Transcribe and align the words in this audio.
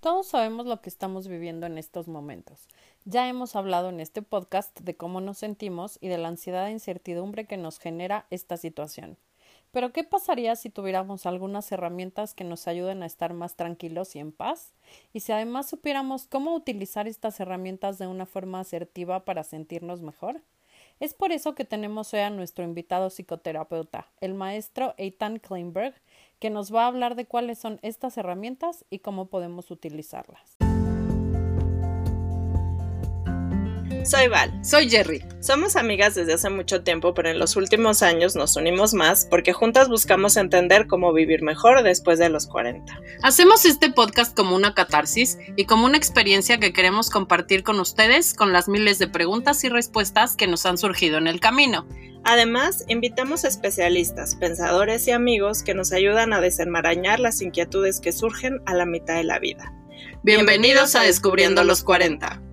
Todos 0.00 0.28
sabemos 0.28 0.64
lo 0.64 0.80
que 0.80 0.90
estamos 0.90 1.26
viviendo 1.26 1.66
en 1.66 1.76
estos 1.76 2.06
momentos. 2.06 2.68
Ya 3.04 3.28
hemos 3.28 3.56
hablado 3.56 3.88
en 3.88 3.98
este 3.98 4.22
podcast 4.22 4.78
de 4.78 4.96
cómo 4.96 5.20
nos 5.20 5.38
sentimos 5.38 5.98
y 6.00 6.06
de 6.06 6.18
la 6.18 6.28
ansiedad 6.28 6.68
e 6.68 6.70
incertidumbre 6.70 7.46
que 7.46 7.56
nos 7.56 7.80
genera 7.80 8.24
esta 8.30 8.56
situación. 8.56 9.16
Pero 9.72 9.92
¿qué 9.92 10.04
pasaría 10.04 10.54
si 10.54 10.70
tuviéramos 10.70 11.26
algunas 11.26 11.72
herramientas 11.72 12.32
que 12.32 12.44
nos 12.44 12.68
ayuden 12.68 13.02
a 13.02 13.06
estar 13.06 13.34
más 13.34 13.56
tranquilos 13.56 14.14
y 14.14 14.20
en 14.20 14.30
paz? 14.30 14.72
Y 15.12 15.18
si 15.18 15.32
además 15.32 15.68
supiéramos 15.68 16.28
cómo 16.28 16.54
utilizar 16.54 17.08
estas 17.08 17.40
herramientas 17.40 17.98
de 17.98 18.06
una 18.06 18.24
forma 18.24 18.60
asertiva 18.60 19.24
para 19.24 19.42
sentirnos 19.42 20.00
mejor? 20.00 20.42
Es 21.00 21.12
por 21.12 21.32
eso 21.32 21.56
que 21.56 21.64
tenemos 21.64 22.14
hoy 22.14 22.20
a 22.20 22.30
nuestro 22.30 22.64
invitado 22.64 23.10
psicoterapeuta, 23.10 24.06
el 24.20 24.34
maestro 24.34 24.94
Eitan 24.96 25.38
Kleinberg, 25.38 25.94
que 26.38 26.50
nos 26.50 26.74
va 26.74 26.84
a 26.84 26.86
hablar 26.88 27.14
de 27.14 27.26
cuáles 27.26 27.58
son 27.58 27.78
estas 27.82 28.16
herramientas 28.18 28.84
y 28.90 29.00
cómo 29.00 29.26
podemos 29.28 29.70
utilizarlas. 29.70 30.67
Soy 34.08 34.28
Val. 34.28 34.50
Soy 34.64 34.88
Jerry. 34.88 35.22
Somos 35.40 35.76
amigas 35.76 36.14
desde 36.14 36.32
hace 36.32 36.48
mucho 36.48 36.82
tiempo, 36.82 37.12
pero 37.12 37.28
en 37.28 37.38
los 37.38 37.56
últimos 37.56 38.02
años 38.02 38.36
nos 38.36 38.56
unimos 38.56 38.94
más 38.94 39.26
porque 39.26 39.52
juntas 39.52 39.90
buscamos 39.90 40.38
entender 40.38 40.86
cómo 40.86 41.12
vivir 41.12 41.42
mejor 41.42 41.82
después 41.82 42.18
de 42.18 42.30
los 42.30 42.46
40. 42.46 42.98
Hacemos 43.22 43.66
este 43.66 43.92
podcast 43.92 44.34
como 44.34 44.56
una 44.56 44.72
catarsis 44.72 45.36
y 45.56 45.66
como 45.66 45.84
una 45.84 45.98
experiencia 45.98 46.58
que 46.58 46.72
queremos 46.72 47.10
compartir 47.10 47.62
con 47.62 47.80
ustedes 47.80 48.32
con 48.32 48.54
las 48.54 48.66
miles 48.66 48.98
de 48.98 49.08
preguntas 49.08 49.62
y 49.64 49.68
respuestas 49.68 50.36
que 50.36 50.46
nos 50.46 50.64
han 50.64 50.78
surgido 50.78 51.18
en 51.18 51.26
el 51.26 51.38
camino. 51.38 51.86
Además, 52.24 52.86
invitamos 52.88 53.44
especialistas, 53.44 54.36
pensadores 54.36 55.06
y 55.06 55.10
amigos 55.10 55.62
que 55.62 55.74
nos 55.74 55.92
ayudan 55.92 56.32
a 56.32 56.40
desenmarañar 56.40 57.20
las 57.20 57.42
inquietudes 57.42 58.00
que 58.00 58.12
surgen 58.12 58.62
a 58.64 58.72
la 58.72 58.86
mitad 58.86 59.16
de 59.16 59.24
la 59.24 59.38
vida. 59.38 59.70
Bienvenidos 60.22 60.96
a 60.96 61.02
Descubriendo 61.02 61.62
los 61.62 61.84
40. 61.84 62.47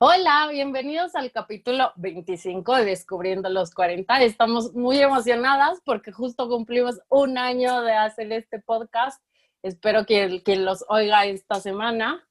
Hola, 0.00 0.46
bienvenidos 0.52 1.16
al 1.16 1.32
capítulo 1.32 1.92
25 1.96 2.76
de 2.76 2.84
Descubriendo 2.84 3.48
los 3.48 3.74
40. 3.74 4.22
Estamos 4.22 4.72
muy 4.72 5.00
emocionadas 5.00 5.80
porque 5.84 6.12
justo 6.12 6.48
cumplimos 6.48 7.00
un 7.08 7.36
año 7.36 7.82
de 7.82 7.94
hacer 7.94 8.30
este 8.30 8.60
podcast. 8.60 9.20
Espero 9.60 10.06
que 10.06 10.40
quien 10.44 10.64
los 10.64 10.84
oiga 10.88 11.26
esta 11.26 11.58
semana 11.58 12.24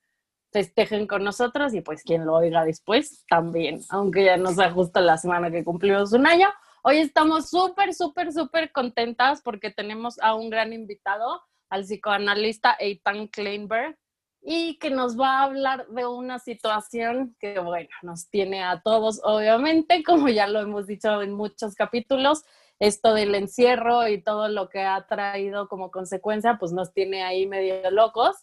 festejen 0.53 1.07
con 1.07 1.25
nosotros 1.25 1.73
y 1.73 1.81
pues 1.81 2.03
quien 2.03 2.25
lo 2.25 2.35
oiga 2.35 2.63
después 2.63 3.25
también, 3.29 3.81
aunque 3.89 4.23
ya 4.23 4.37
no 4.37 4.53
sea 4.53 4.71
justo 4.71 5.01
la 5.01 5.17
semana 5.17 5.51
que 5.51 5.65
cumplimos 5.65 6.13
un 6.13 6.25
año. 6.25 6.47
Hoy 6.83 6.99
estamos 6.99 7.49
súper, 7.49 7.93
súper, 7.93 8.31
súper 8.31 8.71
contentas 8.71 9.41
porque 9.41 9.71
tenemos 9.71 10.17
a 10.19 10.35
un 10.35 10.49
gran 10.49 10.71
invitado, 10.71 11.41
al 11.69 11.83
psicoanalista 11.83 12.77
Eitan 12.79 13.27
Kleinberg, 13.27 13.97
y 14.49 14.79
que 14.79 14.89
nos 14.91 15.19
va 15.19 15.39
a 15.39 15.43
hablar 15.43 15.87
de 15.89 16.07
una 16.07 16.39
situación 16.39 17.35
que, 17.37 17.59
bueno, 17.59 17.89
nos 18.01 18.29
tiene 18.29 18.63
a 18.63 18.79
todos, 18.81 19.19
obviamente, 19.25 20.03
como 20.05 20.29
ya 20.29 20.47
lo 20.47 20.61
hemos 20.61 20.87
dicho 20.87 21.21
en 21.21 21.33
muchos 21.33 21.75
capítulos, 21.75 22.43
esto 22.79 23.13
del 23.13 23.35
encierro 23.35 24.07
y 24.07 24.21
todo 24.23 24.47
lo 24.47 24.69
que 24.69 24.83
ha 24.83 25.05
traído 25.05 25.67
como 25.67 25.91
consecuencia, 25.91 26.55
pues 26.57 26.71
nos 26.71 26.93
tiene 26.93 27.23
ahí 27.23 27.45
medio 27.45 27.91
locos. 27.91 28.37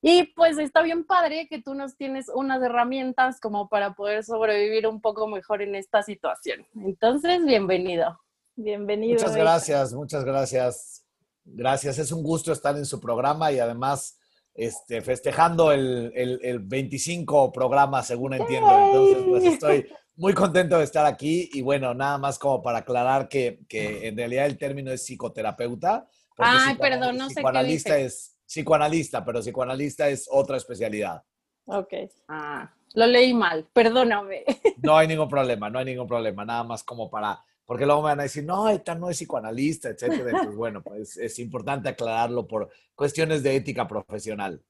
Y 0.00 0.32
pues 0.32 0.56
está 0.56 0.80
bien 0.80 1.04
padre 1.04 1.48
que 1.50 1.60
tú 1.60 1.74
nos 1.74 1.98
tienes 1.98 2.30
unas 2.34 2.62
herramientas 2.62 3.38
como 3.38 3.68
para 3.68 3.92
poder 3.92 4.24
sobrevivir 4.24 4.86
un 4.86 5.02
poco 5.02 5.26
mejor 5.26 5.60
en 5.60 5.74
esta 5.74 6.02
situación. 6.02 6.66
Entonces, 6.76 7.44
bienvenido. 7.44 8.18
Bienvenido. 8.56 9.20
Muchas 9.20 9.36
gracias, 9.36 9.92
muchas 9.92 10.24
gracias. 10.24 11.04
Gracias, 11.44 11.98
es 11.98 12.10
un 12.10 12.22
gusto 12.22 12.52
estar 12.52 12.74
en 12.78 12.86
su 12.86 12.98
programa 12.98 13.52
y 13.52 13.58
además 13.58 14.18
este, 14.54 15.00
festejando 15.00 15.72
el, 15.72 16.12
el, 16.14 16.58
25 16.60 17.52
programa, 17.52 18.02
según 18.02 18.34
entiendo. 18.34 18.70
Entonces, 18.70 19.24
pues 19.26 19.44
estoy 19.44 19.86
muy 20.16 20.34
contento 20.34 20.78
de 20.78 20.84
estar 20.84 21.06
aquí 21.06 21.48
y 21.52 21.62
bueno, 21.62 21.94
nada 21.94 22.18
más 22.18 22.38
como 22.38 22.62
para 22.62 22.78
aclarar 22.78 23.28
que, 23.28 23.60
que 23.68 24.06
en 24.06 24.16
realidad 24.16 24.46
el 24.46 24.58
término 24.58 24.90
es 24.90 25.04
psicoterapeuta. 25.04 26.06
Ay, 26.38 26.76
perdón, 26.76 27.16
no 27.16 27.28
sé 27.28 27.36
psicoanalista 27.36 27.98
es 27.98 28.36
psicoanalista, 28.46 29.24
pero 29.24 29.40
psicoanalista 29.40 30.08
es 30.08 30.28
otra 30.30 30.56
especialidad. 30.56 31.22
Ok. 31.64 31.94
Ah, 32.28 32.70
lo 32.94 33.06
leí 33.06 33.32
mal, 33.32 33.66
perdóname. 33.72 34.44
No 34.82 34.96
hay 34.96 35.06
ningún 35.06 35.28
problema, 35.28 35.70
no 35.70 35.78
hay 35.78 35.84
ningún 35.84 36.06
problema, 36.06 36.44
nada 36.44 36.64
más 36.64 36.82
como 36.82 37.08
para 37.08 37.42
porque 37.72 37.86
luego 37.86 38.02
me 38.02 38.10
van 38.10 38.20
a 38.20 38.24
decir, 38.24 38.44
no, 38.44 38.68
esta 38.68 38.94
no 38.94 39.08
es 39.08 39.16
psicoanalista, 39.16 39.88
etcétera. 39.88 40.42
Pues 40.44 40.54
bueno, 40.54 40.82
pues 40.82 41.16
es 41.16 41.38
importante 41.38 41.88
aclararlo 41.88 42.46
por 42.46 42.68
cuestiones 42.94 43.42
de 43.42 43.56
ética 43.56 43.88
profesional. 43.88 44.62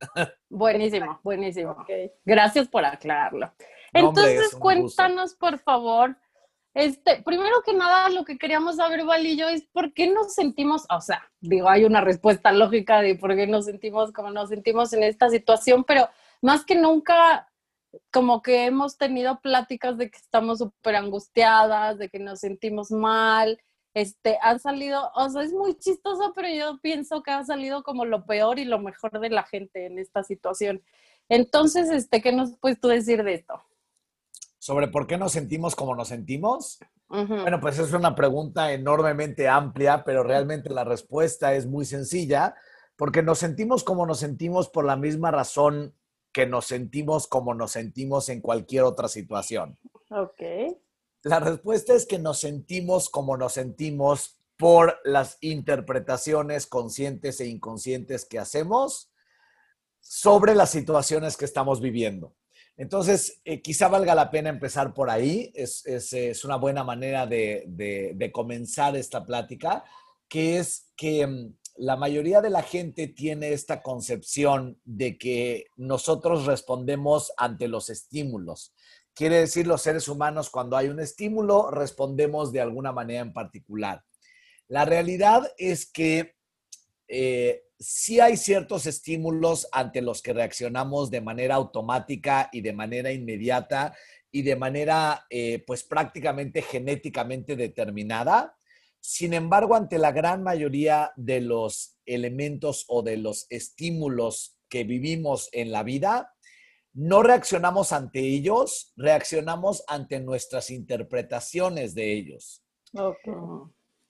Buenísimo, 0.48 1.18
buenísimo. 1.24 1.84
Gracias 2.24 2.68
por 2.68 2.84
aclararlo. 2.84 3.52
Entonces, 3.92 4.54
cuéntanos, 4.54 5.34
por 5.34 5.58
favor, 5.58 6.16
este, 6.74 7.20
primero 7.24 7.56
que 7.66 7.74
nada, 7.74 8.08
lo 8.08 8.24
que 8.24 8.38
queríamos 8.38 8.76
saber, 8.76 9.04
Val 9.04 9.26
y 9.26 9.36
yo, 9.36 9.48
es 9.48 9.64
por 9.72 9.92
qué 9.92 10.06
nos 10.06 10.34
sentimos, 10.34 10.86
o 10.88 11.00
sea, 11.00 11.28
digo, 11.40 11.68
hay 11.68 11.84
una 11.84 12.02
respuesta 12.02 12.52
lógica 12.52 13.00
de 13.00 13.16
por 13.16 13.34
qué 13.34 13.48
nos 13.48 13.64
sentimos 13.64 14.12
como 14.12 14.30
nos 14.30 14.48
sentimos 14.48 14.92
en 14.92 15.02
esta 15.02 15.28
situación, 15.28 15.82
pero 15.82 16.08
más 16.40 16.64
que 16.64 16.76
nunca 16.76 17.48
como 18.10 18.42
que 18.42 18.66
hemos 18.66 18.96
tenido 18.96 19.40
pláticas 19.40 19.96
de 19.98 20.10
que 20.10 20.18
estamos 20.18 20.58
súper 20.58 20.96
angustiadas, 20.96 21.98
de 21.98 22.08
que 22.08 22.18
nos 22.18 22.40
sentimos 22.40 22.90
mal, 22.90 23.58
este, 23.94 24.38
han 24.40 24.58
salido, 24.58 25.10
o 25.14 25.28
sea, 25.28 25.42
es 25.42 25.52
muy 25.52 25.74
chistoso, 25.74 26.32
pero 26.34 26.48
yo 26.48 26.78
pienso 26.80 27.22
que 27.22 27.30
ha 27.30 27.44
salido 27.44 27.82
como 27.82 28.04
lo 28.04 28.24
peor 28.24 28.58
y 28.58 28.64
lo 28.64 28.78
mejor 28.78 29.20
de 29.20 29.30
la 29.30 29.42
gente 29.42 29.86
en 29.86 29.98
esta 29.98 30.22
situación. 30.22 30.82
Entonces, 31.28 31.90
este, 31.90 32.22
¿qué 32.22 32.32
nos 32.32 32.56
puedes 32.58 32.80
tú 32.80 32.88
decir 32.88 33.22
de 33.22 33.34
esto? 33.34 33.62
Sobre 34.58 34.88
por 34.88 35.06
qué 35.06 35.18
nos 35.18 35.32
sentimos 35.32 35.74
como 35.74 35.94
nos 35.94 36.08
sentimos. 36.08 36.78
Bueno, 37.08 37.60
pues 37.60 37.78
es 37.78 37.92
una 37.92 38.14
pregunta 38.14 38.72
enormemente 38.72 39.46
amplia, 39.46 40.02
pero 40.02 40.22
realmente 40.22 40.70
la 40.70 40.84
respuesta 40.84 41.54
es 41.54 41.66
muy 41.66 41.84
sencilla, 41.84 42.54
porque 42.96 43.22
nos 43.22 43.38
sentimos 43.38 43.84
como 43.84 44.06
nos 44.06 44.20
sentimos 44.20 44.70
por 44.70 44.86
la 44.86 44.96
misma 44.96 45.30
razón 45.30 45.94
que 46.32 46.46
nos 46.46 46.66
sentimos 46.66 47.26
como 47.26 47.54
nos 47.54 47.72
sentimos 47.72 48.28
en 48.28 48.40
cualquier 48.40 48.84
otra 48.84 49.08
situación. 49.08 49.78
Ok. 50.10 50.42
La 51.22 51.38
respuesta 51.38 51.94
es 51.94 52.06
que 52.06 52.18
nos 52.18 52.40
sentimos 52.40 53.08
como 53.08 53.36
nos 53.36 53.52
sentimos 53.52 54.38
por 54.56 54.98
las 55.04 55.38
interpretaciones 55.40 56.66
conscientes 56.66 57.40
e 57.40 57.46
inconscientes 57.46 58.24
que 58.24 58.38
hacemos 58.38 59.10
sobre 60.00 60.54
las 60.54 60.70
situaciones 60.70 61.36
que 61.36 61.44
estamos 61.44 61.80
viviendo. 61.80 62.34
Entonces, 62.76 63.40
eh, 63.44 63.60
quizá 63.60 63.88
valga 63.88 64.14
la 64.14 64.30
pena 64.30 64.48
empezar 64.48 64.94
por 64.94 65.10
ahí. 65.10 65.52
Es, 65.54 65.84
es, 65.86 66.44
una 66.44 66.56
buena 66.56 66.82
manera 66.82 67.26
de, 67.26 67.64
de, 67.66 68.32
comenzar 68.32 68.96
esta 68.96 69.24
plática, 69.24 69.84
que 70.28 70.58
es 70.58 70.92
que 70.96 71.26
mm, 71.26 71.54
la 71.76 71.96
mayoría 71.96 72.40
de 72.40 72.50
la 72.50 72.62
gente 72.62 73.08
tiene 73.08 73.52
esta 73.52 73.82
concepción 73.82 74.78
de 74.84 75.16
que 75.16 75.66
nosotros 75.76 76.46
respondemos 76.46 77.32
ante 77.36 77.68
los 77.68 77.88
estímulos. 77.90 78.74
Quiere 79.14 79.40
decir, 79.40 79.66
los 79.66 79.82
seres 79.82 80.08
humanos, 80.08 80.50
cuando 80.50 80.76
hay 80.76 80.88
un 80.88 81.00
estímulo, 81.00 81.70
respondemos 81.70 82.52
de 82.52 82.60
alguna 82.60 82.92
manera 82.92 83.20
en 83.20 83.32
particular. 83.32 84.02
La 84.68 84.84
realidad 84.84 85.50
es 85.58 85.90
que 85.90 86.34
eh, 87.08 87.64
sí 87.78 88.20
hay 88.20 88.36
ciertos 88.36 88.86
estímulos 88.86 89.68
ante 89.72 90.00
los 90.00 90.22
que 90.22 90.32
reaccionamos 90.32 91.10
de 91.10 91.20
manera 91.20 91.56
automática 91.56 92.48
y 92.52 92.60
de 92.62 92.72
manera 92.72 93.12
inmediata 93.12 93.94
y 94.30 94.42
de 94.42 94.56
manera, 94.56 95.26
eh, 95.28 95.62
pues 95.66 95.84
prácticamente 95.84 96.62
genéticamente 96.62 97.54
determinada 97.54 98.56
sin 99.02 99.34
embargo, 99.34 99.74
ante 99.74 99.98
la 99.98 100.12
gran 100.12 100.44
mayoría 100.44 101.10
de 101.16 101.40
los 101.40 101.98
elementos 102.06 102.84
o 102.86 103.02
de 103.02 103.16
los 103.16 103.46
estímulos 103.50 104.56
que 104.68 104.84
vivimos 104.84 105.48
en 105.50 105.72
la 105.72 105.82
vida, 105.82 106.32
no 106.94 107.24
reaccionamos 107.24 107.92
ante 107.92 108.20
ellos, 108.20 108.92
reaccionamos 108.96 109.82
ante 109.88 110.20
nuestras 110.20 110.70
interpretaciones 110.70 111.96
de 111.96 112.12
ellos. 112.12 112.62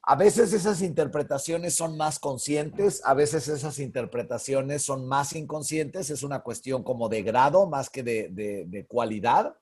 A 0.03 0.15
veces 0.15 0.53
esas 0.53 0.83
interpretaciones 0.83 1.75
son 1.75 1.97
más 1.97 2.19
conscientes, 2.19 3.01
a 3.07 3.15
veces 3.15 3.49
esas 3.49 3.79
interpretaciones 3.79 4.83
son 4.83 5.09
más 5.09 5.33
inconscientes, 5.35 6.11
es 6.11 6.23
una 6.23 6.43
cuestión 6.43 6.83
como 6.83 7.09
de 7.09 7.23
grado 7.23 7.67
más 7.67 7.89
que 7.89 8.03
de, 8.03 8.29
de 8.67 8.87
cualidad. 8.87 9.57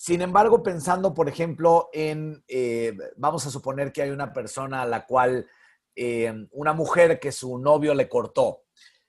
Sin 0.00 0.22
embargo, 0.22 0.62
pensando, 0.62 1.12
por 1.12 1.28
ejemplo, 1.28 1.90
en, 1.92 2.44
eh, 2.46 2.96
vamos 3.16 3.44
a 3.46 3.50
suponer 3.50 3.90
que 3.90 4.02
hay 4.02 4.10
una 4.10 4.32
persona 4.32 4.82
a 4.82 4.86
la 4.86 5.04
cual, 5.04 5.48
eh, 5.96 6.32
una 6.52 6.72
mujer 6.72 7.18
que 7.18 7.32
su 7.32 7.58
novio 7.58 7.92
le 7.94 8.08
cortó 8.08 8.62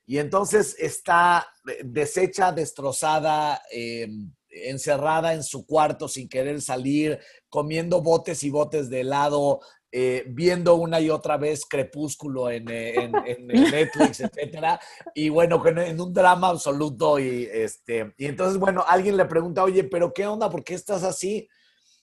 y 0.04 0.18
entonces 0.18 0.74
está 0.80 1.46
deshecha, 1.84 2.50
destrozada, 2.50 3.62
eh, 3.72 4.08
encerrada 4.48 5.32
en 5.32 5.44
su 5.44 5.64
cuarto 5.64 6.08
sin 6.08 6.28
querer 6.28 6.60
salir, 6.60 7.20
comiendo 7.48 8.02
botes 8.02 8.42
y 8.42 8.50
botes 8.50 8.90
de 8.90 9.02
helado, 9.02 9.60
eh, 9.92 10.24
viendo 10.28 10.76
una 10.76 11.00
y 11.00 11.10
otra 11.10 11.36
vez 11.36 11.66
Crepúsculo 11.68 12.48
en, 12.50 12.66
eh, 12.68 13.38
Netflix, 13.40 14.20
etcétera, 14.20 14.80
y 15.14 15.28
bueno, 15.28 15.60
en 15.66 16.00
un 16.00 16.12
drama 16.12 16.48
absoluto 16.48 17.18
y 17.18 17.48
este, 17.52 18.14
y 18.16 18.26
entonces, 18.26 18.58
bueno, 18.58 18.84
alguien 18.86 19.16
le 19.16 19.24
pregunta, 19.24 19.64
oye, 19.64 19.84
pero 19.84 20.12
¿qué 20.12 20.26
onda? 20.26 20.48
¿Por 20.48 20.62
qué 20.62 20.74
estás 20.74 21.02
así? 21.02 21.48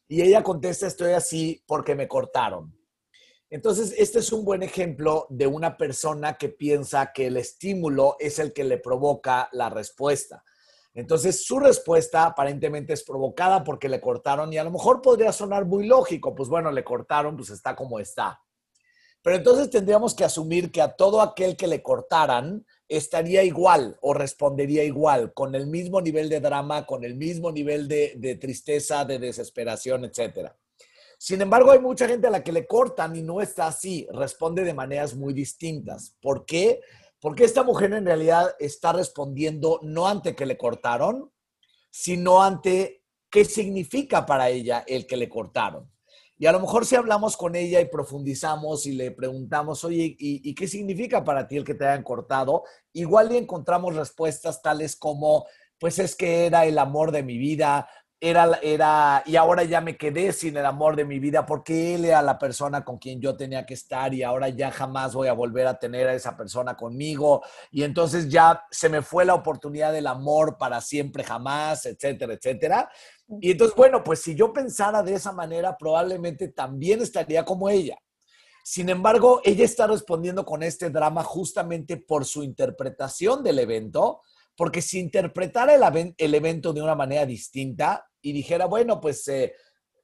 Y 0.08 0.22
ella 0.22 0.44
contesta, 0.44 0.88
estoy 0.88 1.14
así 1.14 1.64
porque 1.66 1.96
me 1.96 2.08
cortaron. 2.08 2.78
Entonces, 3.50 3.94
este 3.98 4.20
es 4.20 4.34
un 4.34 4.44
buen 4.44 4.64
ejemplo 4.64 5.26
de 5.30 5.48
una 5.48 5.78
persona 5.78 6.38
que 6.38 6.50
piensa 6.50 7.14
que 7.14 7.28
el 7.28 7.38
estímulo 7.38 8.18
es 8.20 8.40
el 8.40 8.52
que 8.52 8.66
le 8.66 8.78
provoca 8.78 9.48
la 9.54 9.70
respuesta. 9.70 10.44
Entonces, 10.98 11.46
su 11.46 11.60
respuesta 11.60 12.26
aparentemente 12.26 12.92
es 12.92 13.04
provocada 13.04 13.64
porque 13.64 13.88
le 13.88 14.02
cortaron 14.02 14.52
y 14.52 14.58
a 14.58 14.64
lo 14.64 14.72
mejor 14.72 15.00
podría 15.00 15.32
sonar 15.32 15.64
muy 15.64 15.86
lógico, 15.86 16.34
pues 16.34 16.50
bueno, 16.50 16.72
le 16.72 16.84
cortaron, 16.84 17.38
pues 17.38 17.52
está 17.52 17.76
como 17.76 18.00
está. 18.00 18.42
Pero 19.22 19.36
entonces 19.36 19.70
tendríamos 19.70 20.16
que 20.16 20.24
asumir 20.24 20.72
que 20.72 20.82
a 20.82 20.96
todo 20.96 21.22
aquel 21.22 21.56
que 21.56 21.68
le 21.68 21.84
cortaran 21.84 22.66
estaría 22.88 23.44
igual 23.44 23.96
o 24.02 24.16
respondería 24.16 24.84
igual, 24.86 25.36
con 25.36 25.54
el 25.54 25.68
mismo 25.68 26.02
nivel 26.02 26.30
de 26.30 26.40
drama, 26.40 26.88
con 26.88 27.04
el 27.04 27.14
mismo 27.14 27.52
nivel 27.52 27.88
de, 27.88 28.40
tristeza, 28.42 29.06
de 29.06 29.20
desesperación, 29.20 30.04
etc. 30.04 30.50
Sin 31.20 31.40
embargo, 31.44 31.70
hay 31.70 31.80
mucha 31.80 32.08
gente 32.08 32.26
a 32.26 32.32
la 32.32 32.44
que 32.44 32.52
le 32.52 32.66
cortan 32.66 33.16
y 33.16 33.22
no 33.22 33.40
está 33.40 33.68
así, 33.68 34.08
responde 34.12 34.64
de 34.64 34.74
maneras 34.74 35.14
muy 35.14 35.36
distintas. 35.36 36.16
¿Por 36.20 36.44
qué? 36.44 36.82
Esta 37.38 37.64
mujer 37.64 37.94
en 37.94 38.06
realidad 38.06 38.56
está 38.60 38.94
respondiendo 38.94 39.80
no 39.84 40.08
ante 40.08 40.36
que 40.36 40.46
le 40.46 40.58
cortaron, 40.58 41.32
sino 41.90 42.42
ante 42.44 43.04
qué 43.30 43.46
significa 43.46 44.26
para 44.26 44.50
ella 44.50 44.84
el 44.88 45.06
que 45.08 45.18
le 45.18 45.30
cortaron. 45.30 45.92
Y 46.40 46.46
a 46.46 46.52
lo 46.52 46.60
mejor 46.60 46.86
si 46.86 46.96
hablamos 46.96 47.36
con 47.36 47.56
ella 47.56 47.82
y 47.82 47.86
profundizamos 47.86 48.86
y 48.86 48.92
le 48.92 49.10
preguntamos, 49.12 49.84
oye, 49.84 50.16
¿y, 50.20 50.54
qué 50.54 50.68
significa 50.68 51.24
para 51.24 51.48
ti 51.48 51.58
el 51.58 51.64
que 51.64 51.74
te 51.74 51.88
hayan 51.88 52.04
cortado? 52.04 52.64
Igual 52.94 53.32
y 53.32 53.38
encontramos 53.38 53.96
respuestas 53.96 54.62
tales 54.62 54.96
como, 54.96 55.48
pues 55.80 55.98
es 55.98 56.16
que 56.16 56.46
era 56.46 56.66
el 56.66 56.78
amor 56.78 57.12
de 57.12 57.24
mi 57.24 57.40
vida, 57.40 57.90
era, 58.20 58.60
era, 58.64 59.24
y 59.26 59.36
ahora 59.36 59.64
ya 59.64 59.80
me 59.80 59.96
quedé 59.96 60.34
sin 60.34 60.58
el 60.58 60.66
amor 60.66 60.96
de 60.96 61.06
mi 61.06 61.20
vida 61.20 61.46
porque 61.46 61.94
él 61.94 62.06
era 62.06 62.22
la 62.24 62.40
persona 62.40 62.84
con 62.84 62.98
quien 62.98 63.22
yo 63.22 63.38
tenía 63.38 63.66
que 63.66 63.76
estar 63.76 64.14
y 64.14 64.24
ahora 64.24 64.50
ya 64.50 64.72
jamás 64.72 65.14
voy 65.14 65.28
a 65.28 65.34
volver 65.34 65.68
a 65.68 65.78
tener 65.78 66.08
a 66.08 66.14
esa 66.16 66.36
persona 66.36 66.76
conmigo 66.76 67.44
y 67.72 67.84
entonces 67.84 68.28
ya 68.28 68.64
se 68.72 68.90
me 68.90 69.04
fue 69.04 69.24
la 69.24 69.36
oportunidad 69.36 69.94
del 69.94 70.08
amor 70.08 70.58
para 70.58 70.82
siempre 70.82 71.24
jamás, 71.24 71.86
etcétera, 71.86 72.34
etcétera. 72.34 72.90
Y 73.42 73.52
entonces, 73.52 73.76
bueno, 73.76 74.04
pues 74.04 74.22
si 74.22 74.36
yo 74.36 74.52
pensara 74.52 75.04
de 75.04 75.14
esa 75.14 75.32
manera, 75.32 75.78
probablemente 75.78 76.48
también 76.48 77.02
estaría 77.02 77.46
como 77.46 77.70
ella. 77.70 77.98
Sin 78.64 78.90
embargo, 78.90 79.42
ella 79.46 79.64
está 79.64 79.88
respondiendo 79.88 80.44
con 80.44 80.64
este 80.64 80.90
drama 80.90 81.24
justamente 81.24 81.98
por 81.98 82.26
su 82.26 82.44
interpretación 82.44 83.44
del 83.44 83.60
evento, 83.60 84.22
porque 84.58 84.82
si 84.82 85.00
interpretara 85.00 85.74
el, 85.74 86.34
evento 86.36 86.74
de 86.74 86.82
una 86.82 86.96
manera 86.96 87.26
distinta 87.26 88.07
y 88.22 88.32
dijera, 88.34 88.66
bueno, 88.66 89.00
pues 89.00 89.28
eh, 89.28 89.54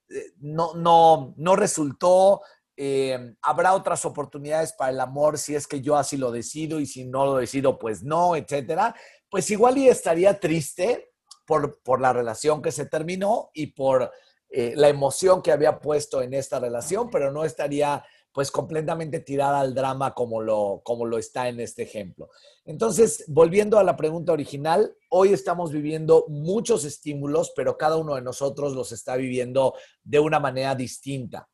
eh, 0.10 0.26
no, 0.40 0.74
no, 0.76 1.34
no 1.38 1.56
resultó, 1.56 2.42
eh, 2.76 3.36
habrá 3.42 3.74
otras 3.74 4.06
oportunidades 4.06 4.74
para 4.74 4.92
el 4.92 5.00
amor 5.00 5.38
si 5.38 5.56
es 5.56 5.68
que 5.68 5.82
yo 5.82 5.96
así 5.96 6.18
lo 6.18 6.32
decido 6.32 6.80
y 6.80 6.86
si 6.86 7.06
no 7.06 7.26
lo 7.26 7.36
decido, 7.38 7.78
pues 7.78 8.04
no, 8.04 8.36
etcétera, 8.36 8.96
pues 9.30 9.50
igual 9.52 9.78
y 9.78 9.88
estaría 9.88 10.40
triste 10.40 11.12
por, 11.46 11.82
por 11.84 12.02
la 12.02 12.14
relación 12.14 12.62
que 12.62 12.72
se 12.72 12.86
terminó 12.86 13.50
y 13.54 13.68
por 13.68 14.12
la 14.56 14.88
emoción 14.88 15.42
que 15.42 15.52
había 15.52 15.80
puesto 15.80 16.22
en 16.22 16.36
esta 16.36 16.60
relación, 16.60 17.10
pero 17.10 17.32
no 17.32 17.44
estaría 17.44 18.06
pues 18.34 18.50
completamente 18.50 19.20
tirada 19.20 19.60
al 19.60 19.76
drama 19.76 20.14
como 20.14 20.42
lo, 20.42 20.82
como 20.84 21.06
lo 21.06 21.20
está 21.20 21.48
en 21.48 21.60
este 21.60 21.84
ejemplo. 21.84 22.30
Entonces, 22.66 23.26
volviendo 23.28 23.78
a 23.78 23.84
la 23.84 23.96
pregunta 23.96 24.34
original, 24.34 24.98
hoy 25.10 25.34
estamos 25.34 25.72
viviendo 25.72 26.26
muchos 26.28 26.84
estímulos, 26.84 27.54
pero 27.56 27.78
cada 27.78 27.98
uno 27.98 28.16
de 28.16 28.22
nosotros 28.22 28.74
los 28.74 28.92
está 28.92 29.16
viviendo 29.16 29.76
de 30.04 30.20
una 30.20 30.40
manera 30.40 30.74
distinta. 30.74 31.48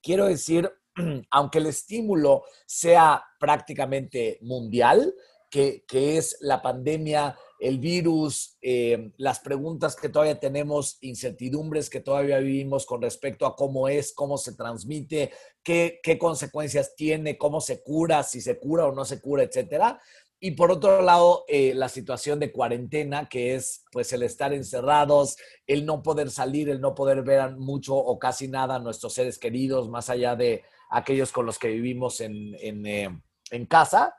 Quiero 0.00 0.26
decir, 0.26 0.72
aunque 1.32 1.58
el 1.58 1.66
estímulo 1.66 2.44
sea 2.64 3.24
prácticamente 3.40 4.38
mundial, 4.42 5.12
que, 5.50 5.84
que 5.88 6.16
es 6.16 6.36
la 6.40 6.62
pandemia 6.62 7.36
el 7.58 7.78
virus, 7.78 8.56
eh, 8.62 9.10
las 9.16 9.40
preguntas 9.40 9.96
que 9.96 10.08
todavía 10.08 10.38
tenemos, 10.38 10.98
incertidumbres 11.00 11.90
que 11.90 12.00
todavía 12.00 12.38
vivimos 12.38 12.86
con 12.86 13.02
respecto 13.02 13.46
a 13.46 13.56
cómo 13.56 13.88
es, 13.88 14.12
cómo 14.12 14.38
se 14.38 14.54
transmite, 14.54 15.32
qué, 15.62 16.00
consecuencias 16.18 16.94
tiene, 16.94 17.36
cómo 17.36 17.60
se 17.60 17.82
cura, 17.82 18.22
si 18.22 18.40
se 18.40 18.58
cura 18.58 18.86
o 18.86 18.92
no 18.92 19.04
se 19.04 19.20
cura, 19.20 19.42
etcétera. 19.42 20.00
Y 20.40 20.52
por 20.52 20.70
otro 20.70 21.02
lado, 21.02 21.44
eh, 21.48 21.74
la 21.74 21.88
situación 21.88 22.38
de 22.38 22.52
cuarentena, 22.52 23.28
que 23.28 23.56
es 23.56 23.84
pues 23.90 24.12
el 24.12 24.22
estar 24.22 24.52
encerrados, 24.52 25.36
el 25.66 25.84
no 25.84 26.00
poder 26.00 26.30
salir, 26.30 26.68
el 26.68 26.80
no 26.80 26.94
poder 26.94 27.22
ver 27.22 27.56
mucho 27.56 27.96
o 27.96 28.20
casi 28.20 28.46
nada 28.46 28.76
a 28.76 28.78
nuestros 28.78 29.14
seres 29.14 29.36
queridos, 29.36 29.88
más 29.88 30.10
allá 30.10 30.36
de 30.36 30.62
aquellos 30.90 31.32
con 31.32 31.44
los 31.44 31.58
que 31.58 31.68
vivimos 31.68 32.20
en, 32.20 32.54
en, 32.60 33.20
en 33.50 33.66
casa. 33.66 34.14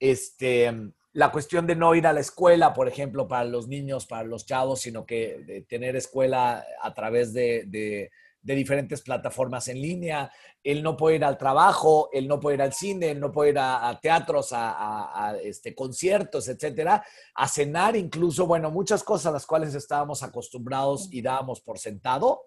Este, 0.00 0.72
la 1.18 1.32
cuestión 1.32 1.66
de 1.66 1.74
no 1.74 1.96
ir 1.96 2.06
a 2.06 2.12
la 2.12 2.20
escuela, 2.20 2.72
por 2.72 2.86
ejemplo, 2.86 3.26
para 3.26 3.42
los 3.42 3.66
niños, 3.66 4.06
para 4.06 4.22
los 4.22 4.46
chavos, 4.46 4.82
sino 4.82 5.04
que 5.04 5.66
tener 5.68 5.96
escuela 5.96 6.64
a 6.80 6.94
través 6.94 7.32
de, 7.32 8.08
diferentes 8.40 9.02
plataformas 9.02 9.66
en 9.66 9.82
línea, 9.82 10.30
el 10.62 10.80
no 10.80 10.96
poder 10.96 11.16
ir 11.16 11.24
al 11.24 11.36
trabajo, 11.36 12.08
el 12.12 12.28
no 12.28 12.38
poder 12.38 12.60
ir 12.60 12.62
al 12.62 12.72
cine, 12.72 13.10
el 13.10 13.18
no 13.18 13.32
poder 13.32 13.54
ir 13.54 13.58
a, 13.58 13.98
teatros, 14.00 14.50
a, 14.52 15.34
este, 15.42 15.74
conciertos, 15.74 16.46
etcétera, 16.46 17.04
a 17.34 17.48
cenar 17.48 17.96
incluso, 17.96 18.46
bueno, 18.46 18.70
muchas 18.70 19.02
cosas 19.02 19.26
a 19.26 19.32
las 19.32 19.44
cuales 19.44 19.74
estábamos 19.74 20.22
acostumbrados 20.22 21.08
y 21.10 21.20
dábamos 21.20 21.60
por 21.60 21.80
sentado. 21.80 22.42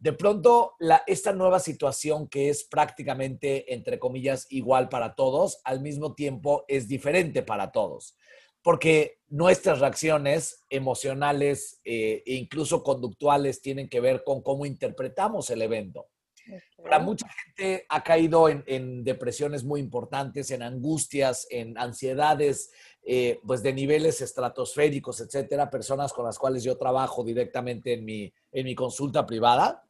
De 0.00 0.14
pronto, 0.14 0.76
esta 1.06 1.34
nueva 1.34 1.60
situación 1.60 2.26
que 2.26 2.48
es 2.48 2.64
prácticamente, 2.64 3.74
entre 3.74 3.98
comillas, 3.98 4.46
igual 4.48 4.88
para 4.88 5.14
todos, 5.14 5.60
al 5.62 5.82
mismo 5.82 6.14
tiempo 6.14 6.64
es 6.68 6.88
diferente 6.88 7.42
para 7.42 7.70
todos. 7.70 8.16
Porque 8.62 9.18
nuestras 9.28 9.78
reacciones 9.80 10.64
emocionales 10.70 11.82
eh, 11.84 12.22
e 12.24 12.34
incluso 12.36 12.82
conductuales 12.82 13.60
tienen 13.60 13.90
que 13.90 14.00
ver 14.00 14.24
con 14.24 14.42
cómo 14.42 14.64
interpretamos 14.64 15.50
el 15.50 15.60
evento. 15.60 16.06
Para 16.82 16.98
mucha 16.98 17.28
gente 17.28 17.84
ha 17.90 18.02
caído 18.02 18.48
en, 18.48 19.04
depresiones 19.04 19.64
muy 19.64 19.80
importantes, 19.80 20.50
en 20.50 20.62
angustias, 20.62 21.46
en 21.50 21.76
ansiedades, 21.76 22.72
eh, 23.02 23.38
pues 23.46 23.62
de 23.62 23.74
niveles 23.74 24.22
estratosféricos, 24.22 25.20
etcétera, 25.20 25.68
personas 25.68 26.14
con 26.14 26.24
las 26.24 26.38
cuales 26.38 26.64
yo 26.64 26.78
trabajo 26.78 27.22
directamente 27.22 27.92
en 27.92 28.06
mi, 28.06 28.32
en 28.50 28.64
mi 28.64 28.74
consulta 28.74 29.26
privada 29.26 29.84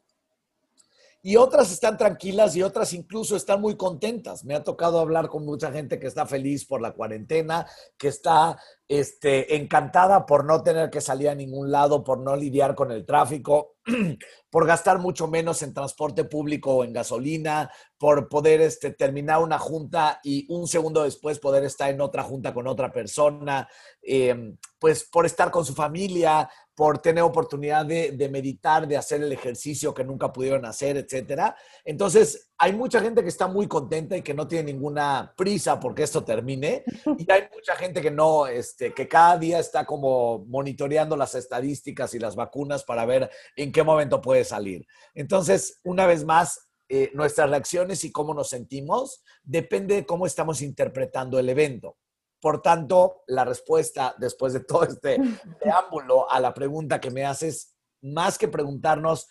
y 1.22 1.36
otras 1.36 1.70
están 1.70 1.98
tranquilas 1.98 2.56
y 2.56 2.62
otras 2.62 2.92
incluso 2.92 3.36
están 3.36 3.60
muy 3.60 3.76
contentas. 3.76 4.44
Me 4.44 4.54
ha 4.54 4.62
tocado 4.62 4.98
hablar 4.98 5.28
con 5.28 5.44
mucha 5.44 5.70
gente 5.70 5.98
que 5.98 6.06
está 6.06 6.26
feliz 6.26 6.64
por 6.64 6.80
la 6.80 6.92
cuarentena, 6.92 7.66
que 7.98 8.08
está 8.08 8.58
este, 8.90 9.54
encantada 9.54 10.26
por 10.26 10.44
no 10.44 10.64
tener 10.64 10.90
que 10.90 11.00
salir 11.00 11.28
a 11.28 11.34
ningún 11.36 11.70
lado, 11.70 12.02
por 12.02 12.18
no 12.18 12.34
lidiar 12.34 12.74
con 12.74 12.90
el 12.90 13.06
tráfico, 13.06 13.76
por 14.50 14.66
gastar 14.66 14.98
mucho 14.98 15.28
menos 15.28 15.62
en 15.62 15.72
transporte 15.72 16.24
público 16.24 16.74
o 16.74 16.82
en 16.82 16.92
gasolina, 16.92 17.70
por 17.96 18.28
poder 18.28 18.60
este, 18.60 18.90
terminar 18.90 19.42
una 19.42 19.60
junta 19.60 20.18
y 20.24 20.44
un 20.52 20.66
segundo 20.66 21.04
después 21.04 21.38
poder 21.38 21.62
estar 21.62 21.88
en 21.88 22.00
otra 22.00 22.24
junta 22.24 22.52
con 22.52 22.66
otra 22.66 22.90
persona, 22.90 23.68
em, 24.02 24.56
pues 24.80 25.04
por 25.04 25.24
estar 25.24 25.52
con 25.52 25.64
su 25.64 25.72
familia, 25.72 26.50
por 26.74 26.98
tener 26.98 27.22
oportunidad 27.22 27.86
de, 27.86 28.28
meditar, 28.28 28.88
de 28.88 28.96
hacer 28.96 29.22
el 29.22 29.30
ejercicio 29.30 29.94
que 29.94 30.02
nunca 30.02 30.32
pudieron 30.32 30.64
hacer, 30.64 30.96
etcétera. 30.96 31.54
Entonces, 31.84 32.49
hay 32.62 32.74
mucha 32.74 33.00
gente 33.00 33.22
que 33.22 33.30
está 33.30 33.48
muy 33.48 33.66
contenta 33.66 34.18
y 34.18 34.22
que 34.22 34.34
no 34.34 34.46
tiene 34.46 34.74
ninguna 34.74 35.32
prisa 35.34 35.80
porque 35.80 36.02
esto 36.02 36.22
termine. 36.22 36.84
Y 37.16 37.30
hay 37.32 37.48
mucha 37.54 37.74
gente 37.74 38.02
que 38.02 38.10
no, 38.10 38.46
este, 38.46 38.92
que 38.92 39.08
cada 39.08 39.38
día 39.38 39.58
está 39.58 39.86
como 39.86 40.44
monitoreando 40.46 41.16
las 41.16 41.34
estadísticas 41.34 42.12
y 42.12 42.18
las 42.18 42.36
vacunas 42.36 42.84
para 42.84 43.06
ver 43.06 43.30
en 43.56 43.72
qué 43.72 43.82
momento 43.82 44.20
puede 44.20 44.44
salir. 44.44 44.86
Entonces, 45.14 45.80
una 45.84 46.04
vez 46.04 46.26
más, 46.26 46.70
eh, 46.90 47.10
nuestras 47.14 47.48
reacciones 47.48 48.04
y 48.04 48.12
cómo 48.12 48.34
nos 48.34 48.50
sentimos 48.50 49.24
depende 49.42 49.94
de 49.94 50.04
cómo 50.04 50.26
estamos 50.26 50.60
interpretando 50.60 51.38
el 51.38 51.48
evento. 51.48 51.96
Por 52.42 52.60
tanto, 52.60 53.22
la 53.26 53.46
respuesta 53.46 54.14
después 54.18 54.52
de 54.52 54.60
todo 54.60 54.82
este 54.82 55.16
preámbulo 55.60 56.30
a 56.30 56.38
la 56.40 56.52
pregunta 56.52 57.00
que 57.00 57.10
me 57.10 57.24
haces, 57.24 57.74
más 58.02 58.36
que 58.36 58.48
preguntarnos, 58.48 59.28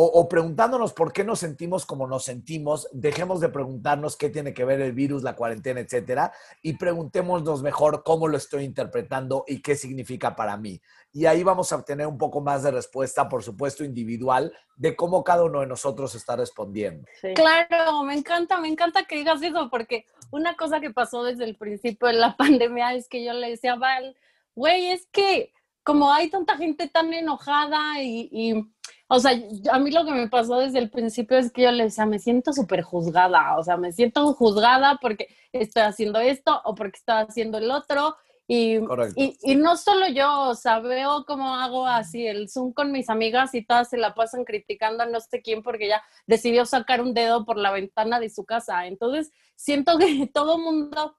o, 0.00 0.28
preguntándonos 0.28 0.92
por 0.92 1.12
qué 1.12 1.24
nos 1.24 1.40
sentimos 1.40 1.84
como 1.84 2.06
nos 2.06 2.24
sentimos, 2.24 2.88
dejemos 2.92 3.40
de 3.40 3.48
preguntarnos 3.48 4.16
qué 4.16 4.30
tiene 4.30 4.54
que 4.54 4.64
ver 4.64 4.80
el 4.80 4.92
virus, 4.92 5.24
la 5.24 5.34
cuarentena, 5.34 5.80
etcétera, 5.80 6.32
y 6.62 6.74
preguntémonos 6.74 7.62
mejor 7.62 8.04
cómo 8.04 8.28
lo 8.28 8.36
estoy 8.36 8.62
interpretando 8.62 9.44
y 9.48 9.60
qué 9.60 9.74
significa 9.74 10.36
para 10.36 10.56
mí. 10.56 10.80
Y 11.12 11.26
ahí 11.26 11.42
vamos 11.42 11.72
a 11.72 11.76
obtener 11.76 12.06
un 12.06 12.16
poco 12.16 12.40
más 12.40 12.62
de 12.62 12.70
respuesta, 12.70 13.28
por 13.28 13.42
supuesto, 13.42 13.82
individual, 13.82 14.56
de 14.76 14.94
cómo 14.94 15.24
cada 15.24 15.42
uno 15.42 15.60
de 15.60 15.66
nosotros 15.66 16.14
está 16.14 16.36
respondiendo. 16.36 17.04
Claro, 17.34 18.04
me 18.04 18.14
encanta, 18.14 18.60
me 18.60 18.68
encanta 18.68 19.02
que 19.02 19.16
digas 19.16 19.42
eso, 19.42 19.68
porque 19.68 20.06
una 20.30 20.54
cosa 20.54 20.78
que 20.80 20.90
pasó 20.90 21.24
desde 21.24 21.42
el 21.42 21.56
principio 21.56 22.06
de 22.06 22.14
la 22.14 22.36
pandemia 22.36 22.94
es 22.94 23.08
que 23.08 23.24
yo 23.24 23.32
le 23.32 23.50
decía 23.50 23.72
a 23.72 23.76
Val, 23.76 24.16
güey, 24.54 24.92
es 24.92 25.08
que 25.10 25.52
como 25.82 26.12
hay 26.12 26.30
tanta 26.30 26.56
gente 26.56 26.86
tan 26.86 27.12
enojada 27.12 28.00
y 28.00 28.62
o 29.10 29.18
sea, 29.20 29.32
a 29.72 29.78
mí 29.78 29.90
lo 29.90 30.04
que 30.04 30.12
me 30.12 30.28
pasó 30.28 30.58
desde 30.58 30.78
el 30.78 30.90
principio 30.90 31.38
es 31.38 31.50
que 31.50 31.62
yo 31.62 31.72
le 31.72 31.84
decía, 31.84 32.04
me 32.04 32.18
siento 32.18 32.52
súper 32.52 32.82
juzgada, 32.82 33.56
o 33.58 33.64
sea, 33.64 33.78
me 33.78 33.90
siento 33.90 34.34
juzgada 34.34 34.98
porque 35.00 35.28
estoy 35.52 35.82
haciendo 35.82 36.20
esto 36.20 36.60
o 36.64 36.74
porque 36.74 36.98
estoy 36.98 37.16
haciendo 37.16 37.56
el 37.56 37.70
otro. 37.70 38.16
Y, 38.46 38.76
y, 39.16 39.36
y, 39.42 39.56
no 39.56 39.76
solo 39.76 40.08
yo, 40.08 40.48
o 40.48 40.54
sea, 40.54 40.80
veo 40.80 41.24
cómo 41.26 41.54
hago 41.54 41.86
así 41.86 42.26
el 42.26 42.48
Zoom 42.48 42.72
con 42.72 42.92
mis 42.92 43.10
amigas 43.10 43.54
y 43.54 43.62
todas 43.62 43.90
se 43.90 43.98
la 43.98 44.14
pasan 44.14 44.44
criticando 44.44 45.02
a 45.02 45.06
no 45.06 45.20
sé 45.20 45.42
quién 45.42 45.62
porque 45.62 45.88
ya 45.88 46.02
decidió 46.26 46.64
sacar 46.64 47.02
un 47.02 47.12
dedo 47.12 47.44
por 47.44 47.58
la 47.58 47.72
ventana 47.72 48.18
de 48.20 48.30
su 48.30 48.46
casa. 48.46 48.86
Entonces, 48.86 49.30
siento 49.54 49.98
que 49.98 50.30
todo 50.34 50.58
mundo, 50.58 51.16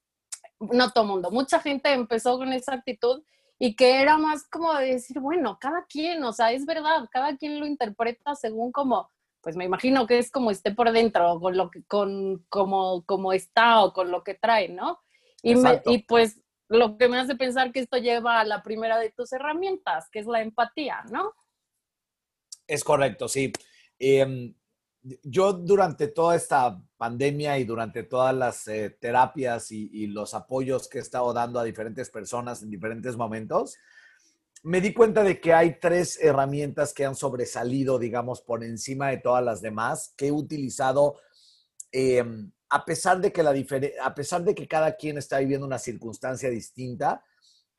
no 0.59 0.89
todo 0.91 1.05
mundo, 1.05 1.29
mucha 1.29 1.59
gente 1.59 1.91
empezó 1.91 2.37
con 2.37 2.51
esa 2.51 2.73
actitud 2.73 3.23
y 3.59 3.75
que 3.75 4.01
era 4.01 4.17
más 4.17 4.47
como 4.47 4.73
de 4.73 4.93
decir, 4.93 5.19
bueno, 5.19 5.59
cada 5.59 5.85
quien, 5.85 6.23
o 6.23 6.31
sea, 6.31 6.53
es 6.53 6.65
verdad, 6.65 7.09
cada 7.11 7.35
quien 7.35 7.59
lo 7.59 7.67
interpreta 7.67 8.33
según 8.33 8.71
como, 8.71 9.11
pues 9.41 9.57
me 9.57 9.65
imagino 9.65 10.07
que 10.07 10.17
es 10.17 10.31
como 10.31 10.49
esté 10.49 10.71
por 10.71 10.91
dentro, 10.93 11.39
con 11.41 11.57
lo 11.57 11.69
que, 11.69 11.83
con 11.83 12.45
como, 12.47 13.05
como 13.05 13.33
está 13.33 13.83
o 13.83 13.91
con 13.91 14.11
lo 14.11 14.23
que 14.23 14.33
trae, 14.33 14.69
¿no? 14.69 14.99
Y, 15.43 15.55
y 15.85 15.99
pues 16.03 16.41
lo 16.69 16.97
que 16.97 17.09
me 17.09 17.17
hace 17.17 17.35
pensar 17.35 17.71
que 17.73 17.81
esto 17.81 17.97
lleva 17.97 18.39
a 18.39 18.45
la 18.45 18.63
primera 18.63 18.97
de 18.97 19.11
tus 19.11 19.33
herramientas, 19.33 20.09
que 20.09 20.19
es 20.19 20.25
la 20.25 20.41
empatía, 20.41 21.03
¿no? 21.11 21.33
Es 22.65 22.83
correcto, 22.83 23.27
sí. 23.27 23.51
Em, 23.97 24.53
yo 25.23 25.53
durante 25.53 26.07
toda 26.07 26.35
esta 26.35 26.81
pandemia 26.97 27.57
y 27.57 27.63
durante 27.63 28.03
todas 28.03 28.35
las 28.35 28.67
eh, 28.67 28.97
terapias 28.99 29.71
y, 29.71 30.07
los 30.07 30.33
apoyos 30.33 30.87
que 30.87 30.97
he 30.97 31.01
estado 31.01 31.31
dando 31.33 31.59
a 31.59 31.63
diferentes 31.63 32.09
personas 32.09 32.61
en 32.61 32.69
diferentes 32.69 33.15
momentos, 33.15 33.77
me 34.63 34.81
di 34.81 34.93
cuenta 34.93 35.23
de 35.23 35.39
que 35.39 35.53
hay 35.53 35.79
tres 35.79 36.19
herramientas 36.21 36.93
que 36.93 37.05
han 37.05 37.15
sobresalido, 37.15 37.97
digamos, 37.97 38.41
por 38.41 38.63
encima 38.63 39.09
de 39.09 39.17
todas 39.17 39.43
las 39.43 39.61
demás, 39.61 40.13
que 40.17 40.27
he 40.27 40.31
utilizado 40.31 41.15
em, 41.93 42.51
a, 42.69 42.83
pesar 42.83 43.21
de 43.21 43.31
que 43.31 43.41
la 43.41 43.53
a 44.03 44.15
pesar 44.15 44.43
de 44.43 44.53
que 44.53 44.67
cada 44.67 44.95
quien 44.95 45.17
está 45.17 45.39
viviendo 45.39 45.65
una 45.65 45.79
circunstancia 45.79 46.49
distinta 46.49 47.23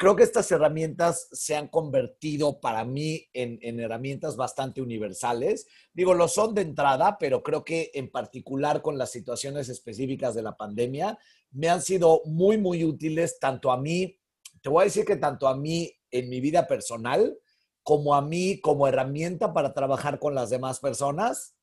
creo 0.01 0.17
que 0.17 0.23
estas 0.23 0.51
herramientas 0.51 1.29
se 1.31 1.55
han 1.55 1.69
convertido 1.69 2.59
para 2.59 2.87
mí 2.87 3.29
en, 3.35 3.61
herramientas 3.81 4.35
bastante 4.35 4.81
universales. 4.81 5.67
Digo, 5.93 6.15
lo 6.15 6.27
son 6.27 6.55
de 6.55 6.63
entrada, 6.63 7.19
pero 7.21 7.43
creo 7.43 7.67
que 7.67 7.91
en 7.93 8.11
particular 8.11 8.81
con 8.81 8.97
las 8.97 9.11
situaciones 9.11 9.69
específicas 9.69 10.35
de 10.35 10.41
la 10.41 10.57
pandemia, 10.57 11.19
me 11.51 11.69
han 11.69 11.83
sido 11.83 12.23
muy, 12.25 12.57
muy 12.57 12.83
útiles 12.83 13.39
tanto 13.39 13.71
a 13.71 13.77
mí, 13.77 14.19
te 14.63 14.71
voy 14.71 14.81
a 14.81 14.85
decir 14.85 15.05
que 15.05 15.17
tanto 15.17 15.47
a 15.47 15.55
mí 15.55 15.93
en 16.11 16.31
mi 16.31 16.41
vida 16.41 16.67
personal, 16.67 17.39
como 17.83 18.15
a 18.15 18.23
mí 18.23 18.59
como 18.59 18.89
herramienta 18.89 19.53
para 19.53 19.75
trabajar 19.75 20.19
con 20.19 20.35
las 20.35 20.49
demás 20.49 20.81
personas 20.81 21.57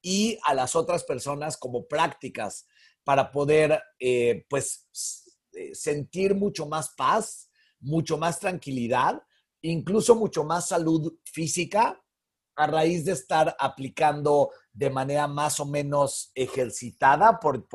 y 0.00 0.36
a 0.46 0.54
las 0.54 0.74
otras 0.74 1.04
personas 1.04 1.56
como 1.56 1.86
prácticas 1.86 2.66
para 3.04 3.30
poder, 3.30 3.80
eh, 4.00 4.46
pues, 4.50 4.88
eh, 5.52 5.76
sentir 5.76 6.34
mucho 6.34 6.66
más 6.66 6.88
paz, 6.96 7.50
mucho 7.82 8.16
más 8.16 8.40
tranquilidad, 8.40 9.22
incluso 9.60 10.16
mucho 10.16 10.44
más 10.44 10.68
salud 10.68 11.14
física 11.24 12.02
a 12.56 12.66
raíz 12.66 13.04
de 13.04 13.12
estar 13.12 13.56
aplicando 13.58 14.50
de 14.72 14.90
manera 14.90 15.26
más 15.26 15.60
o 15.60 15.66
menos 15.66 16.30
ejercitada, 16.34 17.38
por, 17.40 17.66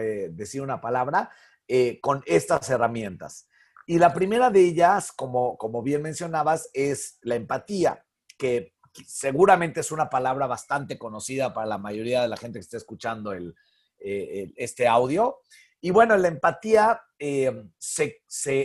eh, 0.00 0.28
decir 0.30 0.62
una 0.62 0.80
palabra, 0.80 1.30
eh, 1.68 2.00
con 2.00 2.22
estas 2.26 2.68
herramientas. 2.70 3.48
Y 3.86 3.98
la 3.98 4.12
primera 4.12 4.50
de 4.50 4.60
ellas, 4.60 5.12
como, 5.12 5.56
como 5.56 5.82
bien 5.82 6.02
mencionabas, 6.02 6.70
es 6.72 7.18
la 7.22 7.36
empatía, 7.36 8.04
que 8.36 8.74
seguramente 9.06 9.80
es 9.80 9.92
una 9.92 10.10
palabra 10.10 10.46
bastante 10.46 10.98
conocida 10.98 11.54
para 11.54 11.66
la 11.66 11.78
mayoría 11.78 12.22
de 12.22 12.28
la 12.28 12.36
gente 12.36 12.58
que 12.58 12.64
está 12.64 12.78
escuchando 12.78 13.32
el, 13.32 13.54
eh, 13.98 14.52
este 14.56 14.88
audio. 14.88 15.40
Y 15.80 15.90
bueno, 15.90 16.16
la 16.16 16.28
empatía 16.28 17.00
eh, 17.18 17.64
se, 17.78 18.20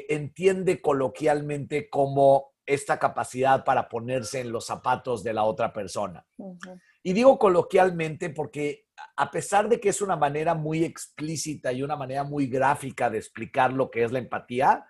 entiende 0.10 0.82
coloquialmente 0.82 1.90
como 1.90 2.52
esta 2.66 3.00
capacidad 3.00 3.64
para 3.64 3.90
ponerse 3.90 4.40
en 4.40 4.52
los 4.52 4.66
zapatos 4.66 5.24
de 5.24 5.34
la 5.34 5.44
otra 5.44 5.74
persona. 5.74 6.26
Y 7.04 7.14
digo 7.14 7.38
coloquialmente 7.38 8.30
porque 8.30 8.88
a 9.18 9.32
pesar 9.32 9.68
de 9.68 9.80
que 9.80 9.90
es 9.90 10.02
una 10.02 10.16
manera 10.16 10.54
muy 10.54 10.84
explícita 10.84 11.72
y 11.72 11.84
una 11.84 11.96
manera 11.96 12.24
muy 12.24 12.48
gráfica 12.48 13.10
de 13.10 13.18
explicar 13.18 13.74
lo 13.74 13.90
que 13.90 14.04
es 14.04 14.12
la 14.12 14.20
empatía, 14.20 14.86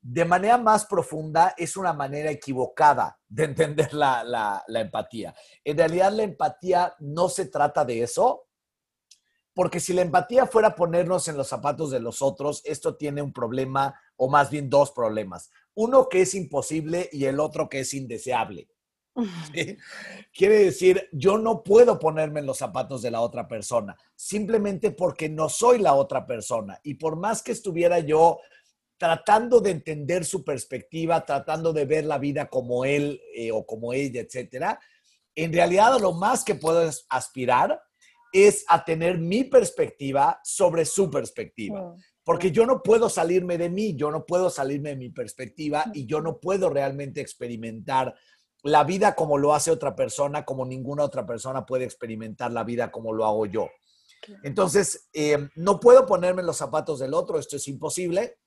de 0.00 0.24
manera 0.24 0.58
más 0.58 0.86
profunda 0.86 1.54
es 1.56 1.76
una 1.76 1.92
manera 1.92 2.30
equivocada 2.30 3.18
de 3.26 3.44
entender 3.44 3.92
la 3.92 4.62
empatía. 4.68 5.34
En 5.64 5.76
realidad 5.76 6.12
la 6.12 6.22
empatía 6.22 6.94
no 7.00 7.28
se 7.28 7.46
trata 7.46 7.84
de 7.84 8.02
eso, 8.02 8.48
porque 9.54 9.80
si 9.80 9.92
la 9.92 10.02
empatía 10.02 10.46
fuera 10.46 10.74
ponernos 10.74 11.28
en 11.28 11.36
los 11.36 11.48
zapatos 11.48 11.90
de 11.90 12.00
los 12.00 12.20
otros, 12.22 12.60
esto 12.64 12.96
tiene 12.96 13.22
un 13.22 13.32
problema, 13.32 13.98
o 14.16 14.28
más 14.28 14.50
bien 14.50 14.68
dos 14.68 14.90
problemas. 14.90 15.50
Uno 15.74 16.08
que 16.08 16.22
es 16.22 16.34
imposible 16.34 17.08
y 17.12 17.24
el 17.26 17.40
otro 17.40 17.68
que 17.68 17.80
es 17.80 17.94
indeseable. 17.94 18.68
Quiere 20.34 20.64
decir, 20.64 21.08
yo 21.12 21.38
no 21.38 21.62
puedo 21.62 22.00
ponerme 22.00 22.40
en 22.40 22.46
los 22.46 22.58
zapatos 22.58 23.00
de 23.00 23.12
la 23.12 23.20
otra 23.20 23.46
persona, 23.46 23.96
simplemente 24.16 24.90
porque 24.90 25.28
no 25.28 25.48
soy 25.48 25.78
la 25.78 25.94
otra 25.94 26.26
persona. 26.26 26.80
Y 26.82 26.94
por 26.94 27.16
más 27.16 27.40
que 27.40 27.52
estuviera 27.52 28.00
yo 28.00 28.40
tratando 28.98 29.60
de 29.60 29.70
entender 29.70 30.24
su 30.24 30.44
perspectiva, 30.44 31.24
tratando 31.24 31.72
de 31.72 31.84
ver 31.84 32.04
la 32.06 32.18
vida 32.18 32.46
como 32.48 32.84
él 32.84 33.20
eh, 33.34 33.52
o 33.52 33.64
como 33.64 33.92
ella, 33.92 34.20
etcétera, 34.20 34.80
en 35.36 35.52
realidad 35.52 35.98
lo 36.00 36.12
más 36.12 36.44
que 36.44 36.54
puedo 36.54 36.88
aspirar 37.08 37.80
es 38.34 38.64
a 38.68 38.84
tener 38.84 39.18
mi 39.18 39.44
perspectiva 39.44 40.40
sobre 40.42 40.84
su 40.84 41.08
perspectiva. 41.08 41.94
Porque 42.24 42.50
yo 42.50 42.66
no 42.66 42.82
puedo 42.82 43.08
salirme 43.08 43.56
de 43.56 43.70
mí, 43.70 43.94
yo 43.94 44.10
no 44.10 44.26
puedo 44.26 44.50
salirme 44.50 44.90
de 44.90 44.96
mi 44.96 45.10
perspectiva 45.10 45.84
y 45.94 46.06
yo 46.06 46.20
no 46.20 46.40
puedo 46.40 46.68
realmente 46.68 47.20
experimentar 47.20 48.14
la 48.64 48.82
vida 48.82 49.14
como 49.14 49.38
lo 49.38 49.54
hace 49.54 49.70
otra 49.70 49.94
persona, 49.94 50.44
como 50.44 50.64
ninguna 50.64 51.04
otra 51.04 51.24
persona 51.24 51.64
puede 51.64 51.84
experimentar 51.84 52.50
la 52.50 52.64
vida 52.64 52.90
como 52.90 53.12
lo 53.12 53.24
hago 53.24 53.46
yo. 53.46 53.68
Entonces, 54.42 55.08
eh, 55.12 55.48
no 55.54 55.78
puedo 55.78 56.04
ponerme 56.04 56.40
en 56.40 56.46
los 56.46 56.56
zapatos 56.56 56.98
del 56.98 57.14
otro, 57.14 57.38
esto 57.38 57.56
es 57.56 57.68
imposible. 57.68 58.38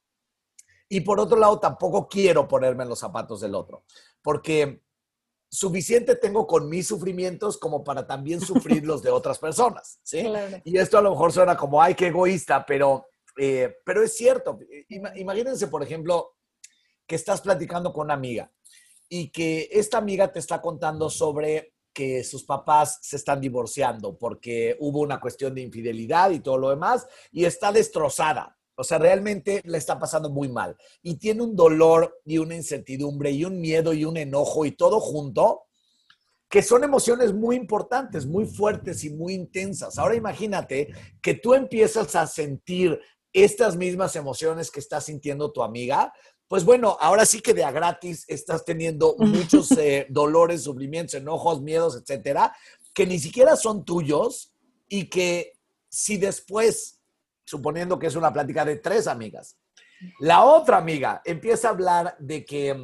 Y 0.89 1.01
por 1.01 1.19
otro 1.19 1.37
lado, 1.37 1.59
tampoco 1.59 2.09
quiero 2.09 2.47
ponerme 2.47 2.83
en 2.83 2.89
los 2.89 2.99
zapatos 2.99 3.39
del 3.39 3.55
otro, 3.55 3.85
porque 4.21 4.81
suficiente 5.49 6.15
tengo 6.15 6.45
con 6.45 6.69
mis 6.69 6.87
sufrimientos 6.87 7.57
como 7.57 7.83
para 7.83 8.05
también 8.05 8.41
sufrir 8.41 8.85
los 8.85 9.01
de 9.01 9.11
otras 9.11 9.39
personas, 9.39 9.99
¿sí? 10.03 10.27
Y 10.63 10.77
esto 10.77 10.97
a 10.97 11.01
lo 11.01 11.11
mejor 11.11 11.31
suena 11.31 11.55
como, 11.55 11.81
ay, 11.81 11.95
qué 11.95 12.07
egoísta, 12.07 12.65
pero, 12.65 13.07
eh, 13.37 13.77
pero 13.85 14.03
es 14.03 14.15
cierto. 14.15 14.59
Imagínense, 15.15 15.67
por 15.67 15.83
ejemplo, 15.83 16.35
que 17.05 17.15
estás 17.15 17.41
platicando 17.41 17.93
con 17.93 18.05
una 18.05 18.13
amiga 18.13 18.51
y 19.09 19.29
que 19.29 19.69
esta 19.71 19.97
amiga 19.97 20.31
te 20.31 20.39
está 20.39 20.61
contando 20.61 21.09
sobre 21.09 21.73
que 21.93 22.23
sus 22.23 22.43
papás 22.43 22.99
se 23.01 23.15
están 23.15 23.41
divorciando 23.41 24.17
porque 24.17 24.75
hubo 24.79 24.99
una 24.99 25.19
cuestión 25.19 25.55
de 25.55 25.61
infidelidad 25.61 26.29
y 26.31 26.41
todo 26.41 26.57
lo 26.57 26.69
demás 26.69 27.07
y 27.31 27.45
está 27.45 27.71
destrozada. 27.71 28.56
O 28.79 28.83
sea, 28.83 28.99
realmente 28.99 29.61
le 29.65 29.79
está 29.79 29.97
pasando 29.97 30.29
muy 30.29 30.49
mal. 30.49 30.77
Y 31.01 31.15
tiene 31.15 31.41
un 31.41 31.55
dolor 31.55 32.21
y 32.25 32.37
una 32.37 32.55
incertidumbre 32.55 33.31
y 33.31 33.43
un 33.43 33.59
miedo 33.59 33.91
y 33.91 34.05
un 34.05 34.17
enojo 34.17 34.65
y 34.65 34.71
todo 34.71 34.99
junto, 34.99 35.63
que 36.47 36.61
son 36.61 36.83
emociones 36.83 37.33
muy 37.33 37.55
importantes, 37.55 38.27
muy 38.27 38.45
fuertes 38.45 39.03
y 39.03 39.09
muy 39.09 39.33
intensas. 39.33 39.97
Ahora 39.97 40.15
imagínate 40.15 40.93
que 41.23 41.33
tú 41.33 41.55
empiezas 41.55 42.15
a 42.15 42.27
sentir 42.27 42.99
estas 43.33 43.75
mismas 43.75 44.15
emociones 44.15 44.69
que 44.69 44.79
está 44.79 45.01
sintiendo 45.01 45.51
tu 45.51 45.63
amiga. 45.63 46.13
Pues 46.47 46.63
bueno, 46.63 46.97
ahora 47.01 47.25
sí 47.25 47.41
que 47.41 47.55
de 47.55 47.63
a 47.63 47.71
gratis 47.71 48.25
estás 48.27 48.63
teniendo 48.63 49.15
muchos 49.17 49.71
eh, 49.71 50.05
dolores, 50.09 50.63
sufrimientos, 50.63 51.15
enojos, 51.15 51.61
miedos, 51.63 51.99
etcétera, 51.99 52.55
que 52.93 53.07
ni 53.07 53.17
siquiera 53.17 53.55
son 53.55 53.83
tuyos 53.83 54.53
y 54.87 55.09
que 55.09 55.53
si 55.89 56.17
después 56.17 56.96
suponiendo 57.47 57.97
que 57.97 58.07
es 58.07 58.15
una 58.15 58.33
plática 58.33 58.65
de 58.65 58.75
tres 58.75 59.07
amigas. 59.07 59.57
La 60.19 60.43
otra 60.43 60.77
amiga 60.77 61.21
empieza 61.23 61.69
a 61.69 61.71
hablar 61.71 62.15
de 62.19 62.43
que, 62.43 62.75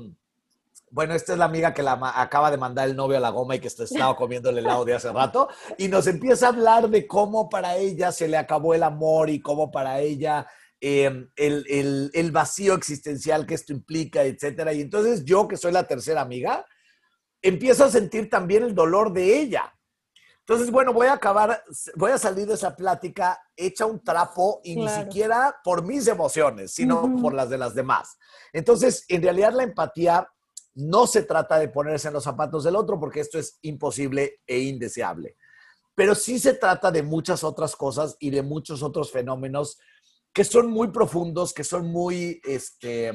bueno, 0.90 1.14
esta 1.14 1.34
es 1.34 1.38
la 1.38 1.46
amiga 1.46 1.74
que 1.74 1.84
la 1.84 2.00
acaba 2.16 2.50
de 2.50 2.58
mandar 2.58 2.88
el 2.88 2.96
novio 2.96 3.18
a 3.18 3.20
la 3.20 3.30
goma 3.30 3.56
y 3.56 3.60
que 3.60 3.68
estaba 3.68 4.16
comiendo 4.16 4.50
el 4.50 4.60
helado 4.60 4.86
de 4.86 4.96
hace 4.96 5.12
rato, 5.12 5.50
y 5.78 5.90
nos 5.90 6.08
empieza 6.08 6.46
a 6.46 6.50
hablar 6.50 6.90
de 6.90 7.06
cómo 7.06 7.50
para 7.50 7.76
ella 7.76 8.14
se 8.14 8.30
le 8.30 8.38
acabó 8.38 8.74
el 8.74 8.84
amor 8.84 9.30
y 9.30 9.42
cómo 9.42 9.70
para 9.70 10.00
ella 10.00 10.48
em, 10.80 11.30
el, 11.36 12.10
el, 12.14 12.32
vacío 12.32 12.74
existencial 12.74 13.46
que 13.46 13.56
esto 13.56 13.74
implica, 13.74 14.24
etcétera. 14.24 14.72
Y 14.72 14.80
entonces 14.80 15.26
yo, 15.26 15.46
que 15.46 15.58
soy 15.58 15.74
la 15.74 15.86
tercera 15.86 16.22
amiga, 16.22 16.66
empiezo 17.42 17.84
a 17.84 17.92
sentir 17.92 18.30
también 18.30 18.64
el 18.64 18.74
dolor 18.74 19.12
de 19.12 19.40
ella. 19.42 19.74
Entonces, 20.46 20.72
bueno, 20.72 20.92
voy 20.92 21.08
a 21.08 21.14
acabar, 21.14 21.64
voy 21.96 22.12
a 22.12 22.18
salir 22.18 22.46
de 22.46 22.56
esa 22.56 22.76
plática 22.76 23.42
hecha 23.56 23.86
un 23.86 24.04
trapo 24.04 24.60
y 24.64 24.76
ni 24.76 24.90
siquiera 24.90 25.56
por 25.64 25.86
mis 25.86 26.06
emociones, 26.08 26.74
sino 26.74 27.16
por 27.22 27.34
las 27.34 27.50
de 27.50 27.58
las 27.58 27.74
demás. 27.74 28.18
Entonces, 28.52 29.06
en 29.08 29.22
realidad 29.22 29.54
la 29.54 29.64
empatía 29.64 30.28
no 30.76 31.08
se 31.08 31.24
trata 31.24 31.60
de 31.60 31.70
ponerse 31.70 32.10
en 32.10 32.16
los 32.16 32.26
zapatos 32.26 32.66
del 32.66 32.76
otro 32.76 33.00
porque 33.00 33.22
esto 33.22 33.40
es 33.40 33.58
imposible 33.62 34.42
e 34.46 34.60
indeseable. 34.60 35.38
Pero 35.96 36.14
sí 36.14 36.38
se 36.40 36.56
trata 36.56 36.92
de 36.92 37.04
muchas 37.04 37.46
otras 37.46 37.76
cosas 37.78 38.18
y 38.20 38.30
de 38.30 38.42
muchos 38.42 38.84
otros 38.84 39.12
fenómenos 39.12 39.80
que 40.34 40.44
son 40.44 40.70
muy 40.70 40.90
profundos, 40.90 41.54
que 41.54 41.64
son 41.64 41.88
muy, 41.88 42.42
este, 42.44 43.14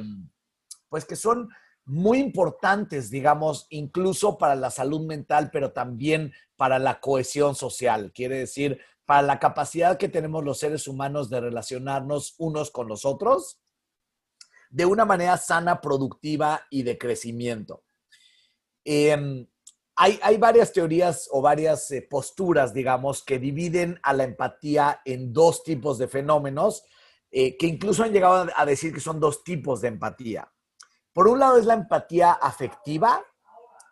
pues 0.88 1.04
que 1.04 1.16
son 1.16 1.48
muy 1.88 2.18
importantes, 2.18 3.10
digamos, 3.10 3.66
incluso 3.70 4.36
para 4.36 4.54
la 4.54 4.70
salud 4.70 5.00
mental, 5.06 5.48
pero 5.50 5.72
también 5.72 6.34
para 6.56 6.78
la 6.78 7.00
cohesión 7.00 7.54
social. 7.54 8.12
Quiere 8.12 8.38
decir, 8.38 8.78
para 9.06 9.22
la 9.22 9.38
capacidad 9.38 9.96
que 9.96 10.10
tenemos 10.10 10.44
los 10.44 10.58
seres 10.58 10.86
humanos 10.86 11.30
de 11.30 11.40
relacionarnos 11.40 12.34
unos 12.36 12.70
con 12.70 12.88
los 12.88 13.06
otros 13.06 13.62
de 14.68 14.84
una 14.84 15.06
manera 15.06 15.38
sana, 15.38 15.80
productiva 15.80 16.60
y 16.68 16.82
de 16.82 16.98
crecimiento. 16.98 17.84
Em, 18.84 19.46
hay, 19.96 20.36
varias 20.36 20.74
teorías 20.74 21.26
o 21.32 21.40
varias 21.40 21.90
eh, 21.90 22.02
posturas, 22.02 22.74
digamos, 22.74 23.24
que 23.24 23.38
dividen 23.38 23.98
a 24.02 24.12
la 24.12 24.24
empatía 24.24 25.00
en 25.06 25.32
dos 25.32 25.64
tipos 25.64 25.96
de 25.96 26.06
fenómenos, 26.06 26.84
eh, 27.30 27.56
que 27.56 27.66
incluso 27.66 28.04
han 28.04 28.12
llegado 28.12 28.46
a 28.54 28.66
decir 28.66 28.92
que 28.92 29.00
son 29.00 29.18
dos 29.18 29.42
tipos 29.42 29.80
de 29.80 29.88
empatía. 29.88 30.52
Por 31.18 31.26
un 31.26 31.40
lado 31.40 31.58
es 31.58 31.66
la 31.66 31.74
empatía 31.74 32.30
afectiva 32.30 33.20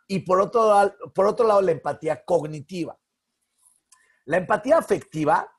y 0.06 0.20
por 0.20 0.40
otro, 0.40 0.94
por 1.12 1.26
otro 1.26 1.44
lado 1.44 1.60
la 1.60 1.72
empatía 1.72 2.24
cognitiva. 2.24 2.96
La 4.26 4.36
empatía 4.36 4.78
afectiva 4.78 5.52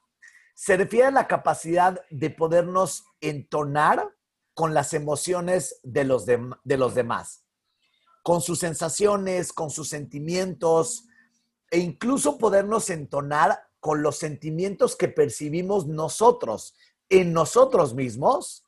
se 0.55 0.77
refiere 0.77 1.07
a 1.07 1.11
la 1.11 1.27
capacidad 1.27 2.01
de 2.09 2.29
podernos 2.29 3.03
entonar 3.19 4.15
con 4.53 4.73
las 4.73 4.93
emociones 4.93 5.81
de 5.83 6.05
los, 6.05 6.25
de, 6.25 6.77
los 6.77 6.95
demás, 6.95 7.43
con 8.23 8.39
sus 8.39 8.59
sensaciones, 8.59 9.51
con 9.51 9.69
sus 9.69 9.89
sentimientos 9.89 11.03
e 11.69 11.79
incluso 11.79 12.37
podernos 12.37 12.89
entonar 12.89 13.67
con 13.81 14.01
los 14.01 14.17
sentimientos 14.17 14.95
que 14.95 15.09
percibimos 15.09 15.85
nosotros 15.85 16.75
en 17.09 17.33
nosotros 17.33 17.93
mismos 17.93 18.63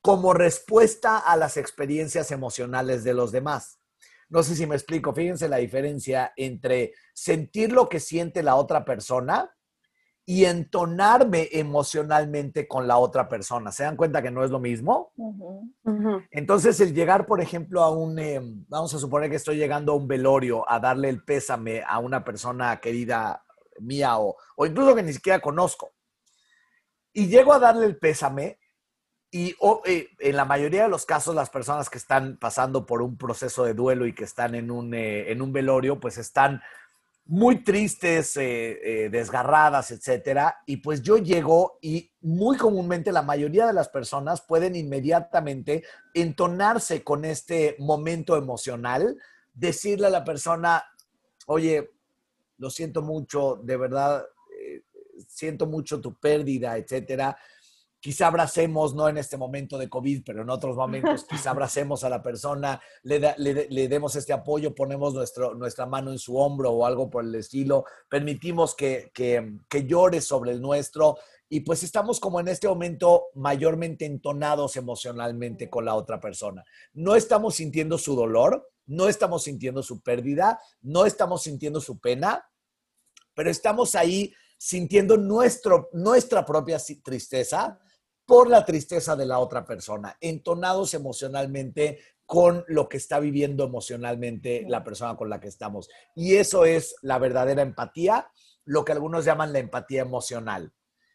como 0.00 0.32
respuesta 0.32 1.18
a 1.18 1.36
las 1.36 1.56
experiencias 1.56 2.30
emocionales 2.30 3.04
de 3.04 3.14
los 3.14 3.32
demás. 3.32 3.78
No 4.28 4.42
sé 4.42 4.54
si 4.54 4.66
me 4.66 4.74
explico, 4.74 5.14
fíjense 5.14 5.48
la 5.48 5.56
diferencia 5.56 6.32
entre 6.36 6.92
sentir 7.14 7.72
lo 7.72 7.88
que 7.88 7.98
siente 7.98 8.42
la 8.42 8.56
otra 8.56 8.84
persona 8.84 9.50
y 10.26 10.44
entonarme 10.44 11.48
emocionalmente 11.52 12.68
con 12.68 12.86
la 12.86 12.98
otra 12.98 13.30
persona. 13.30 13.72
¿Se 13.72 13.84
dan 13.84 13.96
cuenta 13.96 14.20
que 14.20 14.30
no 14.30 14.44
es 14.44 14.50
lo 14.50 14.60
mismo? 14.60 15.12
Entonces, 16.30 16.78
el 16.80 16.92
llegar, 16.92 17.24
por 17.24 17.40
ejemplo, 17.40 17.82
a 17.82 17.90
un, 17.90 18.18
em, 18.18 18.66
vamos 18.68 18.92
a 18.92 18.98
suponer 18.98 19.30
que 19.30 19.36
estoy 19.36 19.56
llegando 19.56 19.92
a 19.92 19.96
un 19.96 20.06
velorio 20.06 20.70
a 20.70 20.78
darle 20.78 21.08
el 21.08 21.24
pésame 21.24 21.82
a 21.82 21.98
una 21.98 22.22
persona 22.24 22.78
querida 22.78 23.42
mía 23.80 24.18
o, 24.18 24.36
o 24.56 24.66
incluso 24.66 24.94
que 24.94 25.02
ni 25.02 25.14
siquiera 25.14 25.40
conozco. 25.40 25.92
Y 27.14 27.28
llego 27.28 27.54
a 27.54 27.58
darle 27.58 27.86
el 27.86 27.96
pésame 27.96 28.57
y 29.30 29.54
eh, 29.84 30.08
en 30.20 30.36
la 30.36 30.46
mayoría 30.46 30.84
de 30.84 30.88
los 30.88 31.04
casos 31.04 31.34
las 31.34 31.50
personas 31.50 31.90
que 31.90 31.98
están 31.98 32.38
pasando 32.38 32.86
por 32.86 33.02
un 33.02 33.18
proceso 33.18 33.64
de 33.64 33.74
duelo 33.74 34.06
y 34.06 34.14
que 34.14 34.24
están 34.24 34.54
en 34.54 34.70
un, 34.70 34.94
eh, 34.94 35.30
en 35.30 35.42
un 35.42 35.52
velorio, 35.52 36.00
pues 36.00 36.16
están 36.16 36.62
muy 37.26 37.62
tristes, 37.62 38.38
eh, 38.38 39.08
desgarradas, 39.12 39.90
etcétera. 39.90 40.62
Y 40.64 40.78
pues 40.78 41.02
yo 41.02 41.18
llego 41.18 41.78
y 41.82 42.10
muy 42.22 42.56
comúnmente 42.56 43.12
la 43.12 43.20
mayoría 43.20 43.66
de 43.66 43.74
las 43.74 43.90
personas 43.90 44.40
pueden 44.40 44.74
inmediatamente 44.74 45.84
entonarse 46.14 47.04
con 47.04 47.26
este 47.26 47.76
momento 47.78 48.34
emocional, 48.34 49.18
decirle 49.52 50.06
a 50.06 50.10
la 50.10 50.24
persona, 50.24 50.82
oye, 51.44 51.90
lo 52.56 52.70
siento 52.70 53.02
mucho, 53.02 53.60
de 53.62 53.76
verdad, 53.76 54.24
siento 55.28 55.66
mucho 55.66 56.00
tu 56.00 56.14
pérdida, 56.14 56.78
etcétera 56.78 57.36
quizá 58.00 58.28
abracemos, 58.28 58.94
no 58.94 59.08
en 59.08 59.18
este 59.18 59.36
momento 59.36 59.78
de 59.78 59.88
COVID, 59.88 60.22
pero 60.24 60.42
en 60.42 60.50
otros 60.50 60.76
momentos, 60.76 61.24
quizá 61.24 61.50
abracemos 61.50 62.04
a 62.04 62.08
la 62.08 62.22
persona, 62.22 62.80
le, 63.02 63.34
le, 63.38 63.88
demos 63.88 64.14
este 64.16 64.32
apoyo, 64.32 64.74
ponemos 64.74 65.14
nuestro, 65.14 65.54
nuestra 65.54 65.86
mano 65.86 66.12
en 66.12 66.18
su 66.18 66.36
hombro 66.36 66.70
o 66.70 66.86
algo 66.86 67.10
por 67.10 67.24
el 67.24 67.34
estilo, 67.34 67.84
permitimos 68.08 68.74
que, 68.74 69.10
que, 69.12 69.58
que 69.68 69.84
llore 69.84 70.20
sobre 70.20 70.52
el 70.52 70.60
nuestro 70.60 71.18
y 71.48 71.60
pues 71.60 71.82
estamos 71.82 72.20
como 72.20 72.40
en 72.40 72.48
este 72.48 72.68
momento 72.68 73.28
mayormente 73.34 74.04
entonados 74.04 74.76
emocionalmente 74.76 75.70
con 75.70 75.84
la 75.84 75.94
otra 75.94 76.20
persona. 76.20 76.62
No 76.92 77.16
estamos 77.16 77.56
sintiendo 77.56 77.96
su 77.96 78.14
dolor, 78.14 78.70
no 78.86 79.08
estamos 79.08 79.44
sintiendo 79.44 79.82
su 79.82 80.02
pérdida, 80.02 80.60
no 80.82 81.06
estamos 81.06 81.42
sintiendo 81.42 81.80
su 81.80 81.98
pena, 81.98 82.46
pero 83.34 83.50
estamos 83.50 83.94
ahí 83.94 84.32
sintiendo 84.58 85.16
nuestro, 85.16 85.88
nuestra 85.92 86.44
propia 86.44 86.78
tristeza 87.02 87.78
por 88.28 88.50
la 88.50 88.66
tristeza 88.66 89.16
de 89.16 89.24
la 89.24 89.38
otra 89.38 89.64
persona, 89.64 90.18
entonados 90.20 90.92
emocionalmente 90.92 91.98
con 92.26 92.62
lo 92.68 92.86
que 92.86 92.98
está 92.98 93.20
viviendo 93.20 93.64
emocionalmente 93.64 94.66
la 94.68 94.84
persona 94.84 95.16
con 95.16 95.30
la 95.30 95.40
que 95.40 95.48
estamos. 95.48 95.88
Y 96.14 96.36
eso 96.36 96.66
es 96.66 96.94
la 97.00 97.18
verdadera 97.18 97.62
empatía, 97.62 98.30
lo 98.66 98.84
que 98.84 98.92
algunos 98.92 99.24
llaman 99.24 99.54
la 99.54 99.60
empatía 99.60 100.02
emocional. 100.02 100.74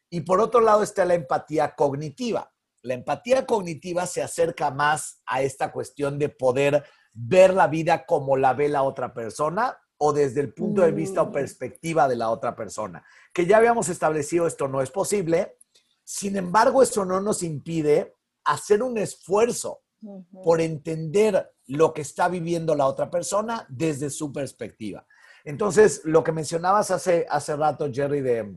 Y 0.10 0.22
por 0.22 0.42
otro 0.42 0.60
lado 0.60 0.82
está 0.82 1.06
la 1.06 1.14
empatía 1.14 1.76
cognitiva. 1.76 2.52
La 2.82 2.96
empatía 2.96 3.46
cognitiva 3.46 4.08
se 4.08 4.24
acerca 4.24 4.72
más 4.72 5.22
a 5.28 5.44
esta 5.44 5.72
cuestión 5.72 6.18
de 6.18 6.30
poder 6.30 6.84
ver 7.14 7.54
la 7.54 7.68
vida 7.68 8.08
como 8.08 8.38
la 8.38 8.56
ve 8.56 8.70
la 8.70 8.82
otra 8.82 9.14
persona 9.14 9.78
o 9.98 10.14
desde 10.14 10.42
el 10.42 10.52
punto 10.52 10.82
de 10.82 10.92
vista 10.92 11.22
o 11.22 11.28
mm. 11.28 11.32
perspectiva 11.32 12.08
de 12.08 12.16
la 12.16 12.32
otra 12.32 12.56
persona. 12.56 13.06
Que 13.32 13.46
ya 13.46 13.58
habíamos 13.58 13.88
establecido 13.88 14.48
esto 14.48 14.68
no 14.68 14.82
es 14.82 14.90
posible, 14.90 15.60
sin 16.04 16.36
embargo, 16.38 16.84
eso 16.84 17.06
no 17.06 17.22
nos 17.22 17.44
impide 17.44 18.16
hacer 18.44 18.84
un 18.84 18.98
esfuerzo 18.98 19.82
por 20.44 20.60
entender 20.60 21.54
lo 21.68 21.94
que 21.94 22.02
está 22.02 22.28
viviendo 22.28 22.76
la 22.76 22.88
otra 22.88 23.10
persona 23.10 23.66
desde 23.70 24.10
su 24.10 24.34
perspectiva. 24.34 25.08
Entonces, 25.46 26.02
lo 26.04 26.24
que 26.24 26.32
mencionabas 26.32 26.92
hace, 26.92 27.26
hace 27.30 27.56
rato, 27.56 27.90
Jerry, 27.92 28.22
de 28.22 28.54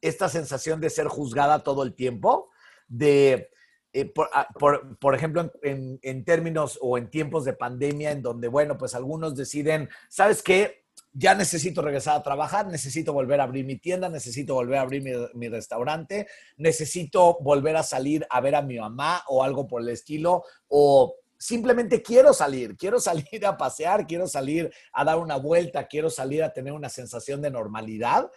esta 0.00 0.28
sensación 0.28 0.80
de 0.80 0.90
ser 0.90 1.08
juzgada 1.08 1.62
todo 1.62 1.82
el 1.82 1.94
tiempo, 1.94 2.50
de, 2.88 3.50
eh, 3.92 4.12
ah, 4.32 4.48
por, 4.58 5.14
ejemplo, 5.14 5.50
en, 5.62 5.98
en, 6.02 6.24
términos 6.24 6.78
o 6.82 6.98
en 6.98 7.10
tiempos 7.10 7.44
de 7.44 7.54
pandemia, 7.54 8.10
en 8.10 8.22
donde, 8.22 8.48
bueno, 8.48 8.76
pues 8.76 8.94
algunos 8.94 9.34
deciden, 9.34 9.88
¿sabes 10.08 10.42
qué? 10.42 10.85
Ya 11.18 11.34
necesito 11.34 11.80
regresar 11.80 12.16
a 12.16 12.22
trabajar, 12.22 12.66
necesito 12.66 13.12
volver 13.14 13.40
a 13.40 13.44
abrir 13.44 13.64
mi 13.64 13.76
tienda, 13.76 14.10
necesito 14.10 14.54
volver 14.54 14.78
a 14.78 14.82
abrir 14.82 15.02
mi, 15.34 15.48
restaurante, 15.48 16.26
necesito 16.58 17.38
volver 17.40 17.76
a 17.76 17.82
salir 17.82 18.26
a 18.28 18.40
ver 18.40 18.54
a 18.54 18.62
mi 18.62 18.78
mamá 18.78 19.22
o 19.28 19.42
algo 19.42 19.66
por 19.66 19.80
el 19.80 19.88
estilo, 19.88 20.44
o 20.68 21.14
simplemente 21.38 22.02
quiero 22.02 22.34
salir, 22.34 22.76
quiero 22.76 23.00
salir 23.00 23.46
a 23.46 23.56
pasear, 23.56 24.06
quiero 24.06 24.28
salir 24.28 24.70
a 24.92 25.04
dar 25.04 25.16
una 25.18 25.36
vuelta, 25.36 25.86
quiero 25.86 26.10
salir 26.10 26.42
a 26.42 26.52
tener 26.52 26.74
una 26.74 26.90
sensación 26.90 27.40
de 27.40 27.50
normalidad 27.50 28.30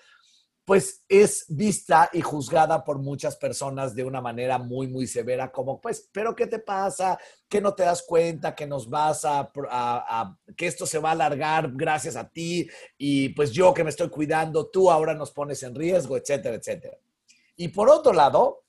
pues 0.69 1.03
es 1.09 1.45
vista 1.47 2.11
y 2.13 2.21
juzgada 2.21 2.83
por 2.83 2.99
muchas 2.99 3.35
personas 3.35 3.95
de 3.95 4.03
una 4.03 4.21
manera 4.21 4.59
muy, 4.59 4.85
muy 4.87 5.07
severa, 5.07 5.51
como, 5.51 5.81
pues, 5.81 6.07
pero 6.11 6.35
¿qué 6.35 6.45
te 6.45 6.59
pasa? 6.59 7.17
¿Que 7.47 7.59
no 7.59 7.73
te 7.73 7.81
das 7.81 8.03
cuenta 8.03 8.53
que 8.53 8.67
nos 8.67 8.87
vas 8.87 9.25
a, 9.25 9.49
que 10.55 10.67
esto 10.67 10.85
se 10.85 10.99
va 10.99 11.09
a 11.09 11.13
alargar 11.13 11.71
gracias 11.73 12.15
a 12.15 12.29
ti? 12.29 12.69
Y 12.99 13.29
pues 13.29 13.49
yo 13.51 13.73
que 13.73 13.83
me 13.83 13.89
estoy 13.89 14.09
cuidando, 14.09 14.67
tú 14.67 14.91
ahora 14.91 15.15
nos 15.15 15.31
pones 15.31 15.63
en 15.63 15.73
riesgo, 15.73 16.15
etcétera, 16.17 16.57
etcétera. 16.57 16.99
Y 17.55 17.69
por 17.69 17.89
otro 17.89 18.13
lado, 18.13 18.61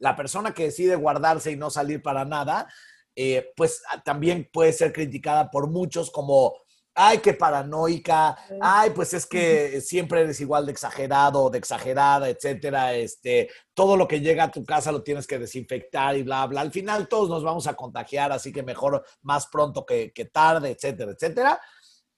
la 0.00 0.16
persona 0.16 0.52
que 0.52 0.64
decide 0.64 0.96
guardarse 0.96 1.52
y 1.52 1.56
no 1.56 1.70
salir 1.70 2.02
para 2.02 2.24
nada, 2.24 2.66
eh, 3.14 3.52
pues 3.54 3.84
también 4.04 4.50
puede 4.52 4.72
ser 4.72 4.92
criticada 4.92 5.48
por 5.48 5.70
muchos 5.70 6.10
como 6.10 6.56
ay, 7.02 7.18
qué 7.18 7.32
paranoica, 7.32 8.36
ay, 8.60 8.90
pues 8.90 9.14
es 9.14 9.24
que 9.24 9.80
siempre 9.80 10.20
eres 10.20 10.38
igual 10.40 10.66
de 10.66 10.72
exagerado, 10.72 11.48
de 11.48 11.56
exagerada, 11.56 12.28
etcétera, 12.28 12.94
este, 12.94 13.48
todo 13.72 13.96
lo 13.96 14.06
que 14.06 14.20
llega 14.20 14.44
a 14.44 14.50
tu 14.50 14.62
casa 14.64 14.92
lo 14.92 15.02
tienes 15.02 15.26
que 15.26 15.38
desinfectar 15.38 16.14
y 16.16 16.22
bla, 16.22 16.46
bla. 16.46 16.60
Al 16.60 16.70
final 16.70 17.08
todos 17.08 17.30
nos 17.30 17.42
vamos 17.42 17.66
a 17.66 17.74
contagiar, 17.74 18.32
así 18.32 18.52
que 18.52 18.62
mejor 18.62 19.02
más 19.22 19.46
pronto 19.46 19.86
que, 19.86 20.12
que 20.12 20.26
tarde, 20.26 20.72
etcétera, 20.72 21.12
etcétera. 21.12 21.60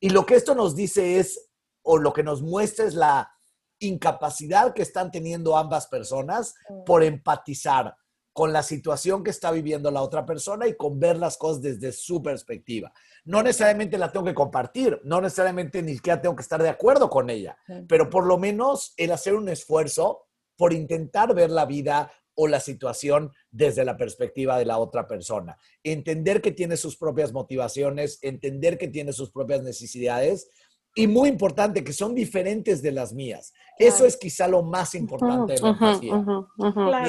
Y 0.01 0.11
lo 0.11 0.27
que 0.27 0.35
esto 0.35 0.55
nos 0.57 0.75
dice 0.75 1.21
es, 1.21 1.49
o 1.83 1.97
lo 1.97 2.13
que 2.13 2.25
nos 2.25 2.43
muestra 2.43 2.85
es 2.85 2.95
la 2.95 3.31
incapacidad 3.79 4.75
que 4.75 4.83
están 4.83 5.13
teniendo 5.13 5.57
ambas 5.57 5.87
personas 5.87 6.55
por 6.85 7.05
empatizar 7.05 7.95
con 8.33 8.53
la 8.53 8.63
situación 8.63 9.23
que 9.23 9.31
está 9.31 9.51
viviendo 9.51 9.91
la 9.91 10.03
otra 10.03 10.25
persona 10.25 10.67
y 10.67 10.77
con 10.77 10.99
ver 10.99 11.19
las 11.19 11.37
cosas 11.37 11.63
desde 11.63 11.93
su 11.93 12.23
perspectiva. 12.23 12.93
No 13.25 13.43
necesariamente 13.43 13.99
la 13.99 14.11
tengo 14.11 14.25
que 14.25 14.35
compartir, 14.35 15.01
no 15.05 15.21
necesariamente 15.21 15.83
ni 15.83 15.95
siquiera 15.95 16.21
tengo 16.21 16.37
que 16.37 16.43
estar 16.43 16.63
de 16.63 16.69
acuerdo 16.71 17.11
con 17.11 17.31
ella, 17.31 17.57
pero 17.89 18.09
por 18.09 18.27
lo 18.27 18.39
menos 18.39 18.95
el 18.97 19.13
hacer 19.13 19.35
un 19.35 19.49
esfuerzo 19.49 20.27
por 20.57 20.73
intentar 20.73 21.35
ver 21.35 21.51
la 21.51 21.67
vida 21.67 22.11
o 22.35 22.49
la 22.49 22.61
situación 22.61 23.33
desde 23.51 23.85
la 23.85 23.97
perspectiva 23.97 24.59
de 24.59 24.65
la 24.65 24.79
otra 24.79 25.07
persona. 25.07 25.59
Entender 25.83 26.41
que 26.41 26.53
tiene 26.53 26.77
sus 26.77 26.97
propias 26.97 27.33
motivaciones, 27.33 28.19
entender 28.23 28.79
que 28.79 28.89
tiene 28.89 29.13
sus 29.13 29.31
propias 29.31 29.63
necesidades 29.63 30.49
y 30.95 31.07
muy 31.07 31.29
importante, 31.29 31.83
que 31.83 31.93
son 31.93 32.15
diferentes 32.15 32.83
de 32.83 32.93
las 32.93 33.13
mías. 33.13 33.55
Eso 33.79 34.05
es 34.05 34.17
quizá 34.17 34.47
lo 34.47 34.63
más 34.63 34.95
importante 34.95 35.55
de 35.55 35.61
la 35.61 35.69
empatía. 35.71 36.25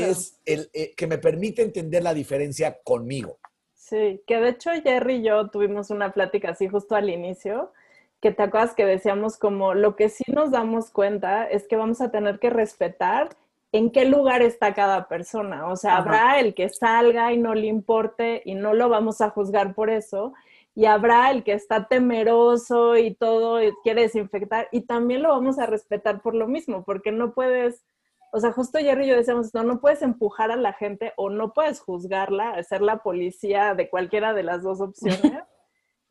Es 0.10 0.40
el 0.46 0.70
eh, 0.74 0.94
que 0.96 1.08
me 1.08 1.18
permite 1.18 1.62
entender 1.62 2.02
la 2.02 2.14
diferencia 2.14 2.78
conmigo. 2.84 3.38
Sí, 3.74 4.22
que 4.26 4.38
de 4.38 4.50
hecho 4.50 4.72
Jerry 4.82 5.16
y 5.16 5.24
yo 5.24 5.50
tuvimos 5.50 5.90
una 5.90 6.14
plática 6.14 6.52
así 6.52 6.68
justo 6.68 6.96
al 6.96 7.10
inicio, 7.10 7.74
que 8.22 8.32
te 8.32 8.44
acuerdas 8.44 8.74
que 8.74 8.86
decíamos 8.86 9.38
como 9.38 9.74
lo 9.74 9.98
que 9.98 10.08
sí 10.08 10.24
nos 10.28 10.52
damos 10.52 10.90
cuenta 10.90 11.46
es 11.46 11.68
que 11.68 11.76
vamos 11.76 12.00
a 12.00 12.10
tener 12.10 12.40
que 12.40 12.50
respetar 12.50 13.36
en 13.74 13.92
qué 13.92 14.06
lugar 14.06 14.42
está 14.42 14.74
cada 14.74 15.10
persona. 15.10 15.68
O 15.68 15.76
sea, 15.76 15.98
habrá 15.98 16.40
el 16.40 16.54
que 16.54 16.70
salga 16.70 17.34
y 17.34 17.38
no 17.38 17.54
le 17.54 17.68
importe 17.68 18.42
y 18.46 18.56
no 18.56 18.74
lo 18.74 18.88
vamos 18.88 19.20
a 19.20 19.30
juzgar 19.30 19.76
por 19.76 19.90
eso 19.90 20.34
y 20.76 20.86
habrá 20.86 21.30
el 21.32 21.44
que 21.44 21.54
está 21.54 21.88
temeroso 21.88 22.98
y 22.98 23.14
todo, 23.14 23.62
y 23.62 23.72
quiere 23.84 24.04
desinfectar, 24.04 24.68
y 24.72 24.82
también 24.82 25.22
lo 25.22 25.30
vamos 25.30 25.60
a 25.60 25.66
respetar 25.66 26.22
por 26.22 26.34
lo 26.34 26.48
mismo, 26.48 26.84
porque 26.84 27.12
no 27.12 27.34
puedes, 27.34 27.86
o 28.32 28.40
sea, 28.40 28.52
justo 28.52 28.80
Jerry 28.80 29.06
y 29.06 29.10
yo 29.10 29.16
decíamos, 29.16 29.54
no, 29.54 29.64
no 29.64 29.80
puedes 29.80 30.02
empujar 30.02 30.52
a 30.52 30.56
la 30.56 30.74
gente 30.74 31.14
o 31.16 31.30
no 31.30 31.54
puedes 31.54 31.80
juzgarla, 31.80 32.62
ser 32.64 32.82
la 32.82 33.04
policía 33.04 33.76
de 33.76 33.90
cualquiera 33.90 34.34
de 34.34 34.44
las 34.44 34.64
dos 34.64 34.82
opciones. 34.82 35.22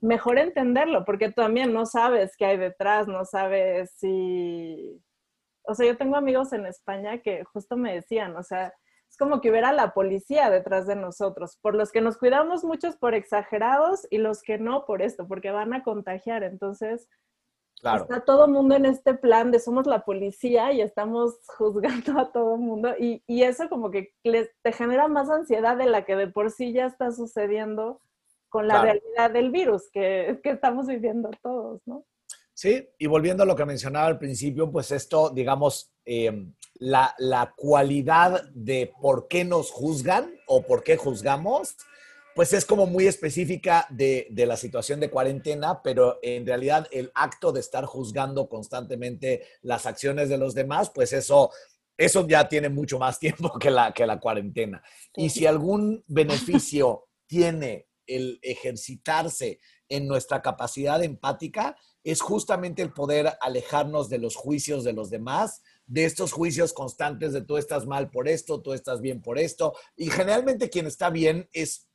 Mejor 0.00 0.38
entenderlo, 0.38 1.04
porque 1.04 1.30
también 1.30 1.72
no 1.72 1.86
sabes 1.86 2.36
qué 2.36 2.46
hay 2.46 2.56
detrás, 2.56 3.08
no 3.08 3.24
sabes 3.24 3.92
si... 3.96 5.00
O 5.64 5.74
sea, 5.74 5.86
yo 5.86 5.96
tengo 5.96 6.16
amigos 6.16 6.52
en 6.52 6.66
España 6.66 7.18
que 7.18 7.44
justo 7.44 7.76
me 7.76 7.94
decían, 7.94 8.36
o 8.36 8.42
sea, 8.42 8.72
es 9.12 9.18
como 9.18 9.42
que 9.42 9.50
hubiera 9.50 9.74
la 9.74 9.92
policía 9.92 10.48
detrás 10.48 10.86
de 10.86 10.96
nosotros, 10.96 11.58
por 11.60 11.74
los 11.74 11.92
que 11.92 12.00
nos 12.00 12.16
cuidamos 12.16 12.64
muchos 12.64 12.96
por 12.96 13.14
exagerados 13.14 14.06
y 14.08 14.16
los 14.16 14.40
que 14.42 14.56
no 14.56 14.86
por 14.86 15.02
esto, 15.02 15.28
porque 15.28 15.50
van 15.50 15.74
a 15.74 15.82
contagiar. 15.82 16.42
Entonces, 16.42 17.10
está 17.76 18.24
todo 18.24 18.48
mundo 18.48 18.74
en 18.74 18.86
este 18.86 19.12
plan 19.12 19.50
de 19.50 19.60
somos 19.60 19.86
la 19.86 20.02
policía 20.06 20.72
y 20.72 20.80
estamos 20.80 21.34
juzgando 21.58 22.18
a 22.18 22.32
todo 22.32 22.54
el 22.54 22.62
mundo 22.62 22.94
y, 22.98 23.22
y, 23.26 23.42
eso 23.42 23.68
como 23.68 23.90
que 23.90 24.14
les, 24.24 24.48
te 24.62 24.72
genera 24.72 25.08
más 25.08 25.28
ansiedad 25.28 25.76
de 25.76 25.86
la 25.86 26.06
que 26.06 26.16
de 26.16 26.28
por 26.28 26.50
sí 26.50 26.72
ya 26.72 26.86
está 26.86 27.12
sucediendo 27.12 28.00
con 28.48 28.66
la 28.66 28.80
realidad 28.80 29.30
del 29.30 29.50
virus 29.50 29.90
que, 29.92 30.40
que 30.42 30.52
estamos 30.52 30.86
viviendo 30.86 31.30
todos, 31.42 31.82
¿no? 31.84 32.06
Sí, 32.54 32.88
y 32.98 33.06
volviendo 33.08 33.42
a 33.42 33.46
lo 33.46 33.56
que 33.56 33.66
mencionaba 33.66 34.06
al 34.06 34.18
principio, 34.18 34.72
pues 34.72 34.90
esto, 34.90 35.28
digamos, 35.28 35.91
eh, 36.04 36.46
la, 36.78 37.54
cualidad 37.56 38.42
de 38.54 38.92
por 39.00 39.28
qué 39.28 39.44
nos 39.44 39.70
juzgan 39.70 40.34
o 40.46 40.62
por 40.62 40.82
qué 40.82 40.96
juzgamos, 40.96 41.76
pues 42.34 42.52
es 42.52 42.64
como 42.64 42.86
muy 42.86 43.06
específica 43.06 43.86
de, 43.90 44.26
la 44.34 44.56
situación 44.56 44.98
de 44.98 45.10
cuarentena, 45.10 45.82
pero 45.82 46.18
en 46.22 46.46
realidad 46.46 46.88
el 46.90 47.12
acto 47.14 47.52
de 47.52 47.60
estar 47.60 47.84
juzgando 47.84 48.48
constantemente 48.48 49.46
las 49.60 49.86
acciones 49.86 50.28
de 50.28 50.38
los 50.38 50.54
demás, 50.54 50.90
pues 50.90 51.12
eso, 51.12 51.50
eso 51.96 52.26
ya 52.26 52.48
tiene 52.48 52.68
mucho 52.68 52.98
más 52.98 53.18
tiempo 53.20 53.58
que 53.58 53.70
la, 53.70 53.92
que 53.92 54.06
la 54.06 54.18
cuarentena. 54.18 54.82
Y 55.14 55.30
si 55.30 55.46
algún 55.46 56.02
beneficio 56.06 57.08
tiene 57.26 57.86
el 58.06 58.40
ejercitarse 58.42 59.60
en 59.88 60.08
nuestra 60.08 60.42
capacidad 60.42 61.02
empática, 61.02 61.76
es 62.02 62.20
justamente 62.20 62.82
el 62.82 62.92
poder 62.92 63.34
alejarnos 63.40 64.08
de 64.08 64.18
los 64.18 64.34
juicios 64.34 64.84
de 64.84 64.92
los 64.92 65.10
demás, 65.10 65.62
de 65.92 66.06
estos 66.06 66.32
juicios 66.32 66.72
constantes 66.72 67.34
de 67.34 67.42
tú 67.42 67.58
estás 67.58 67.86
mal 67.86 68.08
por 68.08 68.26
esto, 68.26 68.62
tú 68.62 68.72
estás 68.72 69.02
bien 69.02 69.20
por 69.20 69.38
esto, 69.38 69.74
y 69.94 70.08
generalmente 70.08 70.70
quien 70.70 70.86
está 70.86 71.10
bien 71.10 71.50
es, 71.52 71.86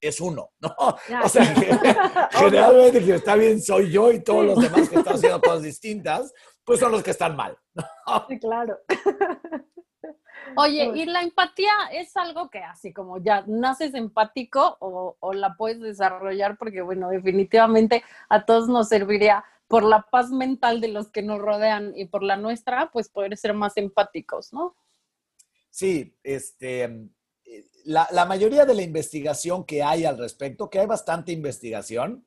es 0.00 0.20
uno, 0.20 0.50
¿no? 0.60 0.74
O 1.22 1.28
sea, 1.28 1.44
generalmente 2.32 3.00
quien 3.00 3.14
está 3.14 3.36
bien 3.36 3.62
soy 3.62 3.92
yo 3.92 4.10
y 4.10 4.24
todos 4.24 4.44
los 4.44 4.60
demás 4.60 4.88
que 4.88 4.96
están 4.96 5.14
haciendo 5.14 5.40
cosas 5.40 5.62
distintas, 5.70 6.34
pues 6.64 6.80
son 6.80 6.90
los 6.90 7.04
que 7.04 7.12
están 7.12 7.36
mal. 7.36 7.56
Sí, 8.28 8.40
claro. 8.40 8.76
Oye, 10.56 10.90
¿y 10.94 11.04
la 11.06 11.22
empatía 11.22 11.72
es 11.92 12.16
algo 12.16 12.50
que 12.50 12.58
así 12.58 12.92
como 12.92 13.18
ya 13.18 13.44
naces 13.46 13.94
empático 13.94 14.76
o, 14.80 15.16
o, 15.20 15.32
la 15.32 15.56
puedes 15.56 15.80
desarrollar? 15.80 16.58
Porque 16.58 16.82
bueno, 16.82 17.08
definitivamente 17.08 18.02
a 18.28 18.44
todos 18.44 18.68
nos 18.68 18.88
serviría 18.88 19.44
por 19.68 19.82
la 19.82 20.06
paz 20.10 20.30
mental 20.30 20.80
de 20.80 20.88
los 20.88 21.10
que 21.10 21.22
nos 21.22 21.38
rodean 21.38 21.92
y 21.96 22.06
por 22.06 22.22
la 22.22 22.36
nuestra, 22.36 22.90
pues 22.92 23.08
poder 23.08 23.36
ser 23.36 23.54
más 23.54 23.76
empáticos, 23.76 24.52
¿no? 24.52 24.76
Sí, 25.70 26.16
este, 26.22 27.08
la, 27.84 28.24
mayoría 28.26 28.64
de 28.64 28.74
la 28.74 28.82
investigación 28.82 29.64
que 29.64 29.82
hay 29.82 30.04
al 30.04 30.18
respecto, 30.18 30.70
que 30.70 30.80
hay 30.80 30.86
bastante 30.86 31.32
investigación, 31.32 32.26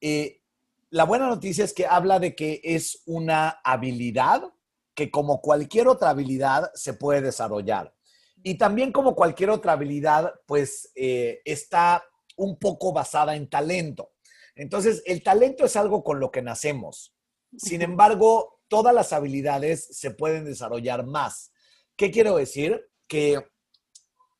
eh, 0.00 0.42
la 0.90 1.04
buena 1.04 1.28
noticia 1.28 1.64
es 1.64 1.72
que 1.72 1.86
habla 1.86 2.18
de 2.18 2.34
que 2.34 2.60
es 2.64 3.02
una 3.06 3.60
habilidad 3.62 4.42
que 4.94 5.10
como 5.10 5.40
cualquier 5.40 5.88
otra 5.88 6.10
habilidad 6.10 6.70
se 6.74 6.94
puede 6.94 7.22
desarrollar. 7.22 7.94
Y 8.42 8.56
también 8.56 8.90
como 8.90 9.14
cualquier 9.14 9.50
otra 9.50 9.72
habilidad, 9.72 10.32
pues 10.46 10.90
eh, 10.94 11.40
está 11.44 12.02
un 12.36 12.58
poco 12.58 12.92
basada 12.92 13.36
en 13.36 13.48
talento. 13.48 14.12
Entonces, 14.54 15.02
el 15.06 15.22
talento 15.22 15.64
es 15.64 15.76
algo 15.76 16.02
con 16.04 16.20
lo 16.20 16.30
que 16.30 16.42
nacemos. 16.42 17.14
Sin 17.56 17.82
embargo, 17.82 18.60
todas 18.68 18.94
las 18.94 19.12
habilidades 19.12 19.86
se 19.90 20.10
pueden 20.10 20.44
desarrollar 20.44 21.04
más. 21.04 21.52
¿Qué 21.96 22.10
quiero 22.10 22.36
decir? 22.36 22.88
Que 23.06 23.44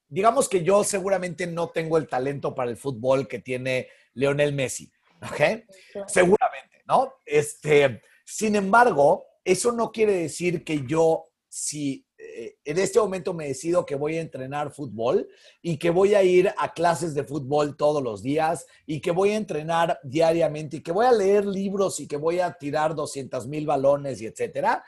digamos 0.08 0.48
que 0.48 0.62
yo 0.62 0.84
seguramente 0.84 1.46
no 1.46 1.70
tengo 1.70 1.96
el 1.96 2.08
talento 2.08 2.54
para 2.54 2.70
el 2.70 2.76
fútbol 2.76 3.28
que 3.28 3.38
tiene 3.38 3.88
Leonel 4.14 4.52
Messi, 4.52 4.90
¿ok? 5.22 5.64
Seguramente, 6.06 6.82
¿no? 6.86 7.14
Este, 7.24 8.02
sin 8.24 8.56
embargo, 8.56 9.26
eso 9.44 9.72
no 9.72 9.90
quiere 9.92 10.12
decir 10.12 10.64
que 10.64 10.84
yo, 10.86 11.30
si 11.48 12.06
eh, 12.42 12.56
en 12.64 12.78
este 12.78 12.98
momento 12.98 13.34
me 13.34 13.48
decido 13.48 13.84
que 13.84 13.96
voy 13.96 14.16
a 14.16 14.22
entrenar 14.22 14.72
fútbol 14.72 15.28
y 15.60 15.76
que 15.76 15.90
voy 15.90 16.14
a 16.14 16.22
ir 16.22 16.50
a 16.56 16.72
clases 16.72 17.12
de 17.12 17.22
fútbol 17.22 17.76
todos 17.76 18.02
los 18.02 18.22
días 18.22 18.64
y 18.86 19.02
que 19.02 19.10
voy 19.10 19.32
a 19.32 19.36
entrenar 19.36 20.00
diariamente 20.02 20.78
y 20.78 20.82
que 20.82 20.90
voy 20.90 21.04
a 21.04 21.12
leer 21.12 21.44
libros 21.44 22.00
y 22.00 22.08
que 22.08 22.16
voy 22.16 22.40
a 22.40 22.54
tirar 22.54 22.94
200 22.94 23.46
mil 23.46 23.66
balones 23.66 24.22
y 24.22 24.26
etcétera, 24.26 24.82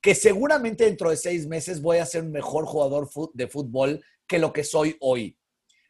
que 0.00 0.14
seguramente 0.14 0.84
dentro 0.84 1.10
de 1.10 1.16
seis 1.16 1.48
meses 1.48 1.82
voy 1.82 1.98
a 1.98 2.06
ser 2.06 2.22
un 2.22 2.30
mejor 2.30 2.64
jugador 2.64 3.08
de 3.32 3.48
fútbol 3.48 4.00
que 4.28 4.38
lo 4.38 4.52
que 4.52 4.62
soy 4.62 4.96
hoy. 5.00 5.36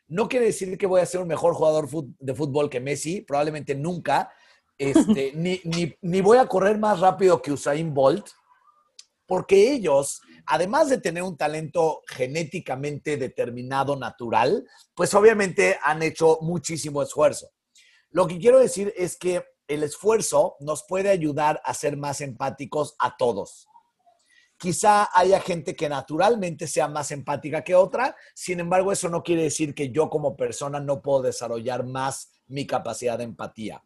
No 0.07 0.27
quiere 0.27 0.47
decir 0.47 0.79
que 0.79 0.87
voy 0.87 1.03
a 1.03 1.07
ser 1.07 1.21
un 1.21 1.29
mejor 1.29 1.53
jugador 1.53 1.87
de 2.19 2.35
fútbol 2.35 2.71
que 2.71 2.81
Messi, 2.81 3.21
probablemente 3.21 3.75
nunca, 3.75 4.33
este, 4.79 5.33
ni, 5.35 5.61
ni, 5.65 5.95
ni 6.01 6.23
voy 6.23 6.39
a 6.39 6.47
correr 6.47 6.79
más 6.79 7.01
rápido 7.01 7.43
que 7.43 7.53
Usain 7.53 7.93
Bolt, 7.93 8.29
porque 9.27 9.73
ellos 9.75 10.23
además 10.49 10.89
de 10.89 10.99
tener 10.99 11.23
un 11.23 11.37
talento 11.37 12.03
genéticamente 12.09 13.17
determinado 13.17 13.97
natural, 13.97 14.67
pues 14.95 15.15
obviamente 15.15 15.79
han 15.83 16.03
hecho 16.03 16.39
muchísimo 16.41 17.03
esfuerzo. 17.03 17.51
Lo 18.11 18.27
que 18.27 18.39
quiero 18.39 18.59
decir 18.59 18.93
es 18.97 19.17
que 19.17 19.45
el 19.67 19.83
esfuerzo 19.83 20.57
nos 20.61 20.85
puede 20.89 21.11
ayudar 21.11 21.61
a 21.65 21.75
ser 21.75 21.99
más 21.99 22.23
empáticos 22.23 22.97
a 22.99 23.17
todos. 23.17 23.69
Quizá 24.57 25.09
haya 25.13 25.41
gente 25.41 25.77
que 25.77 25.89
naturalmente 25.89 26.67
sea 26.67 26.89
más 26.89 27.11
empática 27.13 27.63
que 27.63 27.75
otra, 27.75 28.17
sin 28.35 28.59
embargo 28.59 28.91
eso 28.91 29.09
no 29.09 29.23
quiere 29.23 29.43
decir 29.43 29.75
que 29.75 29.91
yo 29.91 30.09
como 30.09 30.35
persona 30.35 30.81
no 30.81 31.03
puedo 31.03 31.23
desarrollar 31.23 31.85
más 31.85 32.33
mi 32.47 32.67
capacidad 32.67 33.19
de 33.19 33.25
empatía. 33.25 33.85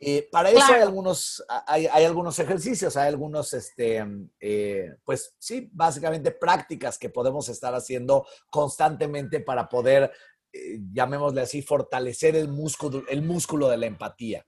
Eh, 0.00 0.28
para 0.30 0.50
eso 0.50 0.72
hay 0.72 0.82
algunos, 0.82 1.44
hay, 1.66 1.86
algunos 1.86 2.38
ejercicios, 2.38 2.96
hay 2.96 3.08
algunos, 3.08 3.52
este, 3.54 4.04
eh, 4.40 4.96
pues 5.04 5.34
sí, 5.38 5.70
básicamente 5.72 6.30
prácticas 6.32 6.98
que 6.98 7.10
podemos 7.10 7.48
estar 7.48 7.74
haciendo 7.74 8.26
constantemente 8.50 9.40
para 9.40 9.68
poder, 9.68 10.12
eh, 10.52 10.80
llamémosle 10.92 11.42
así, 11.42 11.62
fortalecer 11.62 12.36
el 12.36 12.48
músculo, 12.48 13.04
el 13.08 13.22
músculo 13.22 13.68
de 13.68 13.76
la 13.76 13.86
empatía. 13.86 14.44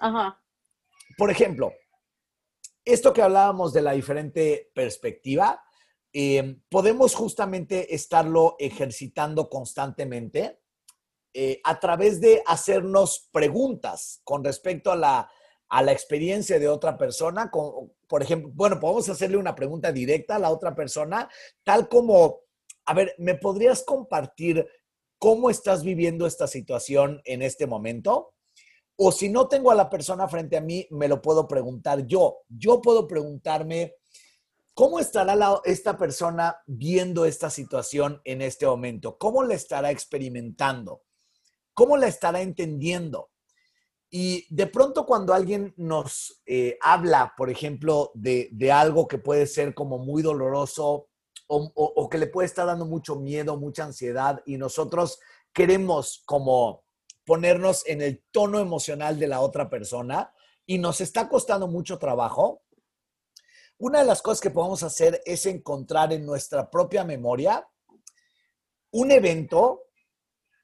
Ajá. 0.00 0.40
por 1.16 1.28
ejemplo, 1.28 1.72
esto 2.84 3.12
que 3.12 3.20
hablábamos 3.20 3.72
de 3.72 3.82
la 3.82 3.92
diferente 3.92 4.70
perspectiva, 4.72 5.60
podemos 6.68 7.14
justamente 7.16 7.94
estarlo 7.94 8.54
ejercitando 8.60 9.48
constantemente 9.48 10.60
eh, 11.34 11.60
a 11.64 11.78
través 11.78 12.20
de 12.20 12.42
hacernos 12.46 13.28
preguntas 13.30 14.20
con 14.24 14.42
respecto 14.42 14.90
a 14.90 14.96
la, 14.96 15.30
a 15.68 15.82
la 15.82 15.92
experiencia 15.92 16.58
de 16.58 16.68
otra 16.68 16.96
persona. 16.96 17.50
por 18.06 18.22
ejemplo, 18.22 18.50
bueno, 18.54 18.80
podemos 18.80 19.08
hacerle 19.08 19.36
una 19.36 19.54
pregunta 19.54 19.92
directa 19.92 20.36
a 20.36 20.38
la 20.38 20.50
otra 20.50 20.74
persona, 20.74 21.28
tal 21.62 21.88
como, 21.88 22.40
a 22.86 22.94
ver, 22.94 23.14
¿me 23.18 23.34
podrías 23.34 23.82
compartir 23.82 24.66
cómo 25.18 25.50
estás 25.50 25.82
viviendo 25.82 26.26
esta 26.26 26.46
situación 26.46 27.20
en 27.24 27.42
este 27.42 27.66
momento? 27.66 28.34
O 28.96 29.12
si 29.12 29.28
no 29.28 29.46
tengo 29.46 29.70
a 29.70 29.76
la 29.76 29.90
persona 29.90 30.26
frente 30.26 30.56
a 30.56 30.60
mí, 30.60 30.86
me 30.90 31.06
lo 31.06 31.22
puedo 31.22 31.46
preguntar 31.46 32.06
yo. 32.06 32.38
Yo 32.48 32.80
puedo 32.80 33.06
preguntarme, 33.06 33.94
¿cómo 34.74 34.98
estará 34.98 35.36
esta 35.64 35.96
persona 35.96 36.56
viendo 36.66 37.24
esta 37.24 37.50
situación 37.50 38.20
en 38.24 38.42
este 38.42 38.66
momento? 38.66 39.16
¿Cómo 39.18 39.44
la 39.44 39.54
estará 39.54 39.90
experimentando? 39.90 41.02
¿Cómo 41.78 41.96
la 41.96 42.08
estará 42.08 42.40
entendiendo? 42.40 43.30
Y 44.10 44.52
de 44.52 44.66
pronto 44.66 45.06
cuando 45.06 45.32
alguien 45.32 45.74
nos 45.76 46.42
eh, 46.44 46.76
habla, 46.80 47.34
por 47.36 47.50
ejemplo, 47.50 48.10
de, 48.14 48.50
algo 48.72 49.06
que 49.06 49.18
puede 49.18 49.46
ser 49.46 49.74
como 49.74 49.98
muy 49.98 50.20
doloroso 50.20 51.06
o, 51.46 51.72
o 51.76 52.08
que 52.08 52.18
le 52.18 52.26
puede 52.26 52.46
estar 52.46 52.66
dando 52.66 52.84
mucho 52.84 53.14
miedo, 53.14 53.56
mucha 53.56 53.84
ansiedad, 53.84 54.42
y 54.44 54.56
nosotros 54.56 55.20
queremos 55.52 56.24
como 56.26 56.82
ponernos 57.24 57.86
en 57.86 58.02
el 58.02 58.24
tono 58.32 58.58
emocional 58.58 59.16
de 59.16 59.28
la 59.28 59.40
otra 59.40 59.70
persona 59.70 60.34
y 60.66 60.78
nos 60.78 61.00
está 61.00 61.28
costando 61.28 61.68
mucho 61.68 61.96
trabajo, 61.96 62.64
una 63.78 64.00
de 64.00 64.04
las 64.04 64.20
cosas 64.20 64.40
que 64.40 64.50
podemos 64.50 64.82
hacer 64.82 65.22
es 65.24 65.46
encontrar 65.46 66.12
en 66.12 66.26
nuestra 66.26 66.68
propia 66.68 67.04
memoria 67.04 67.68
un 68.90 69.12
evento 69.12 69.87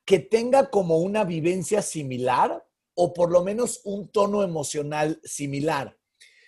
que 0.05 0.19
tenga 0.19 0.71
como 0.71 0.99
una 0.99 1.25
vivencia 1.25 1.83
similar 1.83 2.65
o 2.95 3.13
por 3.13 3.31
lo 3.31 3.43
menos 3.43 3.81
un 3.85 4.09
tono 4.09 4.43
emocional 4.43 5.21
similar. 5.25 5.97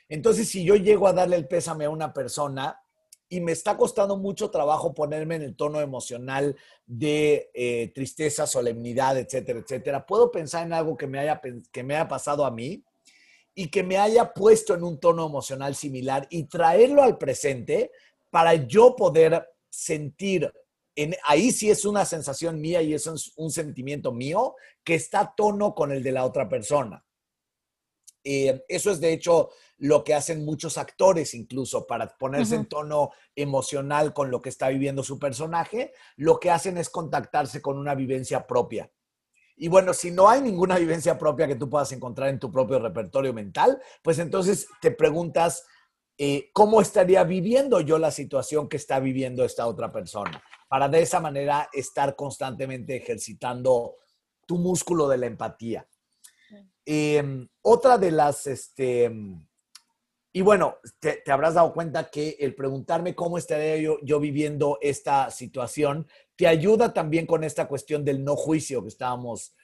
Entonces, 0.09 0.49
si 0.49 0.65
yo 0.65 0.77
llego 0.77 1.09
a 1.09 1.13
darle 1.13 1.37
el 1.37 1.49
pésame 1.49 1.87
a 1.87 1.91
una 1.91 2.13
persona, 2.13 2.81
y 3.29 3.41
me 3.41 3.53
está 3.53 3.77
costando 3.77 4.17
mucho 4.17 4.51
trabajo 4.51 4.95
ponerme 4.95 5.37
en 5.37 5.43
el 5.43 5.57
tono 5.57 5.81
emocional 5.81 6.57
de 6.87 7.51
eh, 7.55 7.91
tristeza, 7.95 8.47
solemnidad, 8.47 9.19
etcétera, 9.19 9.61
etcétera. 9.61 10.07
Puedo 10.07 10.31
pensar 10.31 10.65
en 10.65 10.73
algo 10.73 10.97
que 10.97 11.07
me, 11.07 11.19
haya, 11.19 11.41
que 11.73 11.83
me 11.83 11.97
haya 11.97 12.09
pasado 12.09 12.45
a 12.45 12.51
mí 12.51 12.85
y 13.55 13.69
que 13.69 13.83
me 13.83 13.99
haya 13.99 14.33
puesto 14.33 14.75
en 14.75 14.85
un 14.85 15.01
tono 15.01 15.27
emocional 15.27 15.75
similar 15.75 16.27
y 16.31 16.45
traerlo 16.45 17.03
al 17.03 17.19
presente 17.19 17.91
para 18.31 18.55
yo 18.55 18.95
poder 18.95 19.49
sentir, 19.69 20.53
en, 20.97 21.15
ahí 21.25 21.53
sí 21.53 21.71
es 21.71 21.85
una 21.85 22.05
sensación 22.05 22.61
mía 22.61 22.83
y 22.83 22.95
eso 22.95 23.15
es 23.15 23.33
un 23.37 23.51
sentimiento 23.51 24.13
mío 24.13 24.57
que 24.83 24.95
está 24.95 25.21
a 25.21 25.35
tono 25.37 25.75
con 25.75 25.93
el 25.93 26.03
de 26.03 26.13
la 26.13 26.25
otra 26.25 26.49
persona. 26.49 27.05
Eh, 28.25 28.65
eso 28.67 28.91
es 28.91 28.99
de 28.99 29.13
hecho 29.13 29.51
lo 29.77 30.03
que 30.03 30.15
hacen 30.15 30.45
muchos 30.45 30.79
actores 30.79 31.33
incluso 31.35 31.87
para 31.87 32.09
ponerse 32.19 32.57
en 32.57 32.67
tono 32.67 33.11
emocional 33.37 34.13
con 34.13 34.33
lo 34.33 34.43
que 34.43 34.49
está 34.49 34.69
viviendo 34.69 35.05
su 35.05 35.19
personaje. 35.19 35.93
Lo 36.17 36.41
que 36.41 36.51
hacen 36.51 36.79
es 36.79 36.91
contactarse 36.91 37.63
con 37.63 37.79
una 37.79 37.95
vivencia 37.95 38.47
propia. 38.47 38.91
Y 39.55 39.69
bueno, 39.69 39.95
si 39.95 40.11
no 40.11 40.29
hay 40.29 40.41
ninguna 40.41 40.77
vivencia 40.79 41.19
propia 41.19 41.47
que 41.47 41.57
tú 41.57 41.71
puedas 41.71 41.93
encontrar 41.93 42.31
en 42.31 42.41
tu 42.41 42.51
propio 42.51 42.79
repertorio 42.79 43.33
mental, 43.33 43.81
pues 44.03 44.19
entonces 44.19 44.67
te 44.81 44.91
preguntas, 44.91 45.65
eh, 46.19 46.51
¿cómo 46.53 46.81
estaría 46.81 47.23
viviendo 47.23 47.81
yo 47.81 47.99
la 47.99 48.11
situación 48.11 48.69
que 48.69 48.79
está 48.79 48.99
viviendo 48.99 49.45
esta 49.45 49.67
otra 49.67 49.93
persona? 49.93 50.43
Para 50.69 50.89
de 50.89 51.03
esa 51.03 51.21
manera 51.21 51.69
estar 51.73 52.17
constantemente 52.17 52.97
ejercitando 52.97 53.97
tu 54.47 54.59
músculo 54.59 55.09
de 55.09 55.19
la 55.19 55.27
empatía. 55.27 55.87
Em, 56.85 57.49
otra 57.63 57.99
de 57.99 58.13
las, 58.13 58.47
este, 58.47 59.11
y 60.33 60.43
bueno, 60.43 60.77
te, 61.01 61.23
habrás 61.31 61.55
dado 61.55 61.73
cuenta 61.73 62.11
que 62.11 62.37
el 62.39 62.55
preguntarme 62.55 63.15
cómo 63.15 63.39
estaría 63.39 63.77
yo, 63.79 63.99
yo, 64.03 64.21
viviendo 64.21 64.79
esta 64.81 65.31
situación 65.31 66.07
te 66.37 66.47
ayuda 66.47 66.93
también 66.93 67.27
con 67.27 67.43
esta 67.43 67.67
cuestión 67.67 68.05
del 68.05 68.23
no 68.23 68.37
juicio 68.37 68.83
que 68.83 68.89
estábamos 68.89 69.55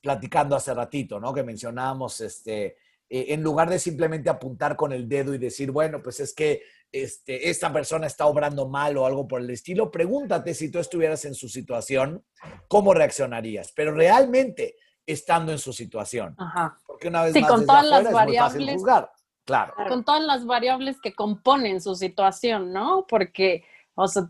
platicando 0.00 0.56
hace 0.56 0.74
ratito, 0.74 1.18
¿no? 1.20 1.32
Que 1.32 1.42
mencionábamos, 1.42 2.20
este, 2.20 2.76
eh, 3.08 3.26
en 3.28 3.42
lugar 3.42 3.70
de 3.70 3.78
simplemente 3.78 4.28
apuntar 4.28 4.76
con 4.76 4.92
el 4.92 5.08
dedo 5.08 5.32
y 5.34 5.38
decir, 5.38 5.70
bueno, 5.70 6.02
pues 6.02 6.20
es 6.20 6.34
que 6.34 6.62
este, 6.90 7.50
esta 7.50 7.72
persona 7.72 8.06
está 8.06 8.26
obrando 8.26 8.68
mal 8.68 8.96
o 8.96 9.06
algo 9.06 9.28
por 9.28 9.40
el 9.40 9.50
estilo, 9.50 9.90
pregúntate 9.90 10.54
si 10.54 10.70
tú 10.70 10.78
estuvieras 10.78 11.24
en 11.24 11.34
su 11.34 11.48
situación, 11.48 12.24
¿cómo 12.68 12.94
reaccionarías? 12.94 13.72
Pero 13.74 13.92
realmente, 13.92 14.76
estando 15.06 15.52
en 15.52 15.58
su 15.58 15.72
situación. 15.72 16.34
Ajá. 16.38 16.78
Porque 16.86 17.08
una 17.08 17.24
vez 17.24 17.34
más, 17.40 17.50
con 17.50 17.66
todas 17.66 17.86
las 17.86 18.12
variables, 18.12 18.74
juzgar. 18.74 19.10
Claro. 19.44 19.74
Con 19.88 20.04
todas 20.04 20.22
las 20.22 20.44
variables 20.44 21.00
que 21.00 21.14
componen 21.14 21.80
su 21.80 21.94
situación, 21.94 22.72
¿no? 22.72 23.06
Porque, 23.08 23.64
o 23.94 24.08
sea, 24.08 24.28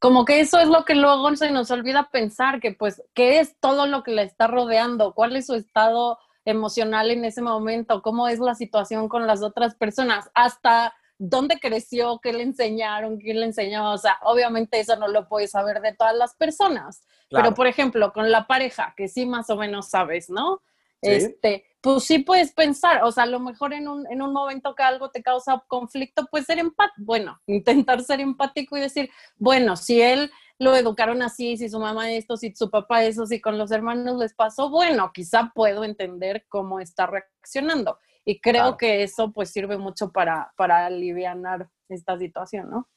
como 0.00 0.24
que 0.24 0.40
eso 0.40 0.58
es 0.58 0.68
lo 0.68 0.84
que 0.84 0.96
luego 0.96 1.34
se 1.36 1.52
nos 1.52 1.70
olvida 1.70 2.10
pensar, 2.10 2.60
que 2.60 2.72
pues, 2.72 3.02
¿qué 3.14 3.38
es 3.38 3.56
todo 3.60 3.86
lo 3.86 4.02
que 4.02 4.10
le 4.10 4.22
está 4.22 4.48
rodeando? 4.48 5.14
¿Cuál 5.14 5.36
es 5.36 5.46
su 5.46 5.54
estado 5.54 6.18
emocional 6.46 7.10
en 7.10 7.26
ese 7.26 7.42
momento? 7.42 8.00
¿Cómo 8.00 8.28
es 8.28 8.38
la 8.38 8.54
situación 8.54 9.08
con 9.08 9.26
las 9.26 9.42
otras 9.42 9.74
personas? 9.74 10.30
Hasta 10.32 10.94
dónde 11.18 11.58
creció, 11.60 12.20
qué 12.22 12.32
le 12.32 12.42
enseñaron, 12.42 13.18
quién 13.18 13.40
le 13.40 13.46
enseñó. 13.46 13.92
O 13.92 13.98
sea, 13.98 14.18
obviamente 14.22 14.80
eso 14.80 14.96
no 14.96 15.08
lo 15.08 15.28
puedes 15.28 15.50
saber 15.50 15.80
de 15.82 15.92
todas 15.92 16.16
las 16.16 16.34
personas. 16.34 17.02
Pero, 17.28 17.52
por 17.54 17.66
ejemplo, 17.66 18.12
con 18.12 18.30
la 18.30 18.46
pareja, 18.46 18.94
que 18.96 19.08
sí 19.08 19.26
más 19.26 19.50
o 19.50 19.56
menos 19.56 19.88
sabes, 19.88 20.30
¿no? 20.30 20.62
Este, 21.02 21.64
pues 21.80 22.04
sí 22.04 22.20
puedes 22.20 22.52
pensar, 22.52 23.04
o 23.04 23.12
sea, 23.12 23.24
a 23.24 23.26
lo 23.26 23.38
mejor 23.38 23.72
en 23.72 23.86
un, 23.86 24.10
en 24.10 24.22
un 24.22 24.32
momento 24.32 24.74
que 24.74 24.82
algo 24.82 25.10
te 25.10 25.22
causa 25.22 25.62
conflicto, 25.68 26.26
pues 26.30 26.44
ser 26.44 26.58
empático, 26.58 27.04
bueno, 27.04 27.40
intentar 27.46 28.02
ser 28.02 28.20
empático 28.20 28.76
y 28.76 28.80
decir, 28.80 29.10
bueno, 29.36 29.76
si 29.76 30.00
él 30.00 30.32
lo 30.58 30.74
educaron 30.74 31.22
así, 31.22 31.56
si 31.56 31.68
su 31.68 31.78
mamá 31.78 32.12
esto, 32.12 32.36
si 32.36 32.54
su 32.54 32.70
papá 32.70 33.04
eso, 33.04 33.26
si 33.26 33.40
con 33.40 33.58
los 33.58 33.70
hermanos 33.70 34.18
les 34.18 34.34
pasó, 34.34 34.70
bueno, 34.70 35.10
quizá 35.12 35.52
puedo 35.54 35.84
entender 35.84 36.46
cómo 36.48 36.80
está 36.80 37.06
reaccionando. 37.06 37.98
Y 38.24 38.40
creo 38.40 38.76
que 38.76 39.02
eso 39.02 39.32
pues 39.32 39.50
sirve 39.50 39.76
mucho 39.78 40.10
para, 40.10 40.52
para 40.56 40.86
aliviar 40.86 41.70
esta 41.88 42.18
situación, 42.18 42.70
¿no? 42.70 42.88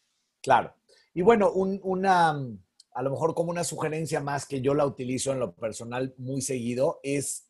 Claro. 0.42 0.74
Y 1.14 1.22
bueno, 1.22 1.52
una, 1.52 2.30
a 2.94 3.04
lo 3.04 3.12
mejor 3.12 3.36
como 3.36 3.52
una 3.52 3.64
sugerencia 3.64 4.22
más 4.22 4.46
que 4.46 4.62
yo 4.62 4.74
la 4.74 4.86
utilizo 4.86 5.32
en 5.32 5.40
lo 5.40 5.54
personal 5.54 6.14
muy 6.18 6.42
seguido, 6.42 7.00
es 7.04 7.46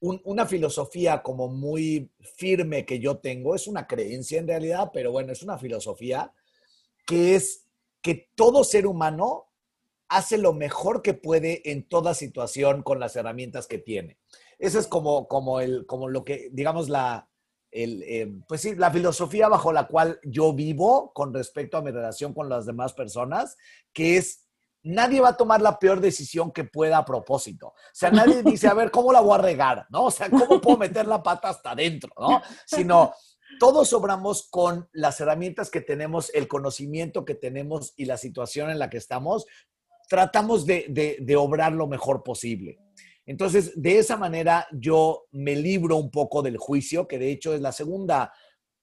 una 0.00 0.46
filosofía 0.46 1.22
como 1.22 1.46
muy 1.46 2.10
firme 2.20 2.84
que 2.84 2.98
yo 2.98 3.18
tengo, 3.18 3.54
es 3.54 3.68
una 3.68 3.86
creencia 3.86 4.40
en 4.40 4.48
realidad, 4.48 4.90
pero 4.92 5.12
bueno, 5.12 5.32
es 5.32 5.44
una 5.44 5.58
filosofía 5.58 6.34
que 7.06 7.36
es 7.36 7.68
que 8.00 8.28
todo 8.34 8.64
ser 8.64 8.88
humano 8.88 9.51
hace 10.12 10.38
lo 10.38 10.52
mejor 10.52 11.02
que 11.02 11.14
puede 11.14 11.70
en 11.70 11.88
toda 11.88 12.14
situación 12.14 12.82
con 12.82 13.00
las 13.00 13.16
herramientas 13.16 13.66
que 13.66 13.78
tiene. 13.78 14.18
Eso 14.58 14.78
es 14.78 14.86
como, 14.86 15.26
como, 15.26 15.60
el, 15.60 15.86
como 15.86 16.08
lo 16.08 16.24
que, 16.24 16.50
digamos, 16.52 16.88
la, 16.88 17.28
el, 17.70 18.02
eh, 18.02 18.30
pues 18.46 18.60
sí, 18.60 18.74
la 18.74 18.90
filosofía 18.90 19.48
bajo 19.48 19.72
la 19.72 19.86
cual 19.88 20.20
yo 20.22 20.52
vivo 20.52 21.12
con 21.14 21.32
respecto 21.32 21.78
a 21.78 21.82
mi 21.82 21.90
relación 21.90 22.34
con 22.34 22.48
las 22.48 22.66
demás 22.66 22.92
personas, 22.92 23.56
que 23.92 24.18
es 24.18 24.46
nadie 24.82 25.20
va 25.20 25.30
a 25.30 25.36
tomar 25.36 25.62
la 25.62 25.78
peor 25.78 26.00
decisión 26.00 26.52
que 26.52 26.64
pueda 26.64 26.98
a 26.98 27.04
propósito. 27.04 27.68
O 27.68 27.74
sea, 27.94 28.10
nadie 28.10 28.42
dice, 28.44 28.68
a 28.68 28.74
ver, 28.74 28.90
¿cómo 28.90 29.12
la 29.12 29.20
voy 29.20 29.34
a 29.38 29.42
regar? 29.42 29.86
¿No? 29.90 30.04
O 30.04 30.10
sea, 30.10 30.28
¿cómo 30.28 30.60
puedo 30.60 30.76
meter 30.76 31.06
la 31.06 31.22
pata 31.22 31.48
hasta 31.48 31.70
adentro? 31.70 32.10
¿No? 32.18 32.42
Sino 32.66 33.14
todos 33.58 33.92
obramos 33.92 34.48
con 34.50 34.88
las 34.92 35.20
herramientas 35.20 35.70
que 35.70 35.80
tenemos, 35.80 36.30
el 36.34 36.48
conocimiento 36.48 37.24
que 37.24 37.34
tenemos 37.34 37.94
y 37.96 38.06
la 38.06 38.16
situación 38.16 38.70
en 38.70 38.78
la 38.78 38.90
que 38.90 38.98
estamos, 38.98 39.46
tratamos 40.08 40.66
de, 40.66 41.18
de, 41.20 41.36
obrar 41.36 41.72
lo 41.72 41.86
mejor 41.86 42.22
posible. 42.22 42.78
Entonces, 43.24 43.72
de 43.80 43.98
esa 43.98 44.16
manera 44.16 44.66
yo 44.72 45.26
me 45.30 45.54
libro 45.54 45.96
un 45.96 46.10
poco 46.10 46.42
del 46.42 46.56
juicio, 46.56 47.06
que 47.06 47.18
de 47.18 47.30
hecho 47.30 47.54
es 47.54 47.60
la 47.60 47.72
segunda, 47.72 48.32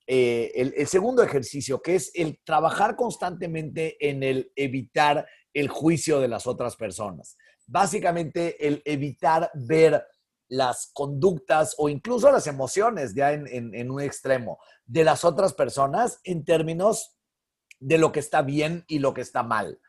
eh, 0.08 0.52
el, 0.56 0.88
segundo 0.88 1.22
ejercicio, 1.24 1.82
que 1.82 1.96
es 1.96 2.12
el 2.16 2.40
trabajar 2.44 2.96
constantemente 2.96 3.98
en 4.08 4.24
el 4.24 4.52
evitar 4.56 5.28
el 5.54 5.68
juicio 5.68 6.20
de 6.20 6.30
las 6.30 6.48
otras 6.48 6.76
personas. 6.76 7.38
Básicamente, 7.68 8.66
el 8.66 8.82
evitar 8.86 9.52
ver 9.54 10.04
las 10.48 10.90
conductas 10.94 11.76
o 11.78 11.90
incluso 11.90 12.32
las 12.32 12.48
emociones 12.48 13.14
ya 13.14 13.34
en, 13.34 13.48
en 13.48 13.92
un 13.92 14.02
extremo 14.02 14.58
de 14.86 15.04
las 15.04 15.24
otras 15.24 15.54
personas 15.54 16.20
en 16.24 16.44
términos 16.44 17.20
de 17.80 17.98
lo 17.98 18.12
que 18.12 18.20
está 18.20 18.42
bien 18.42 18.84
y 18.88 19.00
lo 19.00 19.14
que 19.14 19.22
está 19.22 19.44
mal. 19.44 19.80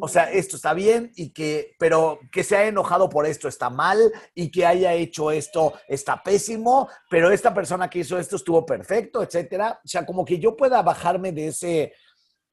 O 0.00 0.08
sea, 0.08 0.30
esto 0.32 0.56
está 0.56 0.74
bien 0.74 1.12
y 1.16 1.30
que, 1.30 1.74
pero 1.78 2.18
que 2.32 2.42
se 2.42 2.56
haya 2.56 2.68
enojado 2.68 3.08
por 3.08 3.26
esto 3.26 3.48
está 3.48 3.70
mal 3.70 3.98
y 4.34 4.50
que 4.50 4.66
haya 4.66 4.94
hecho 4.94 5.30
esto 5.30 5.74
está 5.88 6.22
pésimo, 6.22 6.88
pero 7.08 7.30
esta 7.30 7.54
persona 7.54 7.88
que 7.88 8.00
hizo 8.00 8.18
esto 8.18 8.36
estuvo 8.36 8.66
perfecto, 8.66 9.22
etcétera. 9.22 9.80
O 9.84 9.88
sea, 9.88 10.04
como 10.04 10.24
que 10.24 10.38
yo 10.38 10.56
pueda 10.56 10.82
bajarme 10.82 11.32
de 11.32 11.48
ese, 11.48 11.92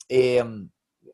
em, 0.08 0.70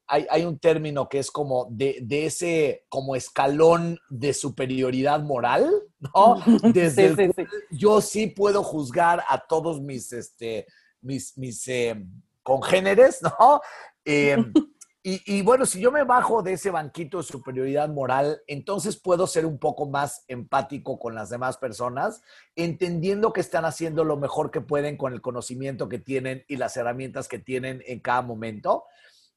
hay, 0.09 0.43
un 0.43 0.57
término 0.57 1.07
que 1.07 1.19
es 1.19 1.29
como 1.29 1.67
de, 1.69 2.03
ese, 2.09 2.85
como 2.89 3.15
escalón 3.15 3.99
de 4.09 4.33
superioridad 4.33 5.21
moral, 5.21 5.71
¿no? 5.99 6.35
Desde 6.73 7.33
yo 7.71 8.01
sí 8.01 8.27
puedo 8.27 8.63
juzgar 8.63 9.23
a 9.27 9.45
todos 9.47 9.81
mis, 9.81 10.11
este, 10.11 10.65
mis, 11.01 11.37
mis 11.37 11.67
em, 11.67 12.09
congéneres, 12.41 13.21
¿no? 13.21 13.61
Em, 14.03 14.51
y, 15.01 15.41
bueno, 15.43 15.65
si 15.65 15.79
yo 15.79 15.93
me 15.93 16.03
bajo 16.03 16.43
de 16.43 16.53
ese 16.53 16.71
banquito 16.71 17.17
de 17.17 17.23
superioridad 17.23 17.87
moral, 17.87 18.41
entonces 18.47 18.99
puedo 18.99 19.27
ser 19.27 19.45
un 19.45 19.57
poco 19.57 19.85
más 19.87 20.25
empático 20.27 20.99
con 20.99 21.15
las 21.15 21.29
demás 21.29 21.55
personas, 21.55 22.21
entendiendo 22.55 23.31
que 23.31 23.39
están 23.39 23.63
haciendo 23.63 24.03
lo 24.03 24.17
mejor 24.17 24.51
que 24.51 24.59
pueden 24.59 24.97
con 24.97 25.13
el 25.13 25.21
conocimiento 25.21 25.87
que 25.87 25.99
tienen 25.99 26.43
y 26.49 26.57
las 26.57 26.75
herramientas 26.75 27.29
que 27.29 27.39
tienen 27.39 27.81
en 27.87 28.01
cada 28.01 28.21
momento. 28.21 28.83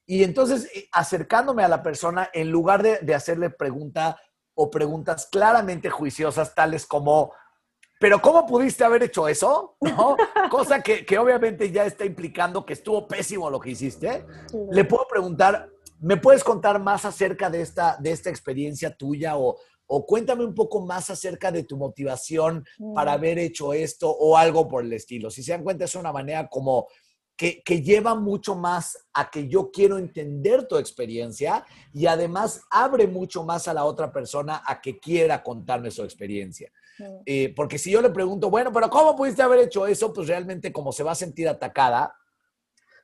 Y 0.05 0.25
entonces, 0.25 0.69
eh, 0.75 0.89
acercándome 0.91 1.63
a 1.63 1.69
la 1.69 1.85
persona, 1.85 2.29
en 2.33 2.51
lugar 2.51 2.83
de, 2.83 2.99
de 2.99 3.15
hacerle 3.15 3.49
pregunta 3.49 4.21
o 4.55 4.69
preguntas 4.69 5.29
claramente 5.31 5.91
juiciosas, 5.91 6.57
tales 6.57 6.87
como, 6.87 7.33
pero 8.03 8.21
¿cómo 8.21 8.45
pudiste 8.45 8.83
haber 8.83 9.05
hecho 9.05 9.29
eso? 9.29 9.77
¿No? 9.81 10.17
Cosa 10.51 10.83
que, 10.83 11.07
obviamente 11.17 11.71
ya 11.71 11.87
está 11.87 12.05
implicando 12.05 12.67
que 12.67 12.73
estuvo 12.73 13.07
pésimo 13.07 13.49
lo 13.49 13.61
que 13.61 13.71
hiciste. 13.71 14.27
Le 14.73 14.85
puedo 14.85 15.07
preguntar, 15.09 15.71
¿me 16.01 16.17
puedes 16.17 16.43
contar 16.43 16.81
más 16.81 17.05
acerca 17.05 17.49
de 17.49 17.63
esta, 17.63 17.97
de 18.01 18.11
esta 18.11 18.29
experiencia 18.29 18.93
tuya 18.93 19.37
o, 19.37 19.57
o 19.87 20.05
cuéntame 20.05 20.45
un 20.45 20.53
poco 20.53 20.85
más 20.85 21.11
acerca 21.11 21.53
de 21.53 21.63
tu 21.63 21.77
motivación 21.77 22.65
para 22.93 23.13
mm. 23.13 23.15
haber 23.15 23.39
hecho 23.39 23.73
esto 23.73 24.11
o 24.11 24.37
algo 24.37 24.67
por 24.67 24.83
el 24.83 24.93
estilo? 24.93 25.31
Si 25.31 25.45
se 25.45 25.53
dan 25.53 25.63
cuenta, 25.63 25.85
es 25.85 25.95
una 25.95 26.13
manera 26.13 26.49
como 26.49 26.89
que, 27.37 27.63
que, 27.63 27.83
lleva 27.83 28.17
mucho 28.17 28.57
más 28.57 28.99
a 29.13 29.31
que 29.31 29.47
yo 29.47 29.71
quiero 29.71 29.99
entender 29.99 30.67
tu 30.67 30.77
experiencia 30.77 31.65
y 31.93 32.07
además 32.07 32.63
abre 32.69 33.07
mucho 33.07 33.45
más 33.45 33.69
a 33.69 33.75
la 33.75 33.85
otra 33.85 34.13
persona 34.13 34.61
a 34.67 34.81
que 34.81 34.99
quiera 34.99 35.41
contarme 35.41 35.93
su 35.93 36.03
experiencia. 36.03 36.73
Eh, 37.27 37.53
porque 37.55 37.79
si 37.79 37.91
yo 37.91 38.03
le 38.03 38.11
pregunto, 38.11 38.51
bueno, 38.51 38.73
pero 38.73 38.91
¿cómo 38.91 39.17
pudiste 39.17 39.43
haber 39.43 39.61
hecho 39.61 39.87
eso? 39.87 40.13
Pues 40.13 40.29
realmente 40.29 40.73
como 40.73 40.93
se 40.93 41.03
va 41.03 41.13
a 41.13 41.17
sentir 41.17 41.49
atacada, 41.49 42.15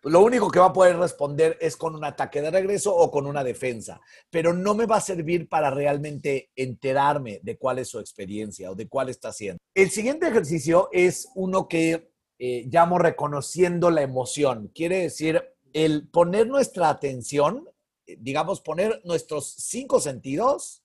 pues 0.00 0.12
lo 0.12 0.20
único 0.20 0.50
que 0.50 0.60
va 0.60 0.66
a 0.66 0.72
poder 0.72 0.96
responder 0.96 1.58
es 1.60 1.76
con 1.76 1.94
un 1.94 2.04
ataque 2.04 2.40
de 2.40 2.50
regreso 2.50 2.94
o 2.94 3.10
con 3.10 3.26
una 3.26 3.42
defensa, 3.42 4.00
pero 4.30 4.52
no 4.52 4.74
me 4.74 4.86
va 4.86 4.96
a 4.96 5.00
servir 5.00 5.48
para 5.48 5.70
realmente 5.70 6.50
enterarme 6.54 7.40
de 7.42 7.58
cuál 7.58 7.80
es 7.80 7.88
su 7.88 7.98
experiencia 7.98 8.70
o 8.70 8.74
de 8.74 8.88
cuál 8.88 9.08
está 9.08 9.28
haciendo. 9.30 9.58
El 9.74 9.90
siguiente 9.90 10.28
ejercicio 10.28 10.88
es 10.92 11.28
uno 11.34 11.66
que 11.68 12.12
eh, 12.38 12.68
llamo 12.70 12.98
reconociendo 12.98 13.90
la 13.90 14.02
emoción. 14.02 14.70
Quiere 14.72 14.98
decir 15.00 15.42
el 15.72 16.08
poner 16.08 16.46
nuestra 16.46 16.90
atención, 16.90 17.68
eh, 18.06 18.16
digamos, 18.20 18.60
poner 18.60 19.00
nuestros 19.04 19.52
cinco 19.58 20.00
sentidos 20.00 20.84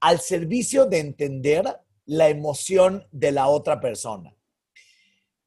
al 0.00 0.20
servicio 0.20 0.86
de 0.86 0.98
entender 0.98 1.80
la 2.06 2.28
emoción 2.28 3.06
de 3.12 3.32
la 3.32 3.48
otra 3.48 3.80
persona. 3.80 4.34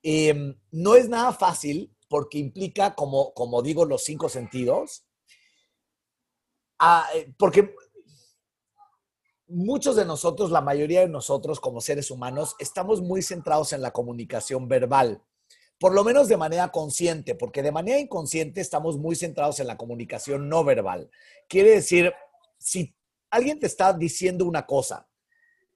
Em, 0.01 0.55
no 0.71 0.95
es 0.95 1.09
nada 1.09 1.33
fácil 1.33 1.93
porque 2.07 2.37
implica, 2.37 2.93
como, 2.93 3.33
como 3.33 3.61
digo, 3.61 3.85
los 3.85 4.03
cinco 4.03 4.29
sentidos, 4.29 5.05
ah, 6.79 7.07
eh, 7.15 7.33
porque 7.37 7.73
muchos 9.47 9.95
de 9.95 10.05
nosotros, 10.05 10.51
la 10.51 10.61
mayoría 10.61 11.01
de 11.01 11.09
nosotros 11.09 11.59
como 11.59 11.81
seres 11.81 12.11
humanos, 12.11 12.55
estamos 12.59 13.01
muy 13.01 13.21
centrados 13.21 13.73
en 13.73 13.81
la 13.81 13.91
comunicación 13.91 14.67
verbal, 14.67 15.23
por 15.79 15.93
lo 15.93 16.03
menos 16.03 16.27
de 16.27 16.37
manera 16.37 16.71
consciente, 16.71 17.35
porque 17.35 17.63
de 17.63 17.71
manera 17.71 17.99
inconsciente 17.99 18.61
estamos 18.61 18.97
muy 18.97 19.15
centrados 19.15 19.59
en 19.59 19.67
la 19.67 19.77
comunicación 19.77 20.49
no 20.49 20.63
verbal. 20.63 21.09
Quiere 21.47 21.71
decir, 21.71 22.13
si 22.57 22.95
alguien 23.33 23.59
te 23.59 23.65
está 23.65 23.91
diciendo 23.93 24.45
una 24.45 24.65
cosa 24.65 25.09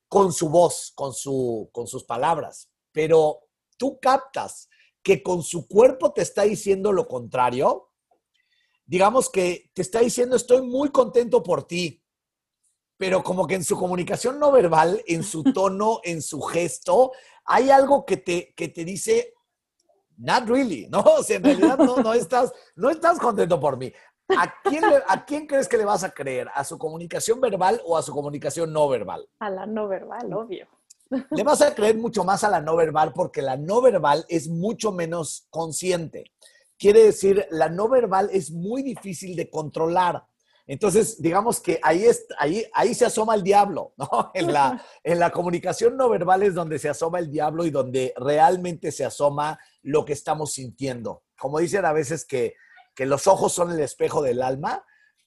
con 0.07 0.31
su 0.31 0.47
voz, 0.47 0.91
con, 0.93 1.11
su, 1.13 1.69
con 1.73 1.87
sus 1.87 2.03
palabras, 2.03 2.69
pero 2.91 3.39
tú 3.77 3.99
captas 3.99 4.69
que 5.01 5.23
con 5.23 5.41
su 5.41 5.67
cuerpo 5.67 6.13
te 6.13 6.21
está 6.21 6.43
diciendo 6.43 6.91
lo 6.91 7.07
contrario, 7.07 7.89
digamos 8.85 9.29
que 9.29 9.71
te 9.73 9.81
está 9.81 9.99
diciendo 10.01 10.35
estoy 10.35 10.61
muy 10.61 10.89
contento 10.91 11.41
por 11.41 11.65
ti, 11.65 12.03
pero 12.95 13.23
como 13.23 13.47
que 13.47 13.55
en 13.55 13.63
su 13.63 13.75
comunicación 13.75 14.39
no 14.39 14.51
verbal, 14.51 15.03
en 15.07 15.23
su 15.23 15.43
tono, 15.53 15.99
en 16.03 16.21
su 16.21 16.41
gesto, 16.41 17.11
hay 17.43 17.71
algo 17.71 18.05
que 18.05 18.17
te, 18.17 18.53
que 18.53 18.67
te 18.67 18.85
dice, 18.85 19.33
not 20.17 20.47
really, 20.47 20.87
¿no? 20.89 20.99
O 21.19 21.23
sea, 21.23 21.37
en 21.37 21.43
realidad 21.43 21.77
no, 21.79 21.97
no, 21.97 22.13
estás, 22.13 22.51
no 22.75 22.89
estás 22.89 23.17
contento 23.19 23.59
por 23.59 23.77
mí. 23.77 23.91
¿A 24.29 24.53
quién, 24.63 24.83
¿A 25.07 25.25
quién 25.25 25.47
crees 25.47 25.67
que 25.67 25.77
le 25.77 25.85
vas 25.85 26.03
a 26.03 26.11
creer? 26.11 26.49
¿A 26.53 26.63
su 26.63 26.77
comunicación 26.77 27.39
verbal 27.39 27.81
o 27.85 27.97
a 27.97 28.01
su 28.01 28.11
comunicación 28.11 28.73
no 28.73 28.89
verbal? 28.89 29.27
A 29.39 29.49
la 29.49 29.65
no 29.65 29.87
verbal, 29.87 30.33
obvio. 30.33 30.67
Le 31.31 31.43
vas 31.43 31.61
a 31.61 31.73
creer 31.73 31.97
mucho 31.97 32.25
más 32.25 32.43
a 32.43 32.49
la 32.49 32.59
no 32.59 32.75
verbal 32.75 33.13
porque 33.13 33.41
la 33.41 33.55
no 33.55 33.81
verbal 33.81 34.25
es 34.27 34.49
mucho 34.49 34.91
menos 34.91 35.47
consciente. 35.49 36.31
Quiere 36.77 37.05
decir, 37.05 37.47
la 37.49 37.69
no 37.69 37.87
verbal 37.87 38.29
es 38.33 38.51
muy 38.51 38.83
difícil 38.83 39.35
de 39.35 39.49
controlar. 39.49 40.25
Entonces, 40.67 41.21
digamos 41.21 41.61
que 41.61 41.79
ahí, 41.81 42.03
es, 42.03 42.25
ahí, 42.37 42.65
ahí 42.73 42.93
se 42.93 43.05
asoma 43.05 43.35
el 43.35 43.43
diablo, 43.43 43.93
¿no? 43.97 44.31
En 44.33 44.51
la, 44.51 44.83
en 45.03 45.19
la 45.19 45.31
comunicación 45.31 45.95
no 45.95 46.09
verbal 46.09 46.43
es 46.43 46.53
donde 46.53 46.77
se 46.77 46.89
asoma 46.89 47.19
el 47.19 47.31
diablo 47.31 47.65
y 47.65 47.69
donde 47.69 48.13
realmente 48.17 48.91
se 48.91 49.05
asoma 49.05 49.57
lo 49.81 50.03
que 50.03 50.11
estamos 50.11 50.51
sintiendo. 50.51 51.23
Como 51.39 51.59
dicen 51.59 51.85
a 51.85 51.93
veces 51.93 52.25
que 52.25 52.55
que 52.97 53.05
los 53.05 53.27
ojos 53.27 53.53
son 53.53 53.71
el 53.71 53.79
espejo 53.79 54.23
del 54.23 54.41
alma, 54.41 54.83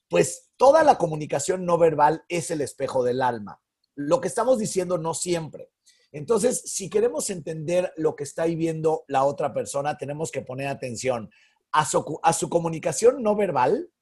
pues 0.09 0.51
toda 0.57 0.83
la 0.83 0.99
comunicación 0.99 1.65
no 1.65 1.79
verbal 1.79 2.25
es 2.29 2.51
el 2.51 2.63
espejo 2.63 3.05
del 3.05 3.23
alma. 3.23 3.63
Lo 3.95 4.21
que 4.21 4.27
estamos 4.27 4.59
diciendo 4.59 4.99
no 4.99 5.15
siempre. 5.15 5.71
Entonces, 6.11 6.63
si 6.65 6.91
queremos 6.91 7.31
entender 7.31 7.93
lo 7.97 8.17
que 8.17 8.25
está 8.25 8.47
viviendo 8.47 9.05
la 9.07 9.23
otra 9.23 9.55
persona, 9.55 9.97
tenemos 9.97 10.33
que 10.33 10.43
poner 10.43 10.67
atención 10.67 11.31
a 11.71 11.87
su, 11.87 12.19
a 12.25 12.33
su 12.33 12.51
comunicación 12.51 13.23
no 13.23 13.37
verbal, 13.37 13.93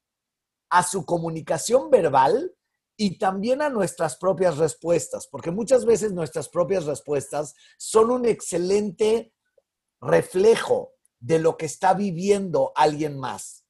a 0.71 0.83
su 0.83 1.05
comunicación 1.05 1.91
verbal 1.91 2.55
y 2.97 3.19
también 3.19 3.61
a 3.61 3.69
nuestras 3.69 4.17
propias 4.17 4.57
respuestas, 4.57 5.27
porque 5.27 5.51
muchas 5.51 5.85
veces 5.85 6.15
nuestras 6.15 6.49
propias 6.49 6.87
respuestas 6.87 7.55
son 7.77 8.11
un 8.11 8.25
excelente 8.25 9.35
reflejo 10.01 10.95
de 11.21 11.39
lo 11.39 11.57
que 11.57 11.67
está 11.67 11.95
viviendo 11.95 12.73
alguien 12.75 13.19
más. 13.19 13.65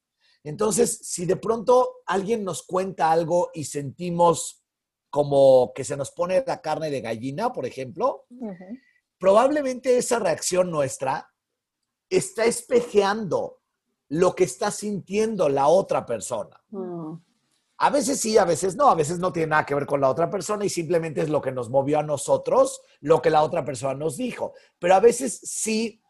Entonces, 0.45 0.99
si 1.03 1.27
de 1.27 1.37
pronto 1.37 1.97
alguien 2.07 2.45
nos 2.45 2.63
cuenta 2.63 3.11
algo 3.11 3.51
y 3.53 3.65
sentimos 3.65 4.65
como 5.11 5.73
que 5.75 5.85
se 5.85 5.97
nos 5.97 6.11
pone 6.11 6.43
la 6.47 6.61
carne 6.61 6.91
de 6.91 7.01
gallina, 7.01 7.53
por 7.53 7.67
ejemplo, 7.67 8.27
probablemente 9.19 9.97
esa 9.97 10.19
reacción 10.19 10.71
nuestra 10.71 11.33
está 12.11 12.45
espejeando 12.45 13.61
lo 14.09 14.35
que 14.35 14.45
está 14.45 14.71
sintiendo 14.71 15.49
la 15.49 15.69
otra 15.69 16.07
persona. 16.07 16.63
Mm. 16.71 17.15
A 17.81 17.91
veces 17.91 18.19
sí, 18.19 18.37
a 18.37 18.45
veces 18.45 18.75
no, 18.75 18.89
a 18.89 18.95
veces 18.95 19.19
no 19.19 19.33
tiene 19.33 19.49
nada 19.49 19.65
que 19.65 19.75
ver 19.75 19.87
con 19.87 20.01
la 20.01 20.11
otra 20.11 20.29
persona 20.29 20.65
y 20.65 20.69
simplemente 20.69 21.21
es 21.21 21.29
lo 21.29 21.41
que 21.41 21.53
nos 21.53 21.71
movió 21.71 22.01
a 22.01 22.03
nosotros, 22.03 22.81
lo 23.01 23.23
que 23.23 23.31
la 23.31 23.43
otra 23.43 23.65
persona 23.65 23.95
nos 23.95 24.17
dijo. 24.17 24.53
Pero 24.81 24.95
a 24.97 25.01
veces 25.01 25.39
sí 25.45 26.03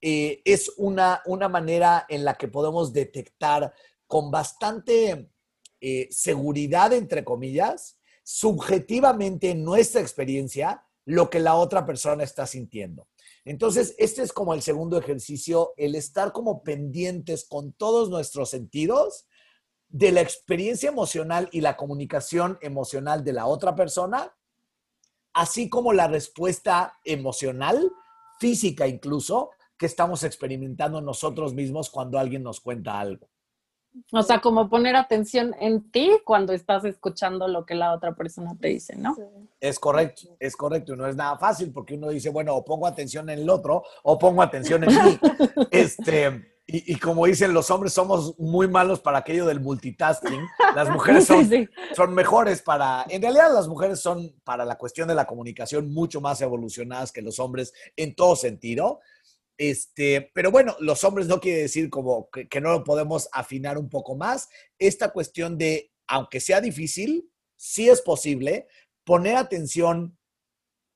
eh, 0.00 0.40
es 0.44 0.72
una, 0.76 1.22
una 1.26 1.48
manera 1.48 2.06
en 2.08 2.24
la 2.24 2.34
que 2.34 2.48
podemos 2.48 2.92
detectar 2.92 3.72
con 4.06 4.30
bastante 4.30 5.30
eh, 5.80 6.08
seguridad, 6.10 6.92
entre 6.92 7.24
comillas, 7.24 7.98
subjetivamente 8.22 9.50
en 9.50 9.64
nuestra 9.64 10.00
experiencia, 10.00 10.84
lo 11.04 11.30
que 11.30 11.40
la 11.40 11.54
otra 11.54 11.84
persona 11.84 12.22
está 12.22 12.46
sintiendo. 12.46 13.08
Entonces, 13.44 13.94
este 13.98 14.22
es 14.22 14.32
como 14.32 14.54
el 14.54 14.62
segundo 14.62 14.98
ejercicio, 14.98 15.72
el 15.76 15.94
estar 15.94 16.32
como 16.32 16.62
pendientes 16.62 17.46
con 17.48 17.72
todos 17.72 18.10
nuestros 18.10 18.50
sentidos 18.50 19.26
de 19.88 20.12
la 20.12 20.20
experiencia 20.20 20.88
emocional 20.88 21.48
y 21.50 21.60
la 21.60 21.76
comunicación 21.76 22.58
emocional 22.60 23.24
de 23.24 23.32
la 23.32 23.46
otra 23.46 23.74
persona, 23.74 24.36
así 25.32 25.68
como 25.68 25.92
la 25.92 26.06
respuesta 26.06 26.98
emocional, 27.04 27.90
física 28.38 28.86
incluso, 28.86 29.50
que 29.80 29.86
estamos 29.86 30.24
experimentando 30.24 31.00
nosotros 31.00 31.54
mismos 31.54 31.88
cuando 31.88 32.18
alguien 32.18 32.42
nos 32.42 32.60
cuenta 32.60 33.00
algo. 33.00 33.30
O 34.12 34.22
sea, 34.22 34.38
como 34.38 34.68
poner 34.68 34.94
atención 34.94 35.56
en 35.58 35.90
ti 35.90 36.18
cuando 36.22 36.52
estás 36.52 36.84
escuchando 36.84 37.48
lo 37.48 37.64
que 37.64 37.74
la 37.74 37.94
otra 37.94 38.14
persona 38.14 38.54
te 38.60 38.68
dice, 38.68 38.94
¿no? 38.94 39.16
Es 39.58 39.78
correcto, 39.78 40.36
es 40.38 40.54
correcto. 40.54 40.92
Y 40.92 40.98
no 40.98 41.06
es 41.06 41.16
nada 41.16 41.38
fácil 41.38 41.72
porque 41.72 41.94
uno 41.94 42.10
dice, 42.10 42.28
bueno, 42.28 42.54
o 42.54 42.62
pongo 42.62 42.86
atención 42.86 43.30
en 43.30 43.38
el 43.38 43.48
otro 43.48 43.82
o 44.02 44.18
pongo 44.18 44.42
atención 44.42 44.84
en 44.84 44.90
mí. 44.90 45.18
este, 45.70 46.46
Y, 46.66 46.96
como 46.96 47.24
dicen, 47.24 47.54
los 47.54 47.70
hombres 47.70 47.94
somos 47.94 48.38
muy 48.38 48.68
malos 48.68 49.00
para 49.00 49.18
aquello 49.18 49.46
del 49.46 49.60
multitasking. 49.60 50.46
Las 50.76 50.90
mujeres 50.90 51.24
son, 51.26 51.48
son 51.96 52.14
mejores 52.14 52.60
para, 52.60 53.06
en 53.08 53.22
realidad 53.22 53.52
las 53.52 53.66
mujeres 53.66 53.98
son 53.98 54.38
para 54.44 54.66
la 54.66 54.76
cuestión 54.76 55.08
de 55.08 55.14
la 55.14 55.26
comunicación 55.26 55.90
mucho 55.90 56.20
más 56.20 56.42
evolucionadas 56.42 57.12
que 57.12 57.22
los 57.22 57.40
hombres 57.40 57.72
en 57.96 58.14
todo 58.14 58.36
sentido. 58.36 59.00
Este, 59.62 60.30
pero 60.32 60.50
bueno, 60.50 60.74
los 60.80 61.04
hombres 61.04 61.26
no 61.26 61.38
quiere 61.38 61.60
decir 61.60 61.90
como 61.90 62.30
que, 62.30 62.48
que 62.48 62.62
no 62.62 62.70
lo 62.72 62.82
podemos 62.82 63.28
afinar 63.30 63.76
un 63.76 63.90
poco 63.90 64.16
más. 64.16 64.48
Esta 64.78 65.10
cuestión 65.10 65.58
de, 65.58 65.92
aunque 66.06 66.40
sea 66.40 66.62
difícil, 66.62 67.30
sí 67.56 67.90
es 67.90 68.00
posible 68.00 68.68
poner 69.04 69.36
atención 69.36 70.18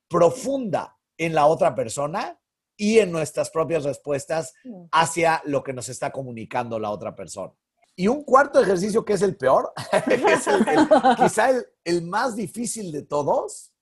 profunda 0.08 0.96
en 1.18 1.34
la 1.34 1.44
otra 1.44 1.74
persona 1.74 2.40
y 2.74 3.00
en 3.00 3.12
nuestras 3.12 3.50
propias 3.50 3.84
respuestas 3.84 4.54
hacia 4.90 5.42
lo 5.44 5.62
que 5.62 5.74
nos 5.74 5.90
está 5.90 6.10
comunicando 6.10 6.78
la 6.78 6.90
otra 6.90 7.14
persona. 7.14 7.52
Y 7.94 8.08
un 8.08 8.24
cuarto 8.24 8.62
ejercicio 8.62 9.04
que 9.04 9.12
es 9.12 9.22
el 9.22 9.36
peor, 9.36 9.74
es 10.06 10.46
quizá 11.18 11.50
el, 11.84 12.02
más 12.02 12.34
difícil 12.34 12.90
de 12.92 13.02
todos, 13.02 13.74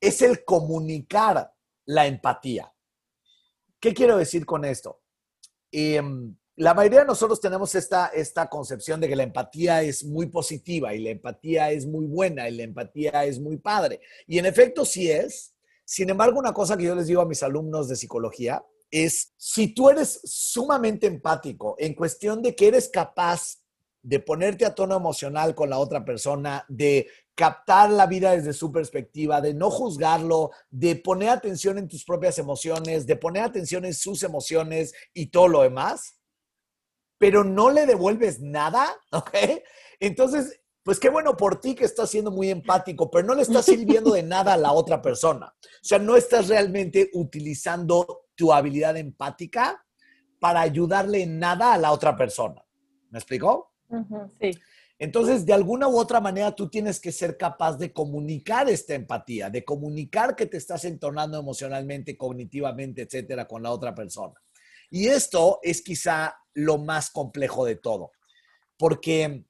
es 0.00 0.20
el 0.20 0.44
comunicar 0.44 1.54
la 1.86 2.06
empatía. 2.06 2.73
¿Qué 3.84 3.92
quiero 3.92 4.16
decir 4.16 4.46
con 4.46 4.64
esto? 4.64 5.02
Em, 5.70 6.34
la 6.56 6.72
mayoría 6.72 7.00
de 7.00 7.04
nosotros 7.04 7.38
tenemos 7.38 7.74
esta, 7.74 8.06
esta 8.06 8.48
concepción 8.48 8.98
de 8.98 9.08
que 9.08 9.14
la 9.14 9.24
empatía 9.24 9.82
es 9.82 10.04
muy 10.04 10.24
positiva 10.24 10.94
y 10.94 11.00
la 11.00 11.10
empatía 11.10 11.70
es 11.70 11.84
muy 11.84 12.06
buena 12.06 12.48
y 12.48 12.56
la 12.56 12.62
empatía 12.62 13.26
es 13.26 13.38
muy 13.38 13.58
padre. 13.58 14.00
Y 14.26 14.38
en 14.38 14.46
efecto 14.46 14.86
sí 14.86 15.10
es, 15.10 15.54
sin 15.84 16.08
embargo, 16.08 16.38
una 16.38 16.54
cosa 16.54 16.78
que 16.78 16.84
yo 16.84 16.94
les 16.94 17.08
digo 17.08 17.20
a 17.20 17.26
mis 17.26 17.42
alumnos 17.42 17.86
de 17.86 17.96
psicología 17.96 18.64
es, 18.90 19.34
si 19.36 19.74
tú 19.74 19.90
eres 19.90 20.18
sumamente 20.24 21.06
empático 21.06 21.76
en 21.78 21.92
cuestión 21.92 22.40
de 22.40 22.56
que 22.56 22.68
eres 22.68 22.88
capaz 22.88 23.58
de 24.04 24.20
ponerte 24.20 24.66
a 24.66 24.74
tono 24.74 24.94
emocional 24.94 25.54
con 25.54 25.70
la 25.70 25.78
otra 25.78 26.04
persona, 26.04 26.64
de 26.68 27.08
captar 27.34 27.90
la 27.90 28.06
vida 28.06 28.32
desde 28.32 28.52
su 28.52 28.70
perspectiva, 28.70 29.40
de 29.40 29.54
no 29.54 29.70
juzgarlo, 29.70 30.50
de 30.70 30.96
poner 30.96 31.30
atención 31.30 31.78
en 31.78 31.88
tus 31.88 32.04
propias 32.04 32.38
emociones, 32.38 33.06
de 33.06 33.16
poner 33.16 33.42
atención 33.42 33.86
en 33.86 33.94
sus 33.94 34.22
emociones 34.22 34.92
y 35.14 35.28
todo 35.28 35.48
lo 35.48 35.62
demás, 35.62 36.20
pero 37.16 37.44
no 37.44 37.70
le 37.70 37.86
devuelves 37.86 38.40
nada, 38.40 38.94
¿ok? 39.12 39.34
Entonces, 39.98 40.60
pues 40.82 41.00
qué 41.00 41.08
bueno 41.08 41.34
por 41.34 41.62
ti 41.62 41.74
que 41.74 41.86
estás 41.86 42.10
siendo 42.10 42.30
muy 42.30 42.50
empático, 42.50 43.10
pero 43.10 43.26
no 43.26 43.34
le 43.34 43.40
estás 43.40 43.64
sirviendo 43.64 44.12
de 44.12 44.22
nada 44.22 44.52
a 44.52 44.58
la 44.58 44.72
otra 44.72 45.00
persona. 45.00 45.46
O 45.46 45.68
sea, 45.80 45.98
no 45.98 46.14
estás 46.14 46.48
realmente 46.48 47.08
utilizando 47.14 48.26
tu 48.34 48.52
habilidad 48.52 48.98
empática 48.98 49.82
para 50.38 50.60
ayudarle 50.60 51.22
en 51.22 51.38
nada 51.38 51.72
a 51.72 51.78
la 51.78 51.90
otra 51.90 52.14
persona. 52.14 52.62
¿Me 53.08 53.18
explicó? 53.18 53.73
Sí. 54.40 54.50
Entonces, 54.98 55.44
de 55.44 55.52
alguna 55.52 55.88
u 55.88 55.98
otra 55.98 56.20
manera, 56.20 56.54
tú 56.54 56.68
tienes 56.68 57.00
que 57.00 57.10
ser 57.10 57.36
capaz 57.36 57.76
de 57.76 57.92
comunicar 57.92 58.68
esta 58.68 58.94
empatía, 58.94 59.50
de 59.50 59.64
comunicar 59.64 60.36
que 60.36 60.46
te 60.46 60.56
estás 60.56 60.84
entornando 60.84 61.38
emocionalmente, 61.38 62.16
cognitivamente, 62.16 63.02
etcétera, 63.02 63.46
con 63.46 63.62
la 63.62 63.72
otra 63.72 63.94
persona. 63.94 64.34
Y 64.90 65.08
esto 65.08 65.58
es 65.62 65.82
quizá 65.82 66.36
lo 66.52 66.78
más 66.78 67.10
complejo 67.10 67.64
de 67.64 67.74
todo, 67.74 68.12
porque 68.76 69.44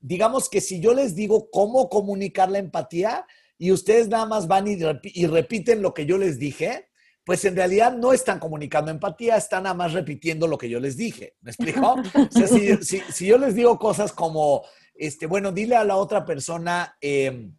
digamos 0.00 0.48
que 0.48 0.60
si 0.60 0.80
yo 0.80 0.94
les 0.94 1.14
digo 1.14 1.50
cómo 1.50 1.88
comunicar 1.90 2.50
la 2.50 2.58
empatía 2.58 3.26
y 3.58 3.72
ustedes 3.72 4.08
nada 4.08 4.26
más 4.26 4.46
van 4.46 4.66
y, 4.66 5.26
repiten 5.26 5.82
lo 5.82 5.92
que 5.92 6.06
yo 6.06 6.16
les 6.18 6.38
dije, 6.38 6.88
pues 7.24 7.44
en 7.46 7.56
realidad 7.56 7.96
no 7.96 8.12
están 8.12 8.38
comunicando 8.38 8.90
empatía, 8.90 9.36
están 9.36 9.62
nada 9.62 9.74
más 9.74 9.92
repitiendo 9.92 10.46
lo 10.46 10.58
que 10.58 10.68
yo 10.68 10.78
les 10.78 10.96
dije. 10.96 11.36
¿Me 11.40 11.50
explico? 11.50 11.96
O 12.14 12.30
sea, 12.30 12.46
si, 12.46 13.26
yo 13.26 13.38
les 13.38 13.54
digo 13.54 13.78
cosas 13.78 14.12
como, 14.12 14.64
este, 14.94 15.26
bueno, 15.26 15.50
dile 15.50 15.76
a 15.76 15.84
la 15.84 15.96
otra 15.96 16.24
persona, 16.24 16.96
em, 17.00 17.56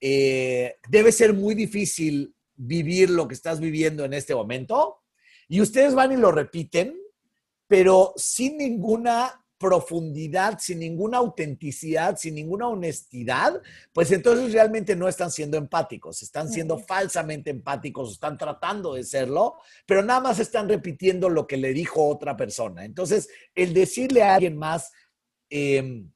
eh, 0.00 0.76
debe 0.88 1.10
ser 1.10 1.32
muy 1.32 1.54
difícil 1.54 2.34
vivir 2.54 3.10
lo 3.10 3.26
que 3.26 3.34
estás 3.34 3.58
viviendo 3.58 4.04
en 4.04 4.12
este 4.12 4.34
momento, 4.34 5.02
y 5.48 5.60
ustedes 5.60 5.94
van 5.94 6.12
y 6.12 6.16
lo 6.16 6.30
repiten, 6.30 6.96
pero 7.66 8.12
sin 8.16 8.56
ninguna 8.56 9.45
profundidad, 9.66 10.60
sin 10.60 10.78
ninguna 10.78 11.18
autenticidad, 11.18 12.16
sin 12.16 12.36
ninguna 12.36 12.68
honestidad, 12.68 13.60
pues 13.92 14.12
entonces 14.12 14.52
realmente 14.52 14.94
no 14.94 15.08
están 15.08 15.32
siendo 15.32 15.56
empáticos, 15.56 16.22
están 16.22 16.48
siendo 16.48 16.78
falsamente 16.78 17.50
empáticos, 17.50 18.12
están 18.12 18.38
tratando 18.38 18.94
de 18.94 19.02
serlo, 19.02 19.56
pero 19.84 20.04
nada 20.04 20.20
más 20.20 20.38
están 20.38 20.68
repitiendo 20.68 21.28
lo 21.28 21.48
que 21.48 21.56
le 21.56 21.72
dijo 21.72 22.06
otra 22.06 22.36
persona. 22.36 22.84
Entonces, 22.84 23.28
el 23.56 23.74
decirle 23.74 24.22
a 24.22 24.36
alguien 24.36 24.56
más, 24.56 24.92
em, 25.50 26.12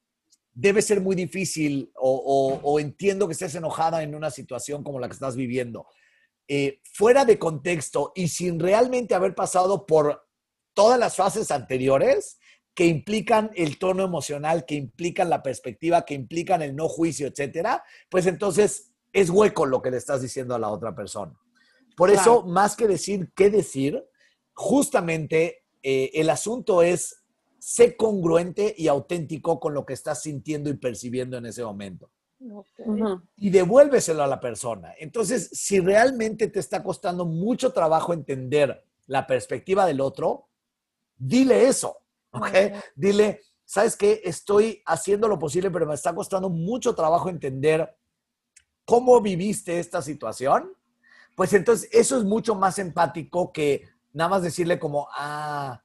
debe 0.53 0.81
ser 0.81 1.01
muy 1.01 1.17
difícil 1.17 1.91
o, 1.97 2.79
entiendo 2.79 3.27
que 3.27 3.33
estés 3.33 3.57
enojada 3.57 4.05
en 4.05 4.15
una 4.15 4.31
situación 4.31 4.85
como 4.85 5.01
la 5.01 5.09
que 5.09 5.15
estás 5.15 5.35
viviendo. 5.35 5.89
Eh, 6.47 6.81
fuera 6.85 7.25
de 7.25 7.37
contexto 7.37 8.13
y 8.15 8.29
sin 8.29 8.61
realmente 8.61 9.17
haber 9.17 9.35
pasado 9.35 9.87
por 9.87 10.25
todas 10.73 11.01
las 11.01 11.17
fases 11.17 11.51
anteriores, 11.51 12.39
que 12.81 12.87
implican 12.87 13.51
el 13.57 13.79
tono 13.79 14.03
emocional, 14.03 14.65
que 14.65 14.75
implican 14.75 15.29
la 15.29 15.43
perspectiva, 15.43 16.07
que 16.07 16.15
implican 16.15 16.63
el 16.63 16.75
no 16.75 16.89
juicio, 16.89 17.27
etcétera, 17.27 17.85
pues 18.09 18.25
entonces 18.25 18.91
es 19.13 19.29
hueco 19.29 19.67
lo 19.67 19.83
que 19.83 19.91
le 19.91 19.99
estás 19.99 20.23
diciendo 20.23 20.55
a 20.55 20.59
la 20.59 20.71
otra 20.71 20.95
persona. 20.95 21.39
Por 21.95 22.09
eso, 22.09 22.43
más 22.43 22.77
que 22.77 22.89
decir 22.89 23.33
qué 23.37 23.51
decir, 23.51 24.03
justamente 24.55 25.63
eh, 25.83 26.11
el 26.15 26.31
asunto 26.31 26.81
es 26.81 27.23
ser 27.59 27.99
congruente 27.99 28.75
y 28.79 28.89
auténtico 28.89 29.61
con 29.61 29.75
lo 29.75 29.85
que 29.85 29.93
estás 29.93 30.23
sintiendo 30.23 30.71
y 30.71 30.79
percibiendo 30.79 31.37
en 31.37 31.45
ese 31.45 31.63
momento. 31.63 32.11
Y 33.37 33.51
devuélveselo 33.51 34.23
a 34.23 34.27
la 34.27 34.41
persona. 34.41 34.95
Entonces, 34.99 35.51
si 35.53 35.81
realmente 35.81 36.49
te 36.49 36.61
está 36.61 36.83
costando 36.83 37.27
mucho 37.27 37.75
trabajo 37.75 38.15
entender 38.15 38.83
la 39.07 39.27
perspectiva 39.27 39.85
del 39.85 40.01
otro, 40.01 40.47
dile 41.19 41.69
eso. 41.69 42.00
¿Ok? 42.33 42.49
Dile, 42.95 43.41
¿sabes 43.65 43.97
qué? 43.97 44.21
Estoy 44.25 44.83
haciendo 44.87 45.29
lo 45.29 45.39
posible, 45.39 45.71
pero 45.71 45.87
me 45.87 45.95
está 45.95 46.15
costando 46.15 46.51
mucho 46.51 46.95
trabajo 46.95 47.29
entender 47.29 47.97
cómo 48.85 49.21
viviste 49.21 49.79
esta 49.79 50.03
situación. 50.03 50.73
Pues 51.37 51.53
entonces 51.53 51.89
eso 51.93 52.19
es 52.19 52.25
mucho 52.25 52.55
más 52.55 52.79
empático 52.79 53.53
que 53.53 53.89
nada 54.13 54.31
más 54.31 54.43
decirle 54.43 54.79
como, 54.79 55.09
ah, 55.13 55.83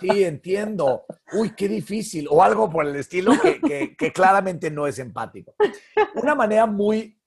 sí, 0.00 0.24
entiendo. 0.24 1.04
Uy, 1.32 1.54
qué 1.56 1.68
difícil. 1.68 2.28
O 2.30 2.42
algo 2.42 2.70
por 2.70 2.86
el 2.86 2.96
estilo 2.96 3.32
que, 3.40 3.96
que, 3.96 4.12
claramente 4.12 4.70
no 4.70 4.86
es 4.86 4.98
empático. 4.98 5.54
Una 6.14 6.34
manera 6.34 6.66
muy 6.66 7.18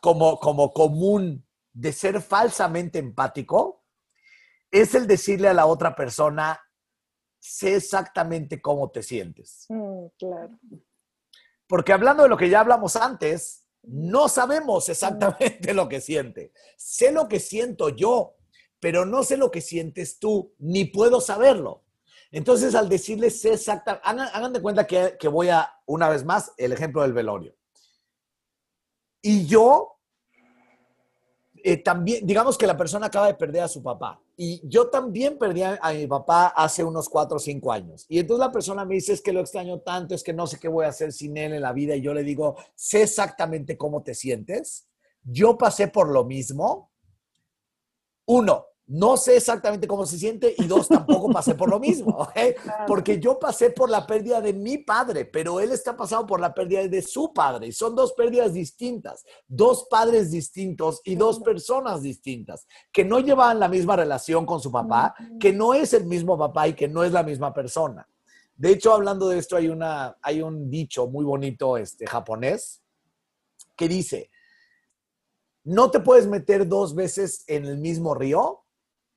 como, 0.00 0.38
como 0.38 0.72
común 0.72 1.44
de 1.72 1.92
ser 1.92 2.20
falsamente 2.20 2.98
empático 2.98 3.79
es 4.70 4.94
el 4.94 5.06
decirle 5.06 5.48
a 5.48 5.54
la 5.54 5.66
otra 5.66 5.94
persona, 5.94 6.60
sé 7.38 7.76
exactamente 7.76 8.60
cómo 8.60 8.90
te 8.90 9.02
sientes. 9.02 9.66
Mm, 9.68 10.06
claro. 10.18 10.58
Porque 11.66 11.92
hablando 11.92 12.22
de 12.22 12.28
lo 12.28 12.36
que 12.36 12.48
ya 12.48 12.60
hablamos 12.60 12.96
antes, 12.96 13.66
no 13.82 14.28
sabemos 14.28 14.88
exactamente 14.88 15.72
lo 15.74 15.88
que 15.88 16.00
siente. 16.00 16.52
Sé 16.76 17.12
lo 17.12 17.28
que 17.28 17.40
siento 17.40 17.88
yo, 17.88 18.36
pero 18.78 19.04
no 19.04 19.22
sé 19.22 19.36
lo 19.36 19.50
que 19.50 19.60
sientes 19.60 20.18
tú, 20.18 20.54
ni 20.58 20.84
puedo 20.84 21.20
saberlo. 21.20 21.84
Entonces, 22.32 22.74
al 22.76 22.88
decirle 22.88 23.30
sé 23.30 23.54
exactamente, 23.54 24.06
hagan, 24.06 24.52
de 24.52 24.62
cuenta 24.62 24.86
que, 24.86 25.16
que 25.18 25.28
voy 25.28 25.48
a, 25.48 25.68
una 25.86 26.08
vez 26.08 26.24
más, 26.24 26.52
el 26.56 26.72
ejemplo 26.72 27.02
del 27.02 27.12
velorio. 27.12 27.56
Y 29.22 29.46
yo 29.46 29.98
eh, 31.62 31.76
también, 31.78 32.26
digamos 32.26 32.56
que 32.56 32.66
la 32.66 32.76
persona 32.76 33.06
acaba 33.06 33.26
de 33.26 33.34
perder 33.34 33.62
a 33.62 33.68
su 33.68 33.82
papá 33.82 34.20
y 34.42 34.66
yo 34.66 34.88
también 34.88 35.36
perdí 35.36 35.62
a, 35.62 35.78
mi 35.92 36.06
papá 36.06 36.46
hace 36.46 36.82
unos 36.82 37.10
cuatro 37.10 37.36
o 37.36 37.38
cinco 37.38 37.70
años. 37.70 38.06
Y 38.08 38.20
entonces 38.20 38.46
la 38.46 38.50
persona 38.50 38.86
me 38.86 38.94
dice, 38.94 39.12
es 39.12 39.20
que 39.20 39.34
lo 39.34 39.40
extraño 39.40 39.80
tanto, 39.80 40.14
es 40.14 40.22
que 40.22 40.32
no 40.32 40.46
sé 40.46 40.58
qué 40.58 40.66
voy 40.66 40.86
a 40.86 40.88
hacer 40.88 41.12
sin 41.12 41.36
él 41.36 41.52
en 41.52 41.60
la 41.60 41.74
vida. 41.74 41.94
Y 41.94 42.00
yo 42.00 42.14
le 42.14 42.24
digo, 42.24 42.56
sé 42.74 43.02
exactamente 43.02 43.76
cómo 43.76 44.02
te 44.02 44.14
sientes. 44.14 44.88
Yo 45.22 45.58
pasé 45.58 45.88
por 45.88 46.08
lo 46.08 46.24
mismo. 46.24 46.90
Uno, 48.24 48.64
no 48.90 49.16
sé 49.16 49.36
exactamente 49.36 49.86
cómo 49.86 50.04
se 50.04 50.18
siente 50.18 50.52
y 50.58 50.66
dos, 50.66 50.88
tampoco 50.88 51.30
pasé 51.30 51.54
por 51.54 51.70
lo 51.70 51.78
mismo. 51.78 52.26
Porque 52.88 53.20
yo 53.20 53.38
pasé 53.38 53.70
por 53.70 53.88
la 53.88 54.04
pérdida 54.04 54.40
de 54.40 54.52
mi 54.52 54.78
padre, 54.78 55.24
pero 55.26 55.60
él 55.60 55.70
está 55.70 55.96
pasando 55.96 56.26
por 56.26 56.40
la 56.40 56.52
pérdida 56.52 56.88
de 56.88 57.00
su 57.00 57.32
padre 57.32 57.68
y 57.68 57.72
son 57.72 57.94
dos 57.94 58.14
pérdidas 58.14 58.52
distintas, 58.52 59.24
dos 59.46 59.86
padres 59.88 60.32
distintos 60.32 61.02
y 61.04 61.14
dos 61.14 61.38
personas 61.38 62.02
distintas 62.02 62.66
que 62.90 63.04
no 63.04 63.20
llevaban 63.20 63.60
la 63.60 63.68
misma 63.68 63.94
relación 63.94 64.44
con 64.44 64.60
su 64.60 64.72
papá, 64.72 65.14
que 65.38 65.52
no 65.52 65.72
es 65.72 65.94
el 65.94 66.04
mismo 66.04 66.36
papá 66.36 66.66
y 66.66 66.74
que 66.74 66.88
no 66.88 67.04
es 67.04 67.12
la 67.12 67.22
misma 67.22 67.54
persona. 67.54 68.08
De 68.56 68.70
hecho, 68.70 68.92
hablando 68.92 69.28
de 69.28 69.38
esto, 69.38 69.54
hay, 69.54 69.68
una, 69.68 70.16
hay 70.20 70.42
un 70.42 70.68
dicho 70.68 71.06
muy 71.06 71.24
bonito 71.24 71.76
este, 71.76 72.08
japonés 72.08 72.82
que 73.76 73.86
dice, 73.86 74.32
no 75.62 75.92
te 75.92 76.00
puedes 76.00 76.26
meter 76.26 76.66
dos 76.66 76.92
veces 76.96 77.44
en 77.46 77.66
el 77.66 77.78
mismo 77.78 78.14
río 78.14 78.59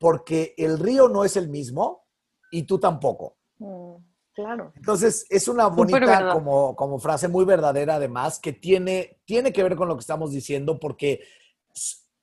porque 0.03 0.53
el 0.57 0.79
río 0.79 1.07
no 1.07 1.23
es 1.23 1.37
el 1.37 1.47
mismo 1.47 2.09
y 2.51 2.63
tú 2.63 2.77
tampoco. 2.77 3.37
Mm, 3.57 3.95
claro. 4.33 4.73
Entonces, 4.75 5.25
es 5.29 5.47
una 5.47 5.67
bonita 5.67 6.33
como, 6.33 6.75
como 6.75 6.99
frase 6.99 7.29
muy 7.29 7.45
verdadera 7.45 7.95
además, 7.95 8.37
que 8.37 8.51
tiene, 8.51 9.21
tiene 9.23 9.53
que 9.53 9.63
ver 9.63 9.77
con 9.77 9.87
lo 9.87 9.95
que 9.95 10.01
estamos 10.01 10.33
diciendo, 10.33 10.77
porque 10.77 11.21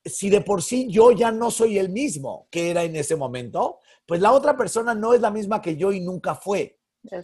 si 0.04 0.28
de 0.28 0.42
por 0.42 0.62
sí 0.62 0.88
yo 0.90 1.12
ya 1.12 1.32
no 1.32 1.50
soy 1.50 1.78
el 1.78 1.88
mismo 1.88 2.48
que 2.50 2.70
era 2.70 2.82
en 2.84 2.96
ese 2.96 3.16
momento, 3.16 3.78
pues 4.04 4.20
la 4.20 4.32
otra 4.32 4.58
persona 4.58 4.94
no 4.94 5.14
es 5.14 5.22
la 5.22 5.30
misma 5.30 5.62
que 5.62 5.78
yo 5.78 5.90
y 5.90 6.00
nunca 6.00 6.34
fue. 6.34 6.78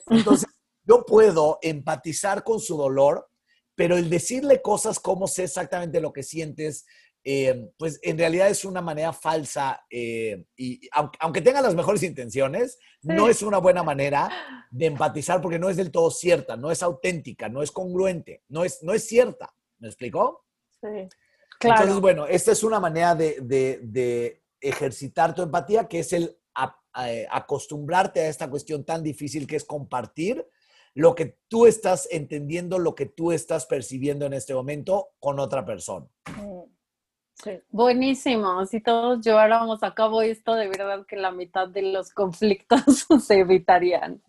Entonces, 0.06 0.48
yo 0.84 1.04
puedo 1.04 1.58
empatizar 1.60 2.42
con 2.44 2.60
su 2.60 2.78
dolor, 2.78 3.28
pero 3.74 3.98
el 3.98 4.08
decirle 4.08 4.62
cosas 4.62 5.00
como 5.00 5.26
sé 5.26 5.44
exactamente 5.44 6.00
lo 6.00 6.14
que 6.14 6.22
sientes, 6.22 6.86
eh, 7.28 7.72
pues 7.76 7.98
en 8.04 8.16
realidad 8.16 8.48
es 8.48 8.64
una 8.64 8.80
manera 8.80 9.12
falsa 9.12 9.84
eh, 9.90 10.44
y 10.56 10.88
aunque, 10.92 11.40
tenga 11.40 11.60
las 11.60 11.74
mejores 11.74 12.04
intenciones, 12.04 12.78
no 13.02 13.28
es 13.28 13.42
una 13.42 13.58
buena 13.58 13.82
manera 13.82 14.30
de 14.70 14.86
empatizar 14.86 15.42
porque 15.42 15.58
no 15.58 15.68
es 15.68 15.76
del 15.76 15.90
todo 15.90 16.12
cierta, 16.12 16.56
no 16.56 16.70
es 16.70 16.84
auténtica, 16.84 17.48
no 17.48 17.64
es 17.64 17.72
congruente, 17.72 18.44
no 18.48 18.64
es, 18.64 18.80
no 18.84 18.92
es 18.92 19.08
cierta. 19.08 19.52
¿Me 19.80 19.88
explicó? 19.88 20.44
Sí. 20.80 21.08
Claro. 21.58 21.80
Entonces, 21.80 22.00
bueno, 22.00 22.28
esta 22.28 22.52
es 22.52 22.62
una 22.62 22.78
manera 22.78 23.16
de, 23.16 24.42
ejercitar 24.60 25.34
tu 25.34 25.42
empatía, 25.42 25.88
que 25.88 25.98
es 25.98 26.12
el 26.12 26.38
eh, 27.04 27.26
acostumbrarte 27.28 28.20
a 28.20 28.28
esta 28.28 28.48
cuestión 28.48 28.84
tan 28.84 29.02
difícil 29.02 29.48
que 29.48 29.56
es 29.56 29.64
compartir 29.64 30.46
lo 30.94 31.16
que 31.16 31.38
tú 31.48 31.66
estás 31.66 32.06
entendiendo, 32.12 32.78
lo 32.78 32.94
que 32.94 33.06
tú 33.06 33.32
estás 33.32 33.66
percibiendo 33.66 34.26
en 34.26 34.32
este 34.32 34.54
momento 34.54 35.08
con 35.18 35.40
otra 35.40 35.66
persona. 35.66 36.06
Mm, 36.38 36.55
sí. 37.42 37.60
Buenísimo. 37.70 38.64
Si 38.66 38.80
todos 38.80 39.24
lleváramos 39.24 39.82
a 39.82 39.94
cabo 39.94 40.22
esto, 40.22 40.54
de 40.54 40.68
verdad 40.68 41.06
que 41.06 41.16
la 41.16 41.30
mitad 41.30 41.68
de 41.68 41.82
los 41.82 42.10
conflictos 42.10 43.06
se 43.26 43.40
evitarían. 43.40 44.22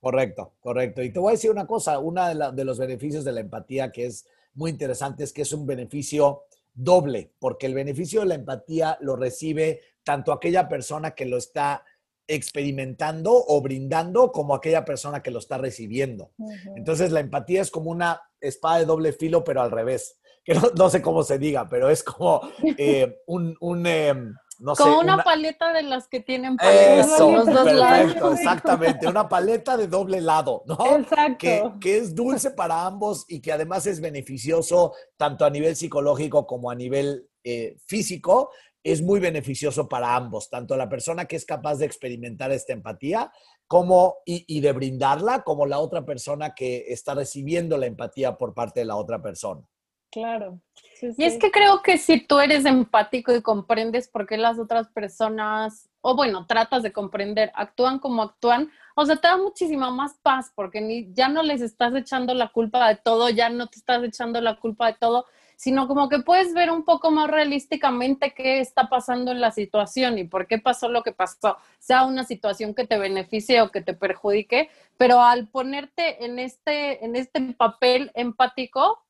Correcto, 0.00 0.54
correcto. 0.60 1.02
Y 1.02 1.12
te 1.12 1.18
voy 1.18 1.30
a 1.30 1.32
decir 1.32 1.50
una 1.50 1.66
cosa, 1.66 1.98
uno 1.98 2.26
de, 2.26 2.52
de 2.52 2.64
los 2.64 2.78
beneficios 2.78 3.24
de 3.24 3.32
la 3.32 3.40
empatía 3.40 3.92
que 3.92 4.06
es 4.06 4.26
muy 4.54 4.70
interesante 4.70 5.24
es 5.24 5.32
que 5.32 5.42
es 5.42 5.52
un 5.52 5.66
beneficio 5.66 6.44
doble, 6.72 7.32
porque 7.38 7.66
el 7.66 7.74
beneficio 7.74 8.20
de 8.20 8.26
la 8.26 8.34
empatía 8.34 8.96
lo 9.00 9.16
recibe 9.16 9.80
tanto 10.02 10.32
aquella 10.32 10.68
persona 10.68 11.12
que 11.12 11.26
lo 11.26 11.36
está 11.36 11.84
experimentando 12.26 13.32
o 13.32 13.60
brindando 13.60 14.30
como 14.30 14.54
aquella 14.54 14.84
persona 14.84 15.22
que 15.22 15.32
lo 15.32 15.40
está 15.40 15.58
recibiendo. 15.58 16.30
Entonces 16.76 17.10
la 17.10 17.20
empatía 17.20 17.60
es 17.60 17.70
como 17.70 17.90
una 17.90 18.22
espada 18.40 18.78
de 18.78 18.84
doble 18.84 19.12
filo, 19.12 19.42
pero 19.42 19.60
al 19.62 19.70
revés. 19.70 20.19
Que 20.50 20.58
no, 20.76 20.90
sé 20.90 21.00
cómo 21.00 21.22
se 21.22 21.38
diga, 21.38 21.68
pero 21.68 21.88
es 21.88 22.02
como 22.02 22.40
eh, 22.76 23.22
un, 23.26 23.86
em, 23.86 24.34
como 24.76 24.98
una, 24.98 25.22
paleta 25.22 25.72
de 25.72 25.84
las 25.84 26.08
que 26.08 26.18
tienen 26.18 26.56
paletas 26.56 27.12
Eso, 27.12 27.30
los 27.30 27.46
dos 27.46 27.64
perfecto, 27.64 28.32
exactamente. 28.32 29.06
Una 29.06 29.28
paleta 29.28 29.76
de 29.76 29.86
doble 29.86 30.20
lado, 30.20 30.64
¿no? 30.66 30.76
Exacto. 30.96 31.78
Que, 31.80 31.98
es 31.98 32.16
dulce 32.16 32.50
para 32.50 32.84
ambos 32.84 33.26
y 33.28 33.40
que 33.40 33.52
además 33.52 33.86
es 33.86 34.00
beneficioso 34.00 34.92
tanto 35.16 35.44
a 35.44 35.50
nivel 35.50 35.76
psicológico 35.76 36.48
como 36.48 36.68
a 36.68 36.74
nivel 36.74 37.28
eh, 37.44 37.76
físico. 37.86 38.50
Es 38.82 39.02
muy 39.02 39.20
beneficioso 39.20 39.88
para 39.88 40.16
ambos, 40.16 40.50
tanto 40.50 40.76
la 40.76 40.88
persona 40.88 41.26
que 41.26 41.36
es 41.36 41.44
capaz 41.44 41.76
de 41.76 41.86
experimentar 41.86 42.50
esta 42.50 42.72
empatía 42.72 43.30
como, 43.68 44.16
y, 44.26 44.44
y 44.48 44.60
de 44.62 44.72
brindarla, 44.72 45.42
como 45.42 45.64
la 45.64 45.78
otra 45.78 46.04
persona 46.04 46.56
que 46.56 46.86
está 46.88 47.14
recibiendo 47.14 47.78
la 47.78 47.86
empatía 47.86 48.36
por 48.36 48.52
parte 48.52 48.80
de 48.80 48.86
la 48.86 48.96
otra 48.96 49.22
persona. 49.22 49.62
Claro. 50.10 50.60
Y 51.02 51.24
es 51.24 51.38
que 51.38 51.50
creo 51.50 51.82
que 51.82 51.96
si 51.96 52.20
tú 52.20 52.40
eres 52.40 52.64
empático 52.66 53.34
y 53.34 53.40
comprendes 53.40 54.08
por 54.08 54.26
qué 54.26 54.36
las 54.36 54.58
otras 54.58 54.88
personas, 54.88 55.88
o 56.00 56.14
bueno, 56.14 56.46
tratas 56.46 56.82
de 56.82 56.92
comprender, 56.92 57.52
actúan 57.54 57.98
como 57.98 58.22
actúan, 58.22 58.70
o 58.96 59.06
sea, 59.06 59.16
te 59.16 59.28
da 59.28 59.36
muchísima 59.36 59.90
más 59.90 60.18
paz 60.22 60.52
porque 60.54 60.80
ni, 60.80 61.12
ya 61.14 61.28
no 61.28 61.42
les 61.42 61.62
estás 61.62 61.94
echando 61.94 62.34
la 62.34 62.48
culpa 62.48 62.88
de 62.88 62.96
todo, 62.96 63.30
ya 63.30 63.48
no 63.48 63.68
te 63.68 63.78
estás 63.78 64.02
echando 64.02 64.40
la 64.40 64.56
culpa 64.56 64.88
de 64.88 64.98
todo, 65.00 65.26
sino 65.56 65.86
como 65.86 66.08
que 66.08 66.20
puedes 66.20 66.54
ver 66.54 66.70
un 66.70 66.84
poco 66.84 67.10
más 67.10 67.30
realísticamente 67.30 68.34
qué 68.34 68.60
está 68.60 68.88
pasando 68.88 69.30
en 69.30 69.40
la 69.40 69.52
situación 69.52 70.18
y 70.18 70.24
por 70.24 70.46
qué 70.46 70.58
pasó 70.58 70.88
lo 70.88 71.02
que 71.02 71.12
pasó, 71.12 71.56
sea 71.78 72.04
una 72.04 72.24
situación 72.24 72.74
que 72.74 72.86
te 72.86 72.98
beneficie 72.98 73.62
o 73.62 73.70
que 73.70 73.80
te 73.80 73.94
perjudique, 73.94 74.70
pero 74.96 75.20
al 75.22 75.48
ponerte 75.48 76.24
en 76.24 76.38
este, 76.38 77.04
en 77.04 77.14
este 77.14 77.40
papel 77.54 78.10
empático, 78.14 79.02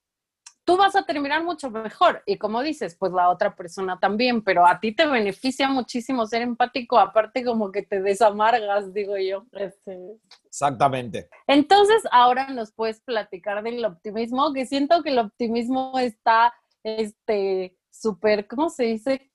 tú 0.70 0.76
vas 0.76 0.94
a 0.94 1.02
terminar 1.02 1.42
mucho 1.42 1.68
mejor. 1.68 2.22
Y 2.26 2.38
como 2.38 2.62
dices, 2.62 2.94
pues 2.94 3.10
la 3.10 3.28
otra 3.28 3.56
persona 3.56 3.98
también, 3.98 4.40
pero 4.40 4.64
a 4.64 4.78
ti 4.78 4.92
te 4.94 5.04
beneficia 5.04 5.68
muchísimo 5.68 6.24
ser 6.26 6.42
empático, 6.42 6.96
aparte 6.96 7.44
como 7.44 7.72
que 7.72 7.82
te 7.82 8.00
desamargas, 8.00 8.94
digo 8.94 9.18
yo. 9.18 9.46
Este, 9.50 9.98
Exactamente. 10.46 11.28
Entonces, 11.48 12.04
ahora 12.12 12.50
nos 12.50 12.70
puedes 12.70 13.00
platicar 13.00 13.64
del 13.64 13.84
optimismo, 13.84 14.52
que 14.52 14.64
siento 14.64 15.02
que 15.02 15.10
el 15.10 15.18
optimismo 15.18 15.98
está, 15.98 16.54
este, 16.84 17.76
súper, 17.90 18.46
¿cómo 18.46 18.70
se 18.70 18.84
dice? 18.84 19.29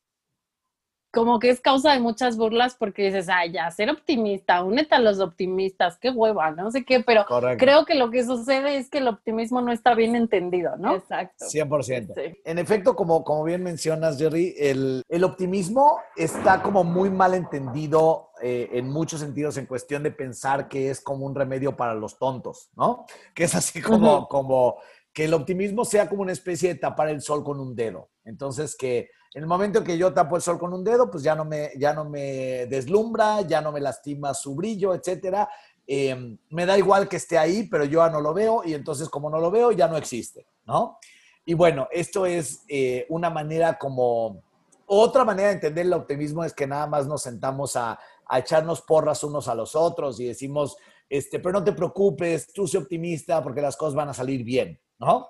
Como 1.15 1.39
que 1.39 1.49
es 1.49 1.61
causa 1.61 1.93
de 1.93 1.99
muchas 1.99 2.35
burlas 2.35 2.75
porque 2.75 3.05
dices, 3.05 3.29
ay, 3.29 3.53
ya, 3.53 3.71
ser 3.71 3.89
optimista, 3.89 4.61
únete 4.61 4.95
a 4.95 4.99
los 4.99 5.19
optimistas, 5.19 5.97
qué 5.97 6.09
hueva, 6.09 6.51
no 6.51 6.69
sé 6.69 6.83
qué, 6.83 6.99
pero 6.99 7.25
creo 7.57 7.85
que 7.85 7.95
lo 7.95 8.11
que 8.11 8.25
sucede 8.25 8.77
es 8.77 8.89
que 8.89 8.97
el 8.97 9.07
optimismo 9.07 9.61
no 9.61 9.71
está 9.71 9.95
bien 9.95 10.15
entendido, 10.15 10.75
¿no? 10.77 10.95
Exacto. 10.95 11.45
100%. 11.45 12.39
En 12.43 12.59
efecto, 12.59 12.95
como, 12.95 13.23
como 13.23 13.45
bien 13.45 13.63
mencionas, 13.63 14.19
Jerry, 14.19 14.53
el, 14.59 15.01
el 15.07 15.23
optimismo 15.23 15.99
está 16.17 16.61
como 16.61 16.83
muy 16.83 17.09
mal 17.09 17.33
entendido 17.33 18.31
eh, 18.41 18.69
en 18.73 18.89
muchos 18.89 19.21
sentidos 19.21 19.55
en 19.55 19.65
cuestión 19.65 20.03
de 20.03 20.11
pensar 20.11 20.67
que 20.67 20.89
es 20.89 20.99
como 20.99 21.25
un 21.25 21.33
remedio 21.33 21.77
para 21.77 21.93
los 21.93 22.19
tontos, 22.19 22.69
¿no? 22.75 23.05
Que 23.33 23.45
es 23.45 23.55
así 23.55 23.81
como, 23.81 24.27
como 24.27 24.79
que 25.15 25.23
el 25.23 25.33
optimismo 25.33 25.85
sea 25.85 26.09
como 26.09 26.23
una 26.23 26.33
especie 26.33 26.73
de 26.73 26.79
tapar 26.79 27.07
el 27.07 27.21
sol 27.21 27.41
con 27.41 27.57
un 27.57 27.73
dedo. 27.73 28.09
Entonces, 28.25 28.75
que 28.75 29.09
en 29.33 29.43
el 29.43 29.47
momento 29.47 29.81
que 29.81 29.97
yo 29.97 30.13
tapo 30.13 30.35
el 30.35 30.41
sol 30.41 30.59
con 30.59 30.73
un 30.73 30.83
dedo, 30.83 31.09
pues 31.09 31.23
ya 31.23 31.33
no 31.33 31.45
me, 31.45 31.71
ya 31.77 31.93
no 31.93 32.03
me 32.03 32.65
deslumbra, 32.65 33.39
ya 33.41 33.61
no 33.61 33.71
me 33.71 33.79
lastima 33.79 34.33
su 34.33 34.55
brillo, 34.55 34.93
etcétera. 34.93 35.47
Em, 35.87 36.37
me 36.49 36.65
da 36.65 36.77
igual 36.77 37.07
que 37.07 37.15
esté 37.15 37.37
ahí, 37.37 37.63
pero 37.63 37.85
yo 37.85 38.05
ya 38.05 38.09
no 38.09 38.19
lo 38.19 38.33
veo 38.33 38.63
y 38.65 38.73
entonces 38.73 39.07
como 39.07 39.29
no 39.29 39.39
lo 39.39 39.49
veo, 39.49 39.71
ya 39.71 39.87
no 39.87 39.95
existe, 39.95 40.47
¿no? 40.65 40.99
Y 41.45 41.53
bueno, 41.53 41.87
esto 41.91 42.25
es 42.25 42.63
eh, 42.67 43.05
una 43.07 43.29
manera 43.29 43.77
como... 43.77 44.43
Otra 44.85 45.23
manera 45.23 45.47
de 45.47 45.55
entender 45.55 45.85
el 45.85 45.93
optimismo 45.93 46.43
es 46.43 46.53
que 46.53 46.67
nada 46.67 46.87
más 46.87 47.07
nos 47.07 47.21
sentamos 47.21 47.77
a, 47.77 47.97
a 48.27 48.39
echarnos 48.39 48.81
porras 48.81 49.23
unos 49.23 49.47
a 49.47 49.55
los 49.55 49.75
otros 49.75 50.19
y 50.19 50.25
decimos, 50.25 50.75
este, 51.09 51.39
pero 51.39 51.53
no 51.53 51.63
te 51.63 51.71
preocupes, 51.71 52.51
tú 52.51 52.67
sé 52.67 52.77
optimista 52.77 53.41
porque 53.41 53.61
las 53.61 53.77
cosas 53.77 53.95
van 53.95 54.09
a 54.09 54.13
salir 54.13 54.43
bien, 54.43 54.79
¿no? 54.99 55.29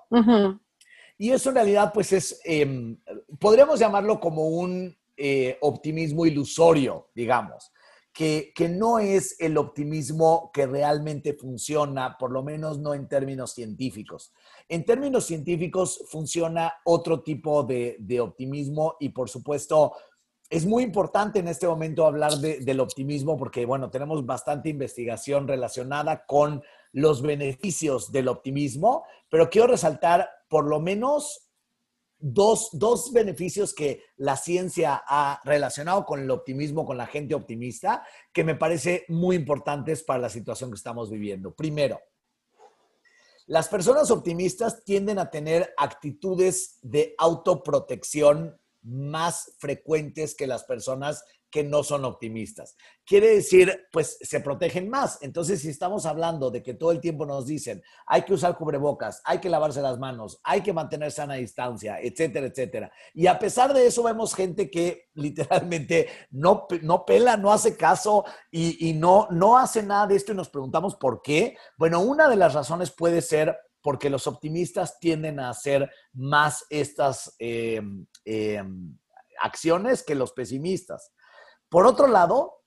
Y 1.18 1.30
eso 1.30 1.48
en 1.48 1.54
realidad, 1.54 1.92
pues 1.94 2.12
es, 2.12 2.40
em, 2.44 2.98
podríamos 3.38 3.80
llamarlo 3.80 4.20
como 4.20 4.48
un 4.48 4.96
eh, 5.16 5.56
optimismo 5.62 6.26
ilusorio, 6.26 7.08
digamos, 7.14 7.72
que, 8.12 8.52
que, 8.54 8.68
no 8.68 8.98
es 8.98 9.36
el 9.40 9.56
optimismo 9.56 10.50
que 10.52 10.66
realmente 10.66 11.34
funciona, 11.34 12.16
por 12.18 12.32
lo 12.32 12.42
menos 12.42 12.78
no 12.78 12.94
en 12.94 13.08
términos 13.08 13.52
científicos. 13.52 14.32
En 14.68 14.84
términos 14.84 15.26
científicos 15.26 16.04
funciona 16.08 16.72
otro 16.84 17.22
tipo 17.22 17.62
de, 17.62 17.96
de 17.98 18.20
optimismo 18.20 18.96
y 19.00 19.10
por 19.10 19.28
supuesto 19.28 19.94
es 20.48 20.64
muy 20.64 20.84
importante 20.84 21.40
en 21.40 21.48
este 21.48 21.66
momento 21.66 22.06
hablar 22.06 22.34
de, 22.34 22.60
del 22.60 22.80
optimismo 22.80 23.36
porque, 23.36 23.66
bueno, 23.66 23.90
tenemos 23.90 24.24
bastante 24.24 24.68
investigación 24.68 25.48
relacionada 25.48 26.24
con 26.24 26.62
los 26.92 27.22
beneficios 27.22 28.12
del 28.12 28.28
optimismo, 28.28 29.04
pero 29.28 29.50
quiero 29.50 29.68
resaltar 29.68 30.28
por 30.48 30.66
lo 30.66 30.80
menos 30.80 31.50
dos, 32.18 32.70
dos, 32.72 33.12
beneficios 33.12 33.74
que 33.74 34.02
la 34.16 34.36
ciencia 34.36 35.02
ha 35.06 35.40
relacionado 35.44 36.04
con 36.04 36.20
el 36.20 36.30
optimismo, 36.30 36.86
con 36.86 36.96
la 36.96 37.06
gente 37.06 37.34
optimista, 37.34 38.04
que 38.32 38.44
me 38.44 38.54
parece 38.54 39.04
muy 39.08 39.36
importantes 39.36 40.02
para 40.02 40.20
la 40.20 40.30
situación 40.30 40.70
que 40.70 40.76
estamos 40.76 41.10
viviendo. 41.10 41.54
Primero, 41.54 42.00
las 43.46 43.68
personas 43.68 44.10
optimistas 44.10 44.82
tienden 44.84 45.18
a 45.18 45.30
tener 45.30 45.72
actitudes 45.76 46.78
de 46.82 47.14
autoprotección 47.18 48.58
más 48.82 49.52
frecuentes 49.58 50.34
que 50.34 50.46
las 50.46 50.64
personas 50.64 51.24
no 51.64 51.82
son 51.82 52.04
optimistas. 52.04 52.76
Quiere 53.04 53.28
decir, 53.28 53.86
pues 53.92 54.18
se 54.20 54.40
protegen 54.40 54.88
más. 54.88 55.18
Entonces, 55.22 55.60
si 55.60 55.68
estamos 55.68 56.06
hablando 56.06 56.50
de 56.50 56.62
que 56.62 56.74
todo 56.74 56.92
el 56.92 57.00
tiempo 57.00 57.26
nos 57.26 57.46
dicen, 57.46 57.82
hay 58.06 58.22
que 58.22 58.34
usar 58.34 58.56
cubrebocas, 58.56 59.22
hay 59.24 59.38
que 59.38 59.48
lavarse 59.48 59.80
las 59.82 59.98
manos, 59.98 60.40
hay 60.42 60.62
que 60.62 60.72
mantener 60.72 61.12
sana 61.12 61.34
distancia, 61.34 62.00
etcétera, 62.00 62.46
etcétera. 62.46 62.92
Y 63.14 63.26
a 63.26 63.38
pesar 63.38 63.72
de 63.74 63.86
eso, 63.86 64.02
vemos 64.02 64.34
gente 64.34 64.70
que 64.70 65.08
literalmente 65.14 66.08
no, 66.30 66.66
no 66.82 67.04
pela, 67.04 67.36
no 67.36 67.52
hace 67.52 67.76
caso 67.76 68.24
y, 68.50 68.92
no, 68.94 69.28
no 69.30 69.58
hace 69.58 69.82
nada 69.82 70.06
de 70.06 70.16
esto 70.16 70.32
y 70.32 70.36
nos 70.36 70.48
preguntamos 70.48 70.96
por 70.96 71.22
qué. 71.22 71.56
Bueno, 71.76 72.00
una 72.00 72.28
de 72.28 72.36
las 72.36 72.54
razones 72.54 72.90
puede 72.90 73.22
ser 73.22 73.56
porque 73.82 74.10
los 74.10 74.26
optimistas 74.26 74.98
tienden 74.98 75.38
a 75.38 75.50
hacer 75.50 75.88
más 76.12 76.64
estas 76.70 77.34
em, 77.38 78.04
em, 78.24 78.98
acciones 79.40 80.02
que 80.02 80.14
los 80.14 80.32
pesimistas. 80.32 81.12
Por 81.68 81.86
otro 81.86 82.06
lado, 82.06 82.64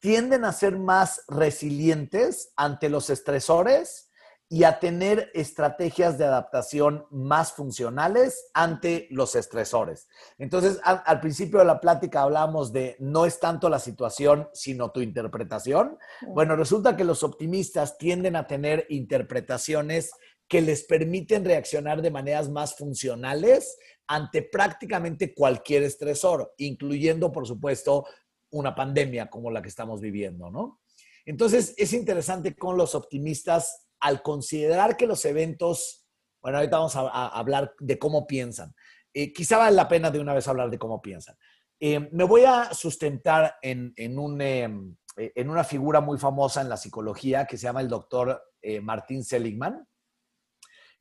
tienden 0.00 0.44
a 0.44 0.52
ser 0.52 0.78
más 0.78 1.22
resilientes 1.28 2.52
ante 2.56 2.88
los 2.88 3.10
estresores 3.10 4.10
y 4.48 4.62
a 4.62 4.78
tener 4.78 5.30
estrategias 5.34 6.18
de 6.18 6.24
adaptación 6.24 7.04
más 7.10 7.52
funcionales 7.52 8.48
ante 8.54 9.08
los 9.10 9.34
estresores. 9.34 10.06
Entonces, 10.38 10.78
al, 10.84 11.20
principio 11.20 11.58
de 11.58 11.64
la 11.64 11.80
plática 11.80 12.22
hablábamos 12.22 12.72
de 12.72 12.96
no 13.00 13.26
es 13.26 13.40
tanto 13.40 13.68
la 13.68 13.80
situación, 13.80 14.48
sino 14.52 14.92
tu 14.92 15.00
interpretación. 15.00 15.98
Bueno, 16.28 16.54
resulta 16.54 16.96
que 16.96 17.02
los 17.02 17.24
optimistas 17.24 17.98
tienden 17.98 18.36
a 18.36 18.46
tener 18.46 18.86
interpretaciones 18.88 20.12
que 20.46 20.60
les 20.60 20.84
permiten 20.84 21.44
reaccionar 21.44 22.00
de 22.00 22.12
maneras 22.12 22.48
más 22.48 22.76
funcionales 22.76 23.76
ante 24.08 24.42
prácticamente 24.42 25.34
cualquier 25.34 25.82
estresor, 25.82 26.54
incluyendo, 26.58 27.32
por 27.32 27.46
supuesto, 27.46 28.06
una 28.50 28.74
pandemia 28.74 29.28
como 29.28 29.50
la 29.50 29.62
que 29.62 29.68
estamos 29.68 30.00
viviendo, 30.00 30.50
¿no? 30.50 30.80
Entonces, 31.24 31.74
es 31.76 31.92
interesante 31.92 32.54
con 32.54 32.76
los 32.76 32.94
optimistas 32.94 33.88
al 34.00 34.22
considerar 34.22 34.96
que 34.96 35.06
los 35.06 35.24
eventos, 35.24 36.06
bueno, 36.40 36.58
ahorita 36.58 36.78
vamos 36.78 36.96
a, 36.96 37.28
hablar 37.28 37.74
de 37.80 37.98
cómo 37.98 38.26
piensan. 38.26 38.74
Eh, 39.12 39.32
quizá 39.32 39.58
vale 39.58 39.74
la 39.74 39.88
pena 39.88 40.10
de 40.10 40.20
una 40.20 40.34
vez 40.34 40.46
hablar 40.46 40.70
de 40.70 40.78
cómo 40.78 41.02
piensan. 41.02 41.36
Eh, 41.80 42.08
me 42.12 42.24
voy 42.24 42.44
a 42.44 42.72
sustentar 42.72 43.56
en, 43.60 43.92
en, 43.96 44.40
em, 44.40 44.96
eh, 45.16 45.32
en, 45.34 45.50
una 45.50 45.64
figura 45.64 46.00
muy 46.00 46.18
famosa 46.18 46.60
en 46.60 46.68
la 46.68 46.76
psicología 46.76 47.46
que 47.46 47.58
se 47.58 47.64
llama 47.64 47.80
el 47.80 47.88
doctor 47.88 48.42
Martín 48.82 49.22
Seligman. 49.22 49.86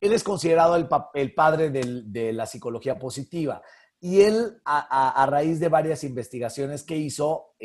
Él 0.06 0.14
es 0.14 0.24
considerado 0.24 0.76
el, 0.76 0.88
el 1.14 1.34
padre 1.34 1.70
del, 1.70 2.12
de 2.12 2.34
la 2.34 2.46
psicología 2.46 2.98
positiva 2.98 3.62
y 4.00 4.22
él, 4.22 4.62
a, 4.66 5.24
a, 5.24 5.26
raíz 5.26 5.60
de 5.60 5.70
varias 5.70 6.04
investigaciones 6.04 6.84
que 6.84 6.98
hizo, 6.98 7.56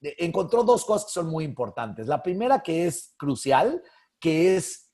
encontró 0.00 0.64
dos 0.64 0.84
cosas 0.84 1.06
que 1.06 1.12
son 1.12 1.28
muy 1.28 1.44
importantes. 1.44 2.06
La 2.06 2.22
primera 2.22 2.62
que 2.62 2.86
es 2.86 3.14
crucial 3.16 3.82
que 4.20 4.56
es, 4.56 4.90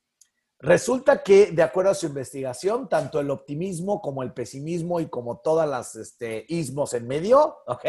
resulta 0.58 1.22
que 1.22 1.52
de 1.52 1.62
acuerdo 1.62 1.90
a 1.90 1.94
su 1.94 2.06
investigación, 2.06 2.88
tanto 2.88 3.20
el 3.20 3.30
optimismo 3.30 4.00
como 4.00 4.22
el 4.22 4.32
pesimismo 4.32 5.00
y 5.00 5.08
como 5.08 5.38
todas 5.38 5.68
las 5.68 5.96
este, 5.96 6.44
ismos 6.48 6.94
en 6.94 7.06
medio, 7.06 7.58
¿ok? 7.66 7.84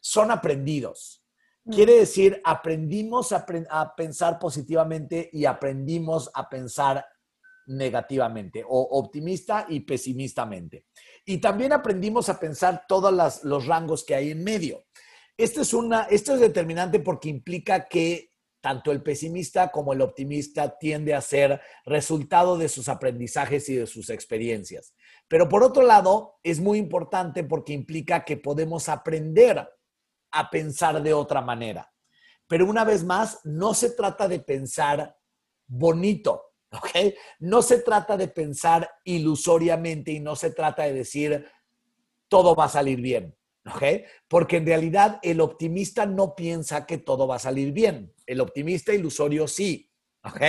Son 0.00 0.30
aprendidos. 0.30 1.24
Mm. 1.64 1.72
Quiere 1.72 1.98
decir, 1.98 2.40
aprendimos 2.44 3.32
a, 3.32 3.46
a 3.70 3.94
pensar 3.94 4.38
positivamente 4.38 5.30
y 5.32 5.44
aprendimos 5.44 6.30
a 6.34 6.48
pensar 6.48 7.06
negativamente 7.66 8.64
o 8.66 8.80
optimista 8.98 9.66
y 9.68 9.80
pesimistamente. 9.80 10.86
Y 11.24 11.38
también 11.38 11.72
aprendimos 11.72 12.28
a 12.28 12.38
pensar 12.38 12.84
todos 12.88 13.42
los 13.44 13.66
rangos 13.66 14.04
que 14.04 14.14
hay 14.14 14.30
en 14.30 14.42
medio. 14.42 14.84
Esto 15.36 15.62
es, 15.62 15.72
una, 15.72 16.02
esto 16.04 16.34
es 16.34 16.40
determinante 16.40 17.00
porque 17.00 17.28
implica 17.28 17.88
que 17.88 18.30
tanto 18.60 18.92
el 18.92 19.02
pesimista 19.02 19.70
como 19.70 19.92
el 19.92 20.00
optimista 20.00 20.78
tiende 20.78 21.14
a 21.14 21.20
ser 21.20 21.60
resultado 21.84 22.56
de 22.56 22.68
sus 22.68 22.88
aprendizajes 22.88 23.68
y 23.68 23.74
de 23.74 23.86
sus 23.86 24.08
experiencias. 24.08 24.94
Pero 25.26 25.48
por 25.48 25.64
otro 25.64 25.82
lado, 25.82 26.38
es 26.44 26.60
muy 26.60 26.78
importante 26.78 27.42
porque 27.42 27.72
implica 27.72 28.24
que 28.24 28.36
podemos 28.36 28.88
aprender 28.88 29.68
a 30.30 30.50
pensar 30.50 31.02
de 31.02 31.12
otra 31.12 31.40
manera. 31.40 31.92
Pero 32.46 32.66
una 32.66 32.84
vez 32.84 33.02
más, 33.02 33.40
no 33.44 33.74
se 33.74 33.90
trata 33.90 34.28
de 34.28 34.38
pensar 34.38 35.16
bonito, 35.66 36.51
¿ok? 36.72 37.14
No 37.40 37.62
se 37.62 37.78
trata 37.78 38.16
de 38.16 38.28
pensar 38.28 38.90
ilusoriamente 39.04 40.12
y 40.12 40.20
no 40.20 40.36
se 40.36 40.50
trata 40.50 40.84
de 40.84 40.92
decir 40.92 41.46
todo 42.28 42.54
va 42.54 42.64
a 42.64 42.68
salir 42.68 43.00
bien. 43.00 43.36
¿ok? 43.66 43.82
Porque 44.28 44.56
en 44.56 44.66
realidad 44.66 45.18
el 45.22 45.40
optimista 45.40 46.06
no 46.06 46.34
piensa 46.34 46.86
que 46.86 46.98
todo 46.98 47.26
va 47.26 47.36
a 47.36 47.40
salir 47.40 47.72
bien. 47.72 48.12
El 48.26 48.40
optimista 48.40 48.92
ilusorio 48.92 49.46
sí, 49.46 49.90
¿ok? 50.24 50.40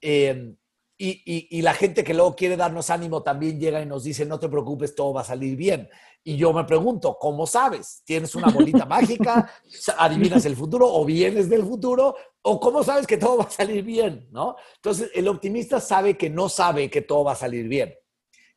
Em, 0.00 0.56
y, 0.98 1.62
la 1.62 1.74
gente 1.74 2.04
que 2.04 2.14
luego 2.14 2.34
quiere 2.34 2.56
darnos 2.56 2.90
ánimo 2.90 3.22
también 3.22 3.60
llega 3.60 3.82
y 3.82 3.86
nos 3.86 4.04
dice, 4.04 4.24
no 4.24 4.38
te 4.38 4.48
preocupes, 4.48 4.94
todo 4.94 5.12
va 5.12 5.20
a 5.20 5.24
salir 5.24 5.56
bien. 5.56 5.88
Y 6.24 6.36
yo 6.36 6.52
me 6.52 6.64
pregunto, 6.64 7.18
¿cómo 7.20 7.46
sabes? 7.46 8.02
¿Tienes 8.04 8.34
una 8.34 8.50
bolita 8.50 8.84
mágica? 8.86 9.50
¿Adivinas 9.98 10.44
el 10.46 10.56
futuro 10.56 10.92
o 10.92 11.04
vienes 11.04 11.48
del 11.48 11.64
futuro? 11.64 12.16
¿O 12.42 12.58
cómo 12.58 12.82
sabes 12.82 13.06
que 13.06 13.16
todo 13.16 13.38
va 13.38 13.44
a 13.44 13.50
salir 13.50 13.84
bien? 13.84 14.26
¿No? 14.30 14.56
Entonces, 14.76 15.10
el 15.14 15.28
optimista 15.28 15.80
sabe 15.80 16.16
que 16.16 16.30
no 16.30 16.48
sabe 16.48 16.90
que 16.90 17.02
todo 17.02 17.24
va 17.24 17.32
a 17.32 17.36
salir 17.36 17.68
bien. 17.68 17.94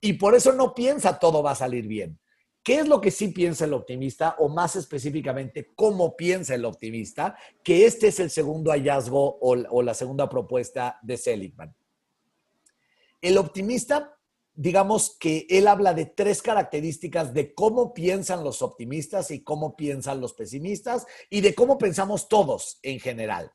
Y 0.02 0.14
por 0.14 0.34
eso 0.34 0.54
no 0.54 0.74
piensa 0.74 1.20
todo 1.20 1.44
va 1.44 1.52
a 1.52 1.56
salir 1.56 1.88
bien. 1.88 2.20
¿Qué 2.64 2.80
es 2.80 2.88
lo 2.88 3.02
que 3.02 3.12
sí 3.12 3.30
piensa 3.30 3.66
el 3.66 3.74
optimista 3.74 4.36
o 4.38 4.50
más 4.50 4.76
específicamente 4.76 5.72
cómo 5.76 6.16
piensa 6.16 6.56
el 6.56 6.66
optimista? 6.66 7.38
Que 7.64 7.86
este 7.86 8.08
es 8.08 8.20
el 8.20 8.30
segundo 8.30 8.72
hallazgo 8.72 9.40
o, 9.42 9.82
la 9.82 9.94
segunda 9.94 10.30
propuesta 10.30 11.00
de 11.02 11.18
Seligman. 11.18 11.76
El 13.22 13.38
optimista, 13.38 14.18
digamos 14.54 15.18
que 15.20 15.46
él 15.50 15.68
habla 15.68 15.94
de 15.94 16.06
tres 16.06 16.42
características 16.42 17.34
de 17.34 17.54
cómo 17.54 17.94
piensan 17.94 18.44
los 18.44 18.62
optimistas 18.62 19.32
y 19.32 19.44
cómo 19.44 19.76
piensan 19.76 20.22
los 20.22 20.34
pesimistas 20.34 21.06
y 21.30 21.42
de 21.42 21.56
cómo 21.56 21.78
pensamos 21.78 22.28
todos 22.28 22.80
en 22.84 23.00
general. 23.00 23.52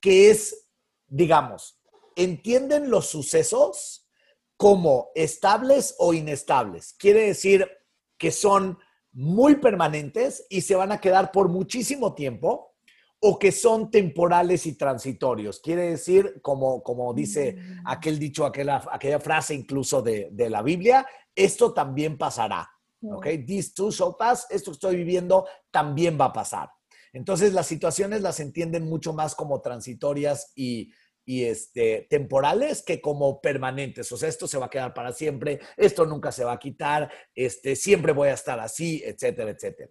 Que 0.00 0.30
es, 0.30 0.68
digamos, 1.06 1.80
entienden 2.16 2.90
los 2.90 3.06
sucesos 3.06 4.08
como 4.56 5.10
estables 5.14 5.94
o 5.98 6.12
inestables. 6.14 6.94
Quiere 6.98 7.26
decir, 7.26 7.70
que 8.18 8.32
son 8.32 8.78
muy 9.12 9.56
permanentes 9.56 10.44
y 10.50 10.60
se 10.60 10.74
van 10.74 10.92
a 10.92 11.00
quedar 11.00 11.32
por 11.32 11.48
muchísimo 11.48 12.14
tiempo 12.14 12.74
o 13.20 13.38
que 13.38 13.50
son 13.50 13.90
temporales 13.90 14.66
y 14.66 14.76
transitorios. 14.76 15.60
Quiere 15.60 15.90
decir, 15.90 16.40
como, 16.42 16.82
como 16.82 17.12
dice 17.12 17.54
mm. 17.54 17.86
aquel 17.86 18.18
dicho, 18.18 18.46
aquella, 18.46 18.82
aquella 18.90 19.18
frase 19.18 19.54
incluso 19.54 20.02
de, 20.02 20.28
de, 20.30 20.50
la 20.50 20.62
Biblia, 20.62 21.06
esto 21.34 21.72
también 21.72 22.16
pasará. 22.16 22.68
¿Ok? 23.00 23.26
This 23.46 23.74
too 23.74 23.92
shall 23.92 24.16
pass, 24.18 24.46
esto 24.50 24.72
que 24.72 24.74
estoy 24.74 24.96
viviendo 24.96 25.46
también 25.70 26.18
va 26.20 26.26
a 26.26 26.32
pasar. 26.32 26.70
Entonces 27.12 27.52
las 27.52 27.66
situaciones 27.66 28.22
las 28.22 28.40
entienden 28.40 28.88
mucho 28.88 29.12
más 29.12 29.34
como 29.34 29.60
transitorias 29.60 30.52
y, 30.56 30.92
y 31.24 31.44
este, 31.44 32.06
temporales 32.08 32.82
que 32.82 33.00
como 33.00 33.40
permanentes. 33.40 34.10
O 34.12 34.16
sea, 34.16 34.28
esto 34.28 34.48
se 34.48 34.58
va 34.58 34.66
a 34.66 34.70
quedar 34.70 34.94
para 34.94 35.12
siempre, 35.12 35.60
esto 35.76 36.06
nunca 36.06 36.32
se 36.32 36.44
va 36.44 36.52
a 36.52 36.58
quitar, 36.58 37.10
este, 37.34 37.76
siempre 37.76 38.12
voy 38.12 38.28
a 38.28 38.34
estar 38.34 38.58
así, 38.60 39.02
etcétera, 39.04 39.50
etcétera. 39.50 39.90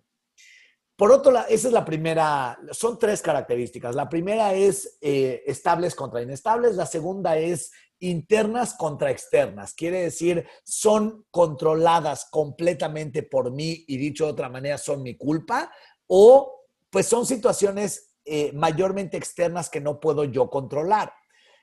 Por 0.97 1.11
otro 1.11 1.31
lado, 1.31 1.45
esa 1.49 1.67
es 1.67 1.73
la 1.73 1.85
primera, 1.85 2.57
son 2.71 2.97
tres 2.97 3.21
características. 3.21 3.95
La 3.95 4.09
primera 4.09 4.55
es 4.55 4.97
eh, 4.99 5.43
estables 5.45 5.93
contra 5.93 6.23
inestables, 6.23 6.75
la 6.75 6.87
segunda 6.87 7.37
es 7.37 7.71
internas 7.99 8.73
contra 8.73 9.11
externas. 9.11 9.75
Quiere 9.75 10.01
decir, 10.01 10.47
son 10.63 11.25
controladas 11.29 12.27
completamente 12.31 13.21
por 13.21 13.51
mí 13.51 13.85
y 13.87 13.97
dicho 13.97 14.25
de 14.25 14.31
otra 14.31 14.49
manera, 14.49 14.79
son 14.79 15.03
mi 15.03 15.15
culpa 15.15 15.71
o 16.07 16.63
pues 16.89 17.05
son 17.05 17.27
situaciones 17.27 18.15
eh, 18.25 18.51
mayormente 18.53 19.17
externas 19.17 19.69
que 19.69 19.81
no 19.81 19.99
puedo 19.99 20.23
yo 20.23 20.49
controlar. 20.49 21.13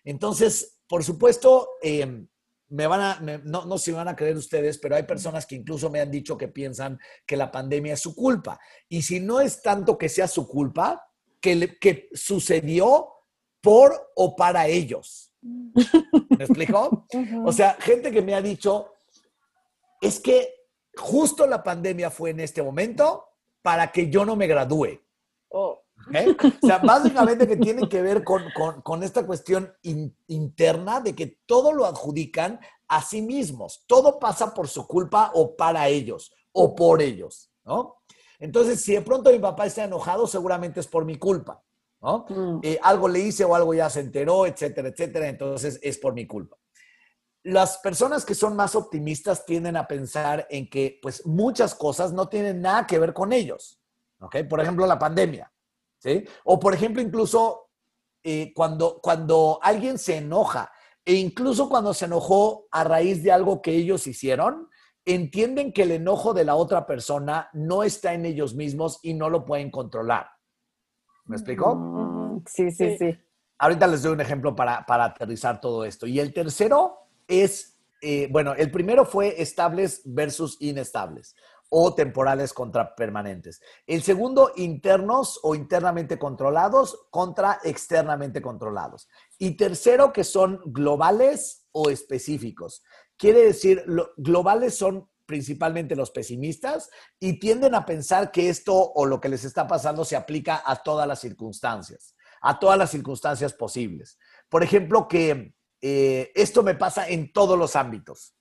Entonces, 0.05 0.81
por 0.87 1.03
supuesto, 1.03 1.71
em, 1.83 2.29
me 2.75 2.89
van 2.89 3.01
a, 3.01 3.21
no, 3.45 3.65
no 3.67 3.79
se 3.79 3.93
van 3.93 4.09
a 4.09 4.17
creer 4.17 4.37
ustedes, 4.37 4.79
pero 4.79 4.97
hay 4.97 5.05
personas 5.05 5.47
que 5.47 5.55
incluso 5.55 5.91
me 5.91 6.01
han 6.01 6.11
dicho 6.11 6.37
que 6.37 6.49
piensan 6.49 6.99
que 7.25 7.37
la 7.37 7.53
pandemia 7.53 7.95
es 7.95 8.01
su 8.01 8.17
culpa. 8.17 8.59
Y 8.89 9.03
si 9.03 9.21
no 9.21 9.41
es 9.41 9.63
tanto 9.63 9.97
que 9.97 10.09
sea 10.09 10.27
su 10.27 10.49
culpa, 10.49 11.07
que, 11.41 11.79
que 11.79 12.09
sucedió 12.15 13.11
por 13.61 14.11
o 14.17 14.35
para 14.35 14.67
ellos. 14.67 15.33
¿Me 15.41 16.45
explico? 16.45 17.07
O 17.47 17.53
sea, 17.53 17.75
gente 17.79 18.11
que 18.11 18.23
me 18.23 18.35
ha 18.35 18.43
dicho, 18.43 18.93
es 20.01 20.19
que 20.19 20.53
justo 20.97 21.47
la 21.47 21.63
pandemia 21.63 22.11
fue 22.11 22.31
en 22.31 22.41
este 22.41 22.61
momento 22.61 23.25
para 23.63 23.93
que 23.93 24.11
yo 24.11 24.25
no 24.25 24.35
me 24.35 24.49
gradúe. 24.49 25.01
Oh. 25.51 25.84
O 26.09 26.67
sea, 26.67 26.79
básicamente 26.79 27.47
que 27.47 27.57
tiene 27.57 27.89
que 27.89 28.03
ver 28.03 28.25
con, 28.25 29.03
esta 29.03 29.27
cuestión 29.27 29.73
interna 30.27 31.01
de 31.01 31.15
que 31.15 31.39
todo 31.47 31.73
lo 31.73 31.87
adjudican 31.87 32.61
a 32.89 33.03
sí 33.03 33.23
mismos. 33.23 33.85
Todo 33.87 34.19
pasa 34.19 34.53
por 34.53 34.69
su 34.69 34.87
culpa 34.87 35.31
o 35.35 35.57
para 35.57 35.89
ellos 35.89 36.33
o 36.53 36.75
por 36.75 37.03
ellos, 37.03 37.51
¿no? 37.65 37.97
Entonces, 38.39 38.81
si 38.83 38.95
de 38.95 39.03
pronto 39.03 39.31
mi 39.31 39.39
papá 39.39 39.67
está 39.67 39.85
enojado, 39.85 40.27
seguramente 40.27 40.81
es 40.81 40.87
por 40.87 41.05
mi 41.05 41.17
culpa, 41.17 41.63
¿no? 42.01 42.27
Mm. 42.29 42.61
Eh, 42.63 42.79
algo 42.83 43.09
le 43.09 43.21
hice 43.21 43.45
o 43.45 43.55
algo 43.55 43.73
ya 43.75 43.89
se 43.89 44.01
enteró, 44.01 44.47
etcétera, 44.47 44.89
etcétera, 44.89 45.29
entonces 45.29 45.79
es 45.83 45.99
por 45.99 46.15
mi 46.15 46.27
culpa. 46.27 46.57
Las 47.43 47.79
personas 47.79 48.25
que 48.25 48.35
son 48.35 48.57
más 48.57 48.75
optimistas 48.75 49.45
tienden 49.45 49.77
a 49.77 49.87
pensar 49.87 50.47
en 50.51 50.69
que, 50.69 50.99
pues, 51.03 51.27
muchas 51.27 51.75
cosas 51.75 52.13
no 52.13 52.29
tienen 52.29 52.61
nada 52.61 52.87
que 52.87 52.99
ver 52.99 53.13
con 53.13 53.33
ellos, 53.33 53.81
¿ok? 54.21 54.37
Por 54.49 54.61
ejemplo, 54.61 54.87
la 54.87 54.99
pandemia. 54.99 55.51
O 56.45 56.59
por 56.59 56.75
ejemplo, 56.75 57.03
incluso 57.03 57.71
eh, 58.23 58.53
cuando, 58.55 59.01
cuando 59.03 59.59
alguien 59.63 59.99
se 59.99 60.19
enoja, 60.19 60.73
e 61.05 61.15
incluso 61.15 61.69
cuando 61.69 61.93
se 61.93 62.07
enojó 62.07 62.67
a 62.71 62.85
raíz 62.85 63.23
de 63.23 63.33
algo 63.33 63.61
que 63.61 63.73
ellos 63.73 64.07
hicieron, 64.07 64.69
entienden 65.05 65.73
que 65.73 65.83
el 65.83 65.91
enojo 65.91 66.33
de 66.33 66.45
la 66.45 66.55
otra 66.55 66.87
persona 66.87 67.51
no 67.53 67.83
está 67.83 68.15
en 68.15 68.25
ellos 68.25 68.55
mismos 68.55 69.01
y 69.03 69.13
no 69.13 69.29
lo 69.29 69.45
pueden 69.45 69.71
controlar. 69.71 70.29
¿Me 71.27 71.37
explico? 71.37 71.75
Mm, 71.75 72.15
Sí, 72.47 72.71
sí, 72.71 72.97
sí. 72.99 73.17
Ahorita 73.59 73.87
les 73.87 74.03
doy 74.03 74.13
un 74.13 74.21
ejemplo 74.21 74.57
para, 74.57 74.85
para 74.85 75.05
aterrizar 75.05 75.61
todo 75.61 75.85
esto. 75.85 76.07
Y 76.07 76.19
el 76.19 76.33
tercero 76.33 76.99
es, 77.29 77.79
eh, 78.03 78.29
bueno, 78.31 78.55
el 78.55 78.71
primero 78.71 79.05
fue 79.05 79.41
estables 79.41 80.03
versus 80.05 80.57
inestables 80.61 81.37
o 81.77 81.93
temporales 81.93 82.53
contra 82.53 82.95
permanentes. 82.95 83.61
El 83.85 84.01
segundo, 84.05 84.53
internos 84.55 85.41
o 85.43 85.57
internamente 85.57 86.21
controlados 86.21 87.09
contra 87.11 87.59
externamente 87.65 88.41
controlados. 88.41 89.09
Y 89.39 89.57
tercero, 89.57 90.13
que 90.13 90.23
son 90.23 90.61
globales 90.67 91.67
o 91.73 91.91
específicos. 91.91 92.85
Quiere 93.17 93.41
decir, 93.47 93.83
lo- 93.87 94.13
globales 94.17 94.77
son 94.79 95.11
principalmente 95.27 95.97
los 95.97 96.13
pesimistas 96.13 96.91
y 97.19 97.41
tienden 97.41 97.75
a 97.75 97.85
pensar 97.85 98.31
que 98.31 98.49
esto 98.49 98.73
o 98.77 99.05
lo 99.05 99.21
que 99.21 99.29
les 99.29 99.43
está 99.45 99.67
pasando 99.67 100.05
se 100.05 100.15
aplica 100.15 100.63
a 100.65 100.77
todas 100.77 101.09
las 101.09 101.19
circunstancias, 101.21 102.15
a 102.41 102.57
todas 102.61 102.79
las 102.79 102.91
circunstancias 102.93 103.53
posibles. 103.53 104.17
Por 104.49 104.63
ejemplo, 104.63 105.09
que 105.09 105.57
eh, 105.81 106.31
esto 106.37 106.63
me 106.63 106.77
pasa 106.77 107.09
en 107.09 107.33
todos 107.33 107.59
los 107.59 107.75
ámbitos. 107.75 108.37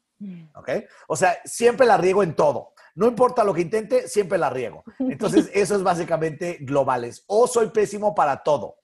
¿Ok? 0.55 0.69
O 1.07 1.15
sea, 1.15 1.37
siempre 1.43 1.85
la 1.85 1.97
riego 1.97 2.23
en 2.23 2.35
todo. 2.35 2.73
No 2.95 3.07
importa 3.07 3.43
lo 3.43 3.53
que 3.53 3.61
intente, 3.61 4.07
siempre 4.07 4.37
la 4.37 4.49
riego. 4.49 4.83
Entonces, 4.99 5.49
eso 5.53 5.75
es 5.75 5.83
básicamente 5.83 6.57
globales. 6.61 7.23
O 7.27 7.47
soy 7.47 7.69
pésimo 7.69 8.13
para 8.13 8.43
todo. 8.43 8.77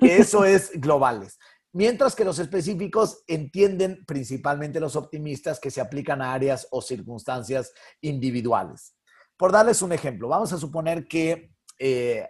Eso 0.00 0.44
es 0.44 0.70
globales. 0.80 1.38
Mientras 1.72 2.14
que 2.14 2.24
los 2.24 2.38
específicos 2.38 3.22
entienden 3.26 4.04
principalmente 4.06 4.80
los 4.80 4.96
optimistas 4.96 5.60
que 5.60 5.70
se 5.70 5.80
aplican 5.80 6.22
a 6.22 6.32
áreas 6.32 6.66
o 6.70 6.80
circunstancias 6.80 7.72
individuales. 8.00 8.96
Por 9.36 9.52
darles 9.52 9.82
un 9.82 9.92
ejemplo, 9.92 10.28
vamos 10.28 10.52
a 10.54 10.58
suponer 10.58 11.06
que 11.06 11.52
eh, 11.78 12.26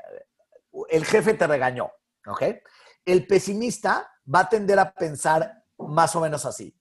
el 0.89 1.05
jefe 1.05 1.35
te 1.35 1.47
regañó, 1.47 1.93
¿ok? 2.27 2.43
El 3.05 3.27
pesimista 3.29 4.11
va 4.33 4.41
a 4.41 4.49
tender 4.49 4.81
a 4.81 4.93
pensar 4.93 5.63
más 5.79 6.17
o 6.17 6.21
menos 6.21 6.45
así. 6.45 6.77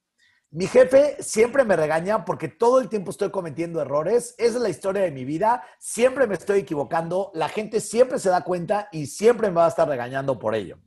Mi 0.56 0.68
jefe 0.68 1.18
siempre 1.22 1.66
me 1.66 1.76
regaña 1.76 2.24
porque 2.24 2.48
todo 2.48 2.80
el 2.80 2.88
tiempo 2.88 3.12
estoy 3.12 3.30
cometiendo 3.30 3.82
errores. 3.82 4.36
Esa 4.38 4.56
es 4.56 4.62
la 4.62 4.70
historia 4.70 5.02
de 5.02 5.12
mi 5.12 5.26
vida. 5.26 5.62
Siempre 5.80 6.28
me 6.28 6.36
estoy 6.36 6.60
equivocando. 6.60 7.30
La 7.34 7.50
gente 7.50 7.82
siempre 7.82 8.20
se 8.20 8.30
da 8.30 8.42
cuenta 8.42 8.88
y 8.94 9.08
siempre 9.08 9.50
me 9.50 9.56
va 9.56 9.66
a 9.66 9.68
estar 9.68 9.86
regañando 9.86 10.40
por 10.40 10.56
ello. 10.56 10.78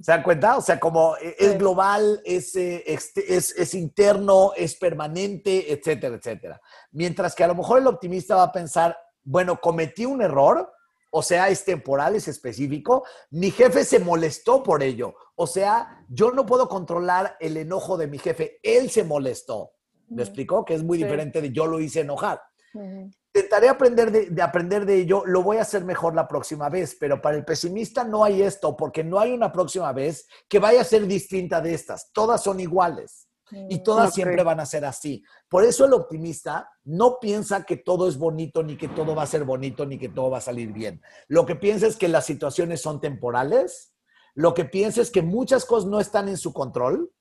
¿Se 0.00 0.12
dan 0.12 0.22
cuenta? 0.22 0.56
O 0.56 0.60
sea, 0.60 0.78
como 0.78 1.16
eh, 1.16 1.34
es 1.40 1.58
global, 1.58 2.22
es, 2.24 2.54
eh, 2.54 2.84
este- 2.86 3.34
es, 3.34 3.50
es 3.58 3.74
interno, 3.74 4.52
es 4.56 4.76
permanente, 4.76 5.72
etcétera, 5.72 6.14
etcétera. 6.14 6.60
Mientras 6.92 7.34
que 7.34 7.42
a 7.42 7.48
lo 7.48 7.56
mejor 7.56 7.80
el 7.80 7.88
optimista 7.88 8.36
va 8.36 8.44
a 8.44 8.52
pensar, 8.52 8.96
bueno, 9.24 9.60
cometí 9.60 10.06
un 10.06 10.22
error, 10.22 10.72
o 11.10 11.22
sea, 11.22 11.48
es 11.48 11.64
temporal, 11.64 12.14
es 12.16 12.28
específico. 12.28 13.04
Mi 13.30 13.50
jefe 13.50 13.84
se 13.84 13.98
molestó 13.98 14.62
por 14.62 14.82
ello. 14.82 15.14
O 15.36 15.46
sea, 15.46 16.04
yo 16.08 16.30
no 16.32 16.44
puedo 16.46 16.68
controlar 16.68 17.36
el 17.40 17.56
enojo 17.56 17.96
de 17.96 18.06
mi 18.06 18.18
jefe. 18.18 18.58
Él 18.62 18.90
se 18.90 19.04
molestó. 19.04 19.72
¿Me 20.08 20.22
explicó? 20.22 20.64
Que 20.64 20.74
es 20.74 20.82
muy 20.82 20.98
Sí. 20.98 21.04
diferente 21.04 21.40
de 21.40 21.52
yo 21.52 21.66
lo 21.66 21.80
hice 21.80 22.00
enojar. 22.00 22.40
Ujú. 22.74 23.10
Intentaré 23.34 23.68
aprender 23.68 24.10
de, 24.10 24.30
de 24.30 24.42
aprender 24.42 24.84
de 24.86 24.96
ello, 24.96 25.22
lo 25.26 25.42
voy 25.42 25.58
a 25.58 25.62
hacer 25.62 25.84
mejor 25.84 26.14
la 26.14 26.26
próxima 26.26 26.68
vez, 26.70 26.96
pero 26.98 27.20
para 27.20 27.36
el 27.36 27.44
pesimista 27.44 28.02
no 28.02 28.24
hay 28.24 28.42
esto, 28.42 28.74
porque 28.76 29.04
no 29.04 29.18
hay 29.20 29.32
una 29.32 29.52
próxima 29.52 29.92
vez 29.92 30.26
que 30.48 30.58
vaya 30.58 30.80
a 30.80 30.84
ser 30.84 31.06
distinta 31.06 31.60
de 31.60 31.74
estas. 31.74 32.10
Todas 32.12 32.42
son 32.42 32.58
iguales 32.58 33.27
y 33.50 33.82
todas 33.82 34.08
Ok. 34.08 34.14
siempre 34.14 34.42
van 34.42 34.60
a 34.60 34.66
ser 34.66 34.84
así. 34.84 35.22
Por 35.48 35.64
eso 35.64 35.84
el 35.84 35.92
optimista 35.92 36.70
no 36.84 37.18
piensa 37.20 37.64
que 37.64 37.76
todo 37.76 38.08
es 38.08 38.18
bonito, 38.18 38.62
ni 38.62 38.76
que 38.76 38.88
todo 38.88 39.14
va 39.14 39.22
a 39.22 39.26
ser 39.26 39.44
bonito, 39.44 39.86
ni 39.86 39.98
que 39.98 40.08
todo 40.08 40.30
va 40.30 40.38
a 40.38 40.42
salir 40.42 40.72
bien. 40.72 41.02
Lo 41.28 41.46
que 41.46 41.56
piensa 41.56 41.86
es 41.86 41.96
que 41.96 42.08
las 42.08 42.26
situaciones 42.26 42.80
son 42.80 43.00
temporales, 43.00 43.94
lo 44.34 44.54
que 44.54 44.64
piensa 44.64 45.00
es 45.00 45.10
que 45.10 45.22
muchas 45.22 45.64
cosas 45.64 45.88
no 45.88 46.00
están 46.00 46.28
en 46.28 46.36
su 46.36 46.52
control 46.52 47.12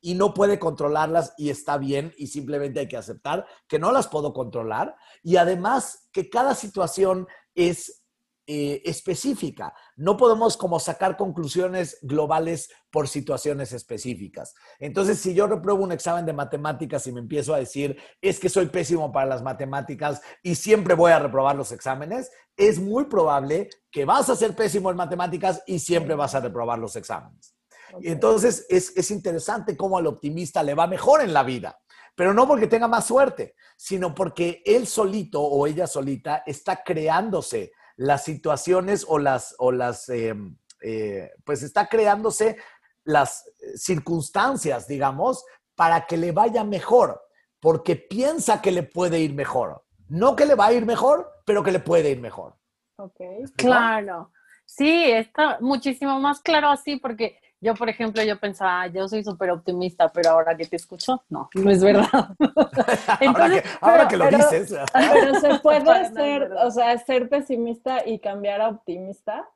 y 0.00 0.14
no 0.14 0.34
puede 0.34 0.58
controlarlas 0.58 1.32
y 1.38 1.48
está 1.48 1.78
bien 1.78 2.12
y 2.18 2.26
simplemente 2.26 2.80
hay 2.80 2.88
que 2.88 2.96
aceptar 2.96 3.46
que 3.66 3.78
no 3.78 3.90
las 3.90 4.08
puedo 4.08 4.32
controlar 4.34 4.96
y 5.22 5.36
además 5.36 6.08
que 6.12 6.28
cada 6.28 6.54
situación 6.54 7.26
es 7.54 8.03
eh, 8.46 8.82
específica. 8.84 9.72
No 9.96 10.18
podemos 10.18 10.58
como 10.58 10.78
sacar 10.78 11.16
conclusiones 11.16 11.98
globales 12.02 12.68
por 12.90 13.08
situaciones 13.08 13.72
específicas. 13.72 14.54
Entonces, 14.78 15.18
si 15.18 15.32
yo 15.32 15.46
repruebo 15.46 15.82
un 15.82 15.92
examen 15.92 16.26
de 16.26 16.34
matemáticas 16.34 17.06
y 17.06 17.12
me 17.12 17.20
empiezo 17.20 17.54
a 17.54 17.58
decir, 17.58 17.96
es 18.20 18.38
que 18.38 18.50
soy 18.50 18.66
pésimo 18.66 19.10
para 19.10 19.24
las 19.24 19.42
matemáticas 19.42 20.20
y 20.42 20.56
siempre 20.56 20.94
voy 20.94 21.12
a 21.12 21.20
reprobar 21.20 21.56
los 21.56 21.72
exámenes, 21.72 22.30
es 22.54 22.78
muy 22.78 23.06
probable 23.06 23.70
que 23.90 24.04
vas 24.04 24.28
a 24.28 24.36
ser 24.36 24.54
pésimo 24.54 24.90
en 24.90 24.96
matemáticas 24.98 25.62
y 25.66 25.78
siempre 25.78 26.14
vas 26.14 26.34
a 26.34 26.40
reprobar 26.40 26.78
los 26.78 26.96
exámenes. 26.96 27.56
Ok. 27.94 28.04
Y 28.04 28.08
entonces 28.08 28.66
es, 28.68 28.92
es 28.94 29.10
interesante 29.10 29.74
cómo 29.74 29.96
al 29.96 30.06
optimista 30.06 30.62
le 30.62 30.74
va 30.74 30.86
mejor 30.86 31.22
en 31.22 31.32
la 31.32 31.44
vida, 31.44 31.80
pero 32.14 32.34
no 32.34 32.46
porque 32.46 32.66
tenga 32.66 32.88
más 32.88 33.06
suerte, 33.06 33.54
sino 33.74 34.14
porque 34.14 34.62
él 34.66 34.86
solito 34.86 35.40
o 35.40 35.66
ella 35.66 35.86
solita 35.86 36.42
está 36.44 36.82
creándose 36.84 37.72
las 37.96 38.24
situaciones 38.24 39.04
o 39.08 39.18
las, 39.18 39.54
o 39.58 39.72
las 39.72 40.08
eh, 40.08 40.34
eh, 40.82 41.30
pues 41.44 41.62
está 41.62 41.88
creándose 41.88 42.58
las 43.04 43.46
eh, 43.46 43.76
circunstancias, 43.76 44.86
digamos, 44.86 45.44
para 45.74 46.06
que 46.06 46.16
le 46.16 46.32
vaya 46.32 46.64
mejor, 46.64 47.22
porque 47.60 47.96
piensa 47.96 48.60
que 48.60 48.70
le 48.70 48.82
puede 48.82 49.20
ir 49.20 49.34
mejor. 49.34 49.84
No 50.08 50.36
que 50.36 50.46
le 50.46 50.54
va 50.54 50.66
a 50.66 50.72
ir 50.72 50.84
mejor, 50.84 51.30
pero 51.46 51.62
que 51.62 51.72
le 51.72 51.80
puede 51.80 52.10
ir 52.10 52.20
mejor. 52.20 52.56
Ok. 52.98 53.20
Claro. 53.56 54.30
Sí, 54.66 55.10
está 55.10 55.58
muchísimo 55.60 56.18
más 56.20 56.40
claro 56.40 56.68
así 56.68 56.96
porque 56.96 57.38
yo, 57.60 57.74
por 57.74 57.88
ejemplo, 57.88 58.22
yo 58.22 58.38
pensaba, 58.38 58.82
"Ah, 58.82 58.86
yo 58.88 59.08
soy 59.08 59.24
súper 59.24 59.50
optimista, 59.50 60.10
pero 60.12 60.30
ahora 60.30 60.56
que 60.56 60.66
te 60.66 60.76
escucho, 60.76 61.22
no, 61.30 61.48
no 61.54 61.70
es 61.70 61.82
verdad. 61.82 62.08
ahora 62.38 63.18
Entonces, 63.20 63.62
que, 63.62 63.68
ahora 63.80 63.96
pero- 63.96 64.08
que 64.08 64.16
lo 64.16 64.24
pero- 64.24 64.38
dices. 64.38 64.78
Pero 64.92 65.34
se 65.40 65.58
puede 65.60 66.12
ser, 66.12 66.52
o 66.52 66.70
sea, 66.70 66.98
ser 66.98 67.28
pesimista 67.28 68.06
y 68.06 68.18
cambiar 68.18 68.60
a 68.60 68.68
optimista. 68.68 69.48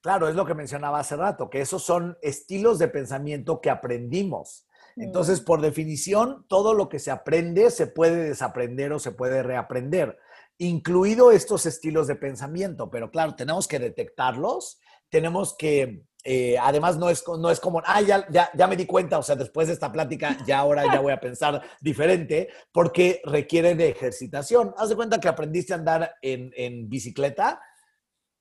Claro, 0.00 0.28
es 0.28 0.34
lo 0.36 0.46
que 0.46 0.54
mencionaba 0.54 1.00
hace 1.00 1.16
rato, 1.16 1.50
que 1.50 1.60
esos 1.60 1.82
son 1.82 2.16
estilos 2.22 2.78
de 2.78 2.88
pensamiento 2.88 3.60
que 3.60 3.70
aprendimos. 3.70 4.64
Entonces, 4.96 5.40
por 5.40 5.60
definición, 5.60 6.44
todo 6.48 6.74
lo 6.74 6.88
que 6.88 6.98
se 6.98 7.12
aprende 7.12 7.70
se 7.70 7.86
puede 7.86 8.16
desaprender 8.24 8.92
o 8.92 8.98
se 8.98 9.12
puede 9.12 9.44
reaprender, 9.44 10.18
incluido 10.56 11.30
estos 11.30 11.66
estilos 11.66 12.08
de 12.08 12.16
pensamiento. 12.16 12.90
Pero 12.90 13.10
claro, 13.12 13.36
tenemos 13.36 13.68
que 13.68 13.78
detectarlos, 13.78 14.80
tenemos 15.08 15.56
que, 15.56 16.02
eh, 16.24 16.56
además 16.60 16.96
no 16.96 17.08
es, 17.10 17.24
no 17.26 17.50
es 17.50 17.60
como, 17.60 17.82
ah, 17.84 18.00
ya, 18.00 18.26
ya, 18.30 18.50
ya 18.54 18.66
me 18.66 18.76
di 18.76 18.86
cuenta, 18.86 19.18
o 19.18 19.22
sea, 19.22 19.36
después 19.36 19.68
de 19.68 19.74
esta 19.74 19.90
plática, 19.92 20.36
ya 20.46 20.58
ahora 20.58 20.84
ya 20.92 21.00
voy 21.00 21.12
a 21.12 21.20
pensar 21.20 21.62
diferente, 21.80 22.48
porque 22.72 23.20
requiere 23.24 23.74
de 23.74 23.90
ejercitación. 23.90 24.74
Haz 24.76 24.88
de 24.88 24.96
cuenta 24.96 25.20
que 25.20 25.28
aprendiste 25.28 25.72
a 25.72 25.76
andar 25.76 26.14
en, 26.22 26.52
en 26.56 26.88
bicicleta, 26.88 27.60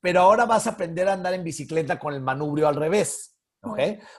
pero 0.01 0.21
ahora 0.21 0.45
vas 0.45 0.67
a 0.67 0.71
aprender 0.71 1.07
a 1.07 1.13
andar 1.13 1.33
en 1.33 1.43
bicicleta 1.43 1.99
con 1.99 2.13
el 2.13 2.21
manubrio 2.21 2.67
al 2.67 2.75
revés. 2.75 3.37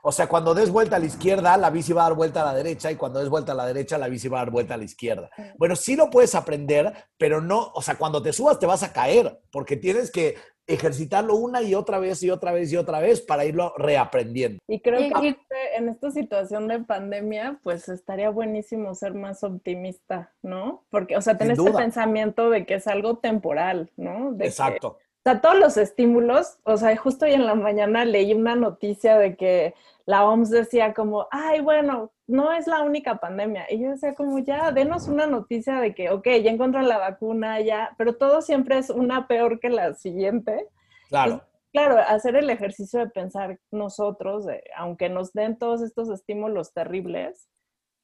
O 0.03 0.13
sea, 0.13 0.29
cuando 0.29 0.55
des 0.55 0.71
vuelta 0.71 0.97
a 0.97 0.99
la 0.99 1.07
izquierda, 1.07 1.57
la 1.57 1.71
bici 1.71 1.93
va 1.93 2.03
a 2.03 2.09
dar 2.09 2.17
vuelta 2.17 2.43
a 2.43 2.47
la 2.47 2.55
derecha 2.55 2.91
y 2.91 2.97
cuando 2.97 3.21
des 3.21 3.29
vuelta 3.29 3.53
a 3.53 3.55
la 3.55 3.67
derecha, 3.67 3.97
la 3.97 4.09
bici 4.09 4.29
va 4.29 4.39
a 4.39 4.45
dar 4.45 4.51
vuelta 4.51 4.75
a 4.75 4.77
la 4.77 4.85
izquierda. 4.85 5.31
Bueno, 5.57 5.77
sí 5.77 5.97
lo 5.97 6.11
puedes 6.11 6.35
aprender, 6.35 6.93
pero 7.17 7.41
no, 7.41 7.71
o 7.75 7.83
sea, 7.83 7.97
cuando 7.97 8.21
te 8.21 8.33
subas 8.33 8.59
te 8.59 8.67
vas 8.67 8.83
a 8.83 8.93
caer 8.93 9.41
porque 9.51 9.77
tienes 9.77 10.11
que 10.11 10.37
ejercitarlo 10.69 11.35
una 11.35 11.63
y 11.63 11.75
otra 11.75 11.99
vez 11.99 12.23
y 12.23 12.31
otra 12.31 12.53
vez 12.53 12.71
y 12.73 12.77
otra 12.77 13.01
vez 13.01 13.21
para 13.23 13.45
irlo 13.45 13.73
reaprendiendo. 13.79 14.61
Y 14.69 14.81
creo 14.81 15.01
Y- 15.01 15.11
que 15.13 15.29
este- 15.29 15.77
en 15.77 15.89
esta 15.89 16.11
situación 16.11 16.69
de 16.69 16.81
pandemia, 16.81 17.59
pues 17.63 17.89
estaría 17.89 18.31
buenísimo 18.31 18.95
ser 18.95 19.15
más 19.15 19.43
optimista, 19.43 20.33
¿no? 20.43 20.85
Porque, 20.91 21.17
o 21.17 21.23
sea, 21.23 21.37
tener 21.39 21.59
este 21.59 21.73
pensamiento 21.73 22.51
de 22.51 22.67
que 22.67 22.75
es 22.75 22.87
algo 22.87 23.17
temporal, 23.19 23.91
¿no? 23.97 24.33
De 24.33 24.45
que- 24.45 24.49
Exacto. 24.49 24.89
o 24.89 25.21
sea, 25.25 25.41
todos 25.41 25.59
los 25.59 25.77
estímulos, 25.79 26.59
o 26.65 26.77
sea, 26.77 26.95
justo 26.97 27.25
hoy 27.25 27.33
en 27.33 27.47
la 27.47 27.55
mañana 27.55 28.05
leí 28.05 28.35
una 28.35 28.55
noticia 28.55 29.19
de 29.19 29.37
que 29.37 29.75
la 30.09 30.25
OMS 30.27 30.49
decía 30.51 30.95
como, 30.95 31.27
ay, 31.31 31.61
bueno, 31.61 32.13
no 32.27 32.51
es 32.55 32.67
la 32.67 32.81
única 32.83 33.17
pandemia. 33.21 33.67
Y 33.71 33.79
yo 33.83 33.91
decía 33.91 34.15
como, 34.15 34.39
ya, 34.39 34.73
denos 34.73 35.07
una 35.07 35.27
noticia 35.27 35.81
de 35.81 35.95
que, 35.95 36.09
ok, 36.09 36.27
ya 36.43 36.51
encontraron 36.51 36.89
la 36.89 36.97
vacuna, 36.97 37.61
ya, 37.61 37.95
pero 37.99 38.17
todo 38.17 38.41
siempre 38.41 38.79
es 38.79 38.89
una 38.89 39.27
peor 39.29 39.61
que 39.61 39.69
la 39.69 39.93
siguiente. 39.93 40.67
Claro. 41.11 41.43
Claro, 41.75 41.99
hacer 41.99 42.37
el 42.37 42.49
ejercicio 42.49 43.01
de 43.01 43.11
pensar 43.11 43.59
nosotros, 43.71 44.47
aunque 44.75 45.11
nos 45.11 45.35
den 45.35 45.59
todos 45.59 45.83
estos 45.83 46.09
estímulos 46.09 46.73
terribles, 46.73 47.47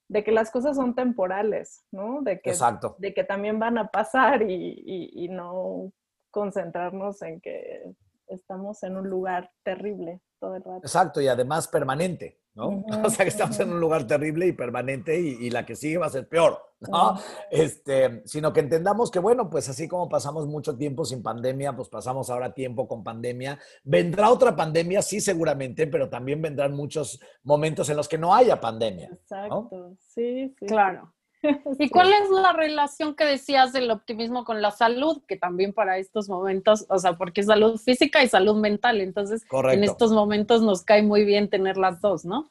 de 0.09 0.23
que 0.23 0.33
las 0.33 0.51
cosas 0.51 0.77
son 0.77 0.95
temporales, 0.95 1.87
¿no? 1.91 2.21
De 2.21 2.39
que, 2.39 2.51
Exacto. 2.51 2.97
de 2.99 3.15
que 3.15 3.25
también 3.25 3.59
van 3.59 3.79
a 3.79 3.89
pasar 3.89 4.43
y, 4.43 4.53
y- 4.85 5.25
y 5.25 5.29
no 5.31 5.91
concentrarnos 6.31 7.23
en 7.23 7.41
que 7.41 7.83
estamos 8.27 8.83
en 8.83 8.97
un 8.99 9.09
lugar 9.09 9.51
terrible 9.63 10.21
todo 10.45 10.57
el 10.57 10.63
rato. 10.63 10.81
Exacto. 10.83 11.21
Y 11.21 11.29
además 11.29 11.69
permanente. 11.69 12.39
¿no? 12.55 12.85
O 13.05 13.11
sea, 13.11 13.25
que 13.25 13.31
estamos 13.31 13.59
en 13.61 13.73
un 13.73 13.81
lugar 13.81 14.07
terrible 14.07 14.47
y 14.47 14.53
permanente 14.53 15.19
y, 15.19 15.51
la 15.51 15.67
que 15.67 15.77
sigue 15.77 15.99
va 15.99 16.07
a 16.07 16.11
ser 16.11 16.29
peor, 16.29 16.59
¿no? 16.81 17.19
Este, 17.51 18.23
sino 18.25 18.53
que 18.53 18.61
entendamos 18.61 19.11
que, 19.11 19.19
bueno, 19.19 19.51
pues 19.51 19.69
así 19.69 19.89
como 19.89 20.09
pasamos 20.09 20.47
mucho 20.47 20.77
tiempo 20.77 21.05
sin 21.05 21.23
pandemia, 21.23 21.75
pues 21.75 21.89
pasamos 21.89 22.31
ahora 22.31 22.55
tiempo 22.55 22.89
con 22.89 23.05
pandemia. 23.05 23.59
Vendrá 23.83 24.31
otra 24.31 24.55
pandemia, 24.57 25.03
sí, 25.03 25.21
seguramente, 25.21 25.87
pero 25.87 26.09
también 26.09 26.41
vendrán 26.41 26.75
muchos 26.75 27.21
momentos 27.43 27.89
en 27.91 27.97
los 27.97 28.09
que 28.09 28.19
no 28.19 28.35
haya 28.35 28.61
pandemia. 28.61 29.11
Exacto, 29.13 29.97
sí, 30.01 30.55
sí. 30.59 30.67
Claro. 30.67 31.14
¿Y 31.79 31.89
cuál 31.89 32.13
es 32.13 32.31
la 32.31 32.53
relación 32.53 33.15
que 33.15 33.25
decías 33.25 33.73
del 33.73 33.91
optimismo 33.91 34.45
con 34.45 34.63
la 34.63 34.71
salud? 34.71 35.23
Que 35.27 35.37
también 35.37 35.73
para 35.73 35.99
estos 35.99 36.29
momentos, 36.29 36.87
o 36.89 36.99
sea, 36.99 37.17
porque 37.17 37.43
es 37.43 37.47
salud 37.47 37.79
física 37.79 38.23
y 38.23 38.29
salud 38.29 38.57
mental, 38.57 39.01
entonces 39.01 39.43
en 39.71 39.85
estos 39.85 40.13
momentos 40.13 40.63
nos 40.63 40.83
cae 40.83 41.03
muy 41.03 41.25
bien 41.25 41.49
tener 41.49 41.77
las 41.77 42.01
dos, 42.01 42.25
¿no? 42.25 42.51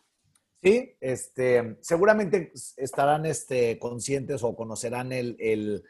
Sí, 0.61 0.95
este, 1.01 1.77
seguramente 1.81 2.53
estarán 2.77 3.25
este, 3.25 3.77
conscientes 3.79 4.43
o 4.43 4.55
conocerán 4.55 5.11
el, 5.11 5.35
el 5.39 5.83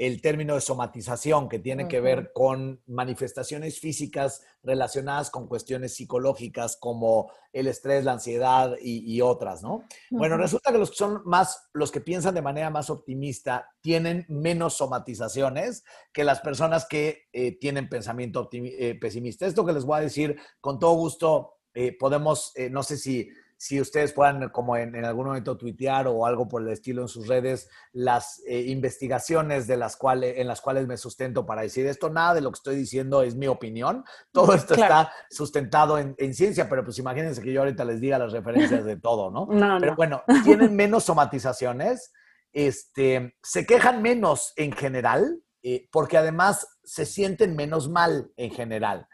el 0.00 0.22
término 0.22 0.54
de 0.54 0.62
somatización, 0.62 1.46
que 1.46 1.58
tiene 1.58 1.86
que 1.86 2.00
ver 2.00 2.32
con 2.32 2.80
manifestaciones 2.86 3.80
físicas 3.80 4.42
relacionadas 4.62 5.28
con 5.30 5.46
cuestiones 5.46 5.94
psicológicas 5.94 6.78
como 6.78 7.30
el 7.52 7.66
estrés, 7.66 8.06
la 8.06 8.12
ansiedad 8.12 8.76
y, 8.80 9.20
otras, 9.20 9.62
¿no? 9.62 9.84
Bueno, 10.10 10.38
resulta 10.38 10.72
que 10.72 10.78
los 10.78 10.88
que 10.88 10.96
son 10.96 11.20
más, 11.26 11.68
los 11.74 11.90
que 11.92 12.00
piensan 12.00 12.34
de 12.34 12.40
manera 12.40 12.70
más 12.70 12.88
optimista 12.88 13.68
tienen 13.82 14.24
menos 14.30 14.78
somatizaciones 14.78 15.84
que 16.14 16.24
las 16.24 16.40
personas 16.40 16.86
que 16.86 17.24
eh, 17.34 17.58
tienen 17.58 17.90
pensamiento 17.90 18.48
eh, 18.52 18.96
pesimista. 18.98 19.44
Esto 19.44 19.66
que 19.66 19.74
les 19.74 19.84
voy 19.84 19.98
a 19.98 20.02
decir 20.02 20.40
con 20.62 20.78
todo 20.78 20.94
gusto, 20.94 21.58
eh, 21.74 21.94
podemos, 21.98 22.54
no 22.70 22.82
sé 22.82 22.96
si 22.96 23.28
si 23.60 23.78
ustedes 23.78 24.14
puedan, 24.14 24.48
como 24.48 24.74
en, 24.78 25.04
algún 25.04 25.26
momento, 25.26 25.58
tuitear 25.58 26.06
o 26.06 26.24
algo 26.24 26.48
por 26.48 26.62
el 26.62 26.68
estilo 26.68 27.02
en 27.02 27.08
sus 27.08 27.28
redes, 27.28 27.68
las 27.92 28.40
eh, 28.46 28.62
investigaciones 28.68 29.66
de 29.66 29.76
las 29.76 29.96
cuales, 29.96 30.38
en 30.38 30.48
las 30.48 30.62
cuales 30.62 30.86
me 30.86 30.96
sustento 30.96 31.44
para 31.44 31.60
decir 31.60 31.86
esto, 31.86 32.08
nada 32.08 32.32
de 32.32 32.40
lo 32.40 32.50
que 32.52 32.56
estoy 32.56 32.74
diciendo 32.74 33.22
es 33.22 33.34
mi 33.34 33.48
opinión. 33.48 34.02
Todo 34.32 34.54
esto 34.54 34.72
está 34.72 35.12
sustentado 35.28 35.98
en, 35.98 36.32
ciencia, 36.32 36.70
pero 36.70 36.82
pues 36.82 36.98
imagínense 37.00 37.42
que 37.42 37.52
yo 37.52 37.60
ahorita 37.60 37.84
les 37.84 38.00
diga 38.00 38.18
las 38.18 38.32
referencias 38.32 38.82
de 38.82 38.96
todo, 38.96 39.30
¿no? 39.30 39.46
pero 39.78 39.94
bueno, 39.94 40.22
tienen 40.42 40.74
menos 40.74 41.04
somatizaciones, 41.04 42.14
este, 42.54 43.36
se 43.42 43.66
quejan 43.66 44.00
menos 44.00 44.54
en 44.56 44.72
general, 44.72 45.38
eh, 45.62 45.86
porque 45.92 46.16
además 46.16 46.66
se 46.82 47.04
sienten 47.04 47.54
menos 47.56 47.90
mal 47.90 48.32
en 48.38 48.52
general. 48.52 49.06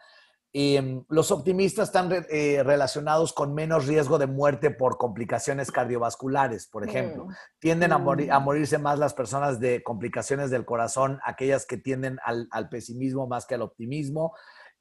Em, 0.58 1.04
los 1.10 1.32
optimistas 1.32 1.88
están 1.90 2.10
eh, 2.30 2.62
relacionados 2.64 3.34
con 3.34 3.52
menos 3.52 3.86
riesgo 3.86 4.16
de 4.16 4.26
muerte 4.26 4.70
por 4.70 4.96
complicaciones 4.96 5.70
cardiovasculares, 5.70 6.66
por 6.66 6.88
ejemplo. 6.88 7.26
Mm. 7.26 7.32
Tienden 7.58 7.92
a, 7.92 7.96
a, 7.96 8.40
morirse 8.40 8.78
más 8.78 8.98
las 8.98 9.12
personas 9.12 9.60
de 9.60 9.82
complicaciones 9.82 10.48
del 10.48 10.64
corazón, 10.64 11.20
aquellas 11.26 11.66
que 11.66 11.76
tienden 11.76 12.18
al, 12.24 12.48
pesimismo 12.70 13.26
más 13.26 13.44
que 13.44 13.54
al 13.54 13.60
optimismo. 13.60 14.32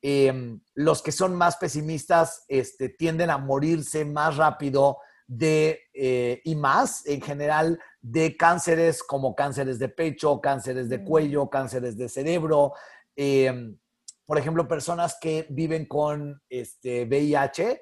Em, 0.02 0.62
los 0.76 1.02
que 1.02 1.12
son 1.12 1.36
más 1.36 1.58
pesimistas 1.58 2.46
este, 2.48 2.88
tienden 2.88 3.30
a 3.30 3.38
morirse 3.38 4.06
más 4.06 4.38
rápido 4.38 5.00
de, 5.28 5.82
eh, 5.94 6.40
y 6.46 6.56
más 6.56 7.06
en 7.06 7.20
general 7.20 7.82
de 8.00 8.38
cánceres 8.38 9.04
como 9.04 9.36
cánceres 9.36 9.78
de 9.78 9.90
pecho, 9.90 10.40
cánceres 10.40 10.88
de 10.88 11.00
mm. 11.00 11.04
cuello, 11.04 11.50
cánceres 11.50 11.98
de 11.98 12.08
cerebro. 12.08 12.72
Em, 13.18 13.78
por 14.26 14.38
ejemplo, 14.38 14.68
personas 14.68 15.18
que 15.20 15.46
viven 15.50 15.86
con 15.86 16.42
este, 16.50 17.06
VIH, 17.06 17.82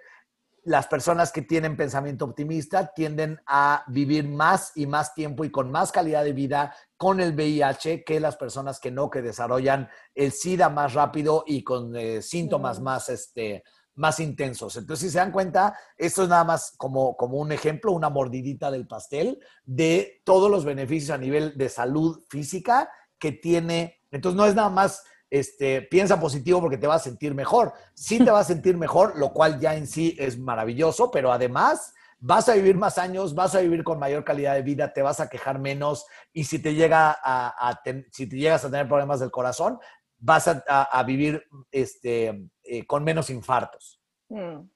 las 0.66 0.88
personas 0.88 1.32
que 1.32 1.42
tienen 1.42 1.76
pensamiento 1.76 2.26
optimista 2.26 2.94
tienden 2.94 3.40
a 3.46 3.84
vivir 3.88 4.28
más 4.28 4.72
y 4.76 4.88
más 4.88 5.14
tiempo 5.14 5.44
y 5.44 5.52
con 5.52 5.72
más 5.72 5.92
calidad 5.92 6.24
de 6.24 6.34
vida 6.34 6.74
con 6.96 7.20
el 7.20 7.34
VIH 7.34 8.04
que 8.06 8.20
las 8.20 8.38
personas 8.38 8.80
que 8.80 8.92
no, 8.92 9.10
que 9.10 9.22
desarrollan 9.22 9.90
el 10.16 10.32
SIDA 10.32 10.70
más 10.70 10.94
rápido 10.94 11.44
y 11.46 11.64
con 11.64 11.96
eh, 11.96 12.22
síntomas 12.22 12.80
más, 12.80 13.10
este, 13.10 13.64
más 13.96 14.22
intensos. 14.22 14.78
Entonces, 14.78 15.08
si 15.08 15.12
se 15.12 15.20
dan 15.20 15.32
cuenta, 15.32 15.78
esto 15.98 16.24
es 16.24 16.30
nada 16.30 16.46
más 16.46 16.74
como, 16.78 17.18
como 17.18 17.38
un 17.38 17.52
ejemplo, 17.52 17.92
una 17.92 18.10
mordidita 18.10 18.72
del 18.72 18.88
pastel 18.88 19.40
de 19.66 20.22
todos 20.24 20.50
los 20.50 20.64
beneficios 20.64 21.12
a 21.12 21.18
nivel 21.18 21.58
de 21.58 21.68
salud 21.68 22.24
física 22.30 22.90
que 23.20 23.34
tiene. 23.34 24.00
Entonces, 24.12 24.38
no 24.38 24.46
es 24.46 24.56
nada 24.56 24.70
más 24.70 25.04
este, 25.34 25.82
piensa 25.82 26.20
positivo 26.20 26.62
porque 26.62 26.78
te 26.78 26.86
vas 26.86 27.02
a 27.02 27.06
sentir 27.06 27.34
mejor. 27.34 27.74
Sí 27.96 28.24
te 28.24 28.30
vas 28.30 28.42
a 28.46 28.54
sentir 28.54 28.78
mejor, 28.78 29.18
lo 29.18 29.34
cual 29.34 29.60
ya 29.60 29.74
en 29.74 29.88
sí 29.88 30.16
es 30.20 30.38
maravilloso, 30.38 31.10
pero 31.10 31.32
además 31.32 31.92
vas 32.20 32.50
a 32.50 32.54
vivir 32.54 32.78
más 32.78 33.00
años, 33.00 33.34
vas 33.34 33.56
a 33.56 33.62
vivir 33.62 33.84
con 33.84 33.98
mayor 33.98 34.24
calidad 34.24 34.54
de 34.54 34.62
vida, 34.62 34.94
te 34.94 35.02
vas 35.02 35.20
a 35.20 35.30
quejar 35.30 35.58
menos 35.58 36.06
y 36.34 36.44
si 36.44 36.60
te, 36.60 36.76
llega 36.76 37.18
a, 37.20 37.82
si 38.12 38.30
te 38.30 38.36
llegas 38.36 38.64
a 38.64 38.70
tener 38.70 38.88
problemas 38.88 39.22
del 39.22 39.32
corazón, 39.32 39.80
vas 40.20 40.48
a, 40.48 41.04
vivir 41.04 41.44
este, 41.72 42.48
eh, 42.64 42.86
con 42.86 43.04
menos 43.04 43.32
infartos. 43.32 44.00
Mm. 44.30 44.70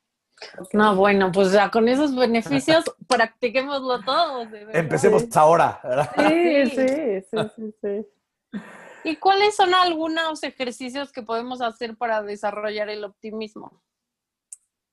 No, 0.73 0.95
bueno, 0.95 1.31
pues 1.31 1.51
ya 1.51 1.69
con 1.69 1.87
esos 1.87 2.15
beneficios 2.15 2.83
practiquémoslo 3.07 4.03
todos. 4.03 4.47
Empecemos 4.73 5.25
ahora, 5.37 5.79
¿verdad? 5.83 6.09
Sí, 6.17 6.65
sí, 6.71 7.21
sí, 7.29 7.37
sí. 7.55 7.75
sí. 7.79 8.59
¿Y 9.03 9.17
cuáles 9.17 9.55
son 9.55 9.73
algunos 9.73 10.43
ejercicios 10.43 11.11
que 11.11 11.23
podemos 11.23 11.61
hacer 11.61 11.95
para 11.95 12.21
desarrollar 12.21 12.89
el 12.89 13.03
optimismo? 13.03 13.81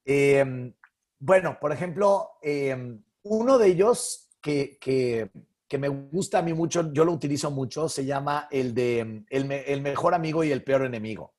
Em, 0.05 0.73
bueno, 1.19 1.59
por 1.61 1.73
ejemplo, 1.73 2.33
em, 2.43 3.03
uno 3.23 3.59
de 3.59 3.69
ellos 3.69 4.29
que, 4.41 5.31
me 5.79 5.89
gusta 5.89 6.39
a 6.39 6.43
mí 6.43 6.53
mucho, 6.53 6.93
yo 6.93 7.05
lo 7.05 7.11
utilizo 7.11 7.51
mucho, 7.51 7.89
se 7.89 8.05
llama 8.05 8.47
el 8.53 8.75
de 8.75 9.25
el, 9.29 9.81
mejor 9.81 10.15
amigo 10.15 10.45
y 10.45 10.53
el 10.53 10.63
peor 10.63 10.85
enemigo. 10.85 11.35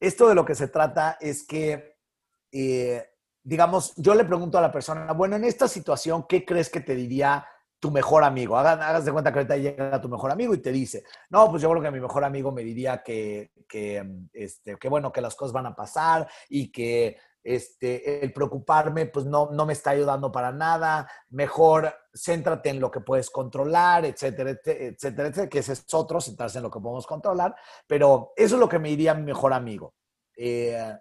Esto 0.00 0.28
de 0.28 0.34
lo 0.34 0.44
que 0.44 0.56
se 0.56 0.66
trata 0.66 1.18
es 1.20 1.46
que, 1.46 1.98
eh, 2.50 3.10
digamos, 3.44 3.94
yo 3.96 4.14
le 4.14 4.24
pregunto 4.24 4.58
a 4.58 4.62
la 4.62 4.72
persona, 4.72 5.12
bueno, 5.12 5.36
en 5.36 5.44
esta 5.44 5.68
situación, 5.68 6.26
¿qué 6.28 6.44
crees 6.44 6.68
que 6.68 6.80
te 6.80 6.96
diría 6.96 7.46
tu 7.80 7.90
mejor 7.90 8.22
amigo. 8.22 8.56
Hagas, 8.56 9.04
de 9.04 9.12
cuenta 9.12 9.32
que 9.32 9.40
ahorita 9.40 9.56
llega 9.56 10.00
tu 10.00 10.08
mejor 10.08 10.30
amigo 10.30 10.54
y 10.54 10.58
te 10.58 10.70
dice, 10.70 11.02
no, 11.30 11.50
pues 11.50 11.62
yo 11.62 11.70
creo 11.70 11.82
que 11.82 11.90
mi 11.90 12.00
mejor 12.00 12.24
amigo 12.24 12.52
me 12.52 12.62
diría 12.62 13.02
que, 13.02 13.50
que, 13.66 14.06
este, 14.32 14.76
que 14.76 14.88
bueno, 14.88 15.10
que 15.10 15.20
las 15.20 15.34
cosas 15.34 15.52
van 15.52 15.66
a 15.66 15.74
pasar 15.74 16.28
y 16.48 16.70
que 16.70 17.16
este, 17.42 18.22
el 18.22 18.32
preocuparme 18.32 19.06
pues 19.06 19.24
no, 19.24 19.50
no 19.50 19.64
me 19.64 19.72
está 19.72 19.90
ayudando 19.90 20.30
para 20.30 20.52
nada, 20.52 21.10
mejor 21.30 21.94
céntrate 22.14 22.68
en 22.68 22.80
lo 22.80 22.90
que 22.90 23.00
puedes 23.00 23.30
controlar, 23.30 24.04
etcétera, 24.04 24.50
etcétera, 24.50 25.28
etcétera, 25.28 25.48
que 25.48 25.58
ese 25.60 25.72
es 25.72 25.86
otro, 25.94 26.20
centrarse 26.20 26.58
en 26.58 26.64
lo 26.64 26.70
que 26.70 26.80
podemos 26.80 27.06
controlar, 27.06 27.54
pero 27.86 28.32
eso 28.36 28.56
es 28.56 28.60
lo 28.60 28.68
que 28.68 28.78
me 28.78 28.90
diría 28.90 29.14
mi 29.14 29.22
mejor 29.22 29.54
amigo. 29.54 29.94
Eh, 30.36 30.94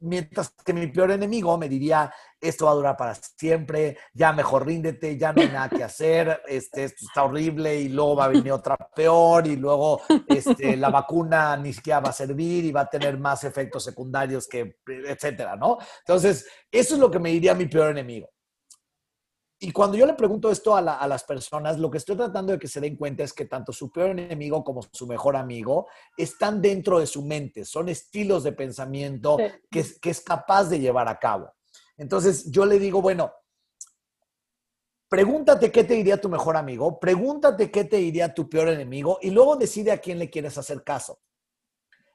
Mientras 0.00 0.50
que 0.64 0.72
mi 0.72 0.86
peor 0.86 1.10
enemigo 1.10 1.56
me 1.58 1.68
diría, 1.68 2.12
esto 2.40 2.64
va 2.64 2.72
a 2.72 2.74
durar 2.74 2.96
para 2.96 3.14
siempre, 3.14 3.98
ya 4.14 4.32
mejor 4.32 4.66
ríndete, 4.66 5.18
ya 5.18 5.32
no 5.32 5.42
hay 5.42 5.48
nada 5.48 5.68
que 5.68 5.84
hacer, 5.84 6.42
este, 6.46 6.84
esto 6.84 7.04
está 7.06 7.24
horrible 7.24 7.80
y 7.80 7.88
luego 7.88 8.16
va 8.16 8.24
a 8.24 8.28
venir 8.28 8.52
otra 8.52 8.76
peor 8.76 9.46
y 9.46 9.56
luego 9.56 10.00
este, 10.26 10.76
la 10.76 10.88
vacuna 10.88 11.56
ni 11.56 11.72
siquiera 11.72 12.00
va 12.00 12.10
a 12.10 12.14
servir 12.14 12.64
y 12.64 12.72
va 12.72 12.82
a 12.82 12.90
tener 12.90 13.18
más 13.18 13.44
efectos 13.44 13.84
secundarios 13.84 14.48
que, 14.48 14.78
etcétera, 14.86 15.56
¿no? 15.56 15.78
Entonces, 16.00 16.46
eso 16.70 16.94
es 16.94 17.00
lo 17.00 17.10
que 17.10 17.18
me 17.18 17.30
diría 17.30 17.54
mi 17.54 17.66
peor 17.66 17.90
enemigo. 17.90 18.30
Y 19.62 19.72
cuando 19.72 19.98
yo 19.98 20.06
le 20.06 20.14
pregunto 20.14 20.50
esto 20.50 20.74
a, 20.74 21.06
las 21.06 21.24
personas, 21.24 21.78
lo 21.78 21.90
que 21.90 21.98
estoy 21.98 22.16
tratando 22.16 22.52
de 22.52 22.58
que 22.58 22.66
se 22.66 22.80
den 22.80 22.96
cuenta 22.96 23.24
es 23.24 23.34
que 23.34 23.44
tanto 23.44 23.74
su 23.74 23.92
peor 23.92 24.10
enemigo 24.10 24.64
como 24.64 24.80
su 24.90 25.06
mejor 25.06 25.36
amigo 25.36 25.86
están 26.16 26.62
dentro 26.62 26.98
de 26.98 27.06
su 27.06 27.22
mente, 27.22 27.66
son 27.66 27.90
estilos 27.90 28.42
de 28.42 28.52
pensamiento 28.52 29.36
que, 29.70 29.84
que 30.00 30.10
es 30.10 30.22
capaz 30.22 30.64
de 30.70 30.80
llevar 30.80 31.08
a 31.08 31.18
cabo. 31.18 31.52
Entonces 31.98 32.50
yo 32.50 32.64
le 32.64 32.78
digo, 32.78 33.02
bueno, 33.02 33.34
pregúntate 35.10 35.70
qué 35.70 35.84
te 35.84 35.92
diría 35.92 36.18
tu 36.18 36.30
mejor 36.30 36.56
amigo, 36.56 36.98
pregúntate 36.98 37.70
qué 37.70 37.84
te 37.84 37.96
diría 37.96 38.32
tu 38.32 38.48
peor 38.48 38.68
enemigo 38.68 39.18
y 39.20 39.30
luego 39.30 39.56
decide 39.56 39.92
a 39.92 39.98
quién 39.98 40.18
le 40.18 40.30
quieres 40.30 40.56
hacer 40.56 40.82
caso. 40.82 41.20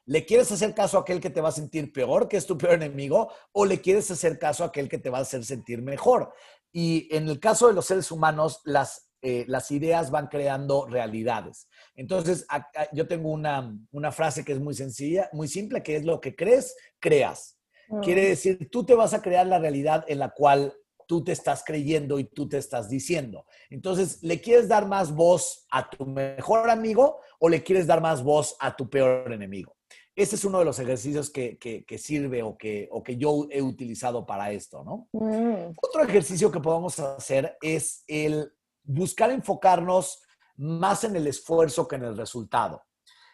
¿Le 0.08 0.24
quieres 0.24 0.52
hacer 0.52 0.72
caso 0.72 0.98
a 0.98 1.00
aquel 1.00 1.20
que 1.20 1.30
te 1.30 1.40
va 1.40 1.48
a 1.48 1.52
sentir 1.52 1.92
peor, 1.92 2.28
que 2.28 2.36
es 2.36 2.46
tu 2.46 2.56
peor 2.56 2.74
enemigo, 2.74 3.28
o 3.50 3.64
le 3.64 3.80
quieres 3.80 4.08
hacer 4.08 4.38
caso 4.38 4.62
a 4.62 4.68
aquel 4.68 4.88
que 4.88 4.98
te 4.98 5.10
va 5.10 5.18
a 5.18 5.22
hacer 5.22 5.44
sentir 5.44 5.82
mejor? 5.82 6.32
Y 6.72 7.08
en 7.14 7.28
el 7.28 7.40
caso 7.40 7.68
de 7.68 7.74
los 7.74 7.86
seres 7.86 8.10
humanos, 8.10 8.60
las, 8.64 9.10
eh, 9.22 9.44
las 9.48 9.70
ideas 9.70 10.10
van 10.10 10.28
creando 10.28 10.86
realidades. 10.86 11.68
Entonces, 11.94 12.46
yo 12.92 13.08
tengo 13.08 13.30
una, 13.30 14.12
frase 14.12 14.44
que 14.44 14.52
es 14.52 14.60
muy 14.60 14.74
sencilla, 14.74 15.28
muy 15.32 15.48
simple, 15.48 15.82
que 15.82 15.96
es 15.96 16.04
lo 16.04 16.20
que 16.20 16.36
crees, 16.36 16.76
creas. 17.00 17.58
Quiere 18.02 18.22
mm. 18.22 18.28
decir, 18.28 18.68
tú 18.70 18.84
te 18.84 18.94
vas 18.94 19.14
a 19.14 19.22
crear 19.22 19.46
la 19.46 19.58
realidad 19.58 20.04
en 20.08 20.18
la 20.18 20.30
cual 20.30 20.74
tú 21.06 21.24
te 21.24 21.32
estás 21.32 21.62
creyendo 21.64 22.18
y 22.18 22.24
tú 22.24 22.48
te 22.48 22.58
estás 22.58 22.88
diciendo. 22.88 23.46
Entonces, 23.70 24.22
¿le 24.22 24.40
quieres 24.40 24.68
dar 24.68 24.86
más 24.86 25.12
voz 25.12 25.66
a 25.70 25.88
tu 25.88 26.04
mejor 26.04 26.68
amigo 26.68 27.20
o 27.38 27.48
le 27.48 27.62
quieres 27.62 27.86
dar 27.86 28.00
más 28.00 28.22
voz 28.22 28.56
a 28.60 28.74
tu 28.74 28.90
peor 28.90 29.32
enemigo? 29.32 29.76
Ese 30.16 30.36
es 30.36 30.44
uno 30.46 30.58
de 30.58 30.64
los 30.64 30.78
ejercicios 30.78 31.30
que, 31.30 31.86
sirve 31.98 32.42
o 32.42 32.56
que, 32.56 32.88
o 32.90 33.02
que 33.02 33.18
yo 33.18 33.46
he 33.50 33.60
utilizado 33.60 34.24
para 34.24 34.50
esto, 34.50 34.82
¿no? 34.82 35.08
Mm. 35.12 35.74
Otro 35.80 36.02
ejercicio 36.02 36.50
que 36.50 36.58
podemos 36.58 36.98
hacer 36.98 37.58
es 37.60 38.02
el 38.06 38.50
buscar 38.82 39.30
enfocarnos 39.30 40.22
más 40.56 41.04
en 41.04 41.16
el 41.16 41.26
esfuerzo 41.26 41.86
que 41.86 41.96
en 41.96 42.04
el 42.04 42.16
resultado. 42.16 42.82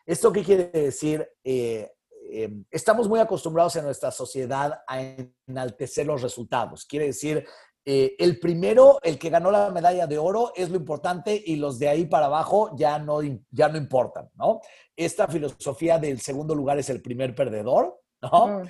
¿Esto 0.05 0.33
qué 0.33 0.43
quiere 0.43 0.65
decir? 0.73 1.27
Eh, 1.45 1.89
eh, 2.33 2.51
estamos 2.71 3.09
muy 3.09 3.21
acostumbrados 3.21 3.77
en 3.77 3.85
nuestra 3.85 4.11
sociedad 4.11 4.83
a 4.89 5.01
enaltecer 5.47 6.07
los 6.07 6.21
resultados. 6.21 6.85
Quiere 6.85 7.07
decir, 7.07 7.47
eh, 7.85 8.15
el 8.19 8.39
primero, 8.39 8.99
el 9.03 9.19
que 9.19 9.29
ganó 9.29 9.51
la 9.51 9.71
medalla 9.71 10.07
de 10.07 10.17
oro, 10.17 10.53
es 10.55 10.71
lo 10.71 10.77
importante 10.77 11.43
y 11.45 11.57
los 11.57 11.81
de 11.81 11.89
ahí 11.89 12.07
para 12.07 12.27
abajo 12.27 12.71
ya 12.77 12.99
no, 13.01 13.21
ya 13.51 13.69
no 13.69 13.77
importan, 13.77 14.31
¿no? 14.35 14.61
Esta 14.95 15.27
filosofía 15.27 15.99
del 15.99 16.21
segundo 16.21 16.55
lugar 16.55 16.79
es 16.79 16.91
el 16.91 17.03
primer 17.03 17.35
perdedor, 17.35 18.01
¿no? 18.23 18.63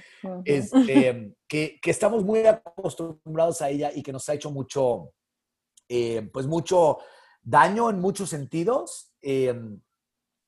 Este, 0.45 1.35
que, 1.47 1.79
estamos 1.85 2.25
muy 2.25 2.47
acostumbrados 2.47 3.61
a 3.61 3.69
ella 3.69 3.91
y 3.95 4.03
que 4.03 4.13
nos 4.13 4.27
ha 4.31 4.35
hecho 4.35 4.51
mucho, 4.51 5.13
eh, 5.89 6.31
pues 6.33 6.47
mucho 6.47 6.99
daño 7.43 7.91
en 7.91 8.01
muchos 8.01 8.31
sentidos, 8.31 9.13
eh, 9.21 9.55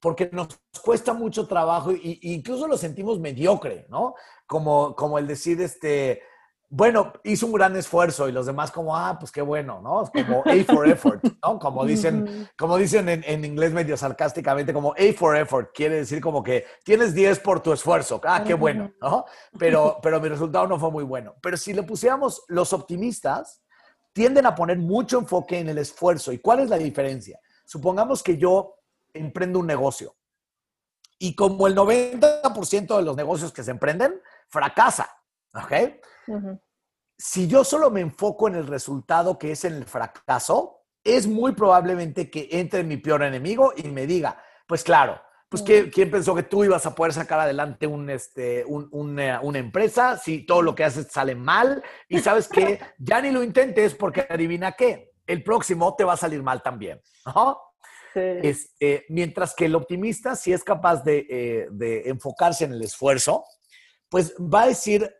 porque 0.01 0.31
nos 0.33 0.49
cuesta 0.83 1.13
mucho 1.13 1.47
trabajo 1.47 1.91
e 1.91 2.19
incluso 2.23 2.67
lo 2.67 2.79
sentimos 2.79 3.21
mediocre, 3.21 3.87
¿no? 3.91 4.15
Como, 4.47 4.95
como 4.95 5.19
el 5.19 5.27
decir, 5.27 5.61
este, 5.61 6.23
bueno, 6.77 7.13
hizo 7.23 7.47
un 7.47 7.53
gran 7.53 7.77
esfuerzo 7.77 8.29
y 8.29 8.33
los 8.33 8.47
demás 8.47 8.73
como, 8.73 8.97
ah, 8.97 9.17
pues 9.17 9.31
qué 9.31 9.43
bueno, 9.43 9.81
¿no? 9.81 10.11
Como 10.13 10.43
A 10.45 10.65
for 10.65 10.89
effort, 10.89 11.23
¿no? 11.41 11.57
Como 11.61 11.85
dicen, 11.87 12.49
como 12.59 12.77
dicen 12.77 13.09
en, 13.09 13.45
inglés 13.45 13.73
medio 13.73 13.97
sarcásticamente, 13.97 14.73
como 14.73 14.93
A 14.93 15.13
for 15.17 15.37
effort, 15.37 15.71
quiere 15.73 15.95
decir 15.95 16.21
como 16.21 16.43
que 16.43 16.67
tienes 16.83 17.15
10 17.15 17.39
por 17.39 17.61
tu 17.61 17.73
esfuerzo, 17.73 18.21
ah, 18.25 18.43
qué 18.45 18.55
bueno, 18.55 18.93
¿no? 19.01 19.25
Pero, 19.57 20.01
pero 20.03 20.21
mi 20.21 20.29
resultado 20.29 20.67
no 20.67 20.77
fue 20.77 20.91
muy 20.91 21.05
bueno. 21.05 21.37
Pero 21.41 21.57
si 21.57 21.73
le 21.73 21.85
pusiéramos, 21.85 22.43
los 22.49 22.73
optimistas 22.73 23.63
tienden 24.13 24.45
a 24.45 24.57
poner 24.57 24.79
mucho 24.79 25.21
enfoque 25.21 25.61
en 25.61 25.69
el 25.69 25.79
esfuerzo. 25.79 26.33
¿Y 26.33 26.39
cuál 26.39 26.59
es 26.59 26.71
la 26.71 26.77
diferencia? 26.77 27.39
Supongamos 27.65 28.21
que 28.21 28.37
yo 28.37 28.81
emprendo 29.13 29.61
un 29.61 29.69
negocio 29.69 30.17
y 31.21 31.37
como 31.37 31.69
el 31.69 31.77
90% 31.77 32.97
de 32.97 33.03
los 33.03 33.17
negocios 33.17 33.53
que 33.53 33.63
se 33.63 33.71
emprenden, 33.71 34.21
fracasa, 34.49 35.09
¿ok? 35.55 35.73
Si 37.25 37.49
yo 37.49 37.65
solo 37.65 37.91
me 37.91 38.03
enfoco 38.03 38.49
en 38.49 38.55
el 38.55 38.67
resultado 38.67 39.39
que 39.39 39.53
es 39.53 39.65
en 39.65 39.73
el 39.73 39.87
fracaso, 39.87 40.83
es 41.03 41.27
muy 41.27 41.53
probablemente 41.53 42.31
que 42.31 42.49
entre 42.51 42.85
mi 42.85 42.99
peor 42.99 43.23
enemigo 43.23 43.73
y 43.75 43.89
me 43.89 44.07
diga, 44.07 44.39
pues 44.67 44.85
claro, 44.85 45.19
pues 45.49 45.63
¿quién, 45.63 46.11
pensó 46.11 46.35
que 46.35 46.43
tú 46.43 46.65
ibas 46.65 46.85
a 46.85 46.95
poder 46.95 47.15
sacar 47.15 47.41
adelante 47.41 47.87
un, 47.87 48.11
este, 48.11 48.63
una, 48.67 49.41
empresa 49.55 50.19
si 50.19 50.45
todo 50.45 50.61
lo 50.61 50.75
que 50.75 50.85
haces 50.85 51.07
sale 51.11 51.35
mal? 51.35 51.83
Y 52.11 52.19
sabes 52.19 52.47
que 52.47 52.79
ya 52.99 53.23
ni 53.23 53.31
lo 53.31 53.43
intentes 53.43 53.95
porque 53.95 54.27
adivina 54.29 54.73
qué, 54.73 55.15
el 55.27 55.43
próximo 55.43 55.97
te 55.97 56.05
va 56.05 56.13
a 56.13 56.19
salir 56.19 56.43
mal 56.43 56.63
también. 56.63 57.01
Este, 58.15 59.07
mientras 59.09 59.55
que 59.55 59.65
el 59.65 59.75
optimista, 59.75 60.37
si 60.37 60.53
es 60.53 60.63
capaz 60.63 61.03
de, 61.03 61.27
eh, 61.31 61.69
de 61.71 62.03
enfocarse 62.11 62.67
en 62.67 62.75
el 62.75 62.83
esfuerzo, 62.83 63.47
pues 64.11 64.35
va 64.37 64.65
a 64.65 64.67
decir, 64.69 65.11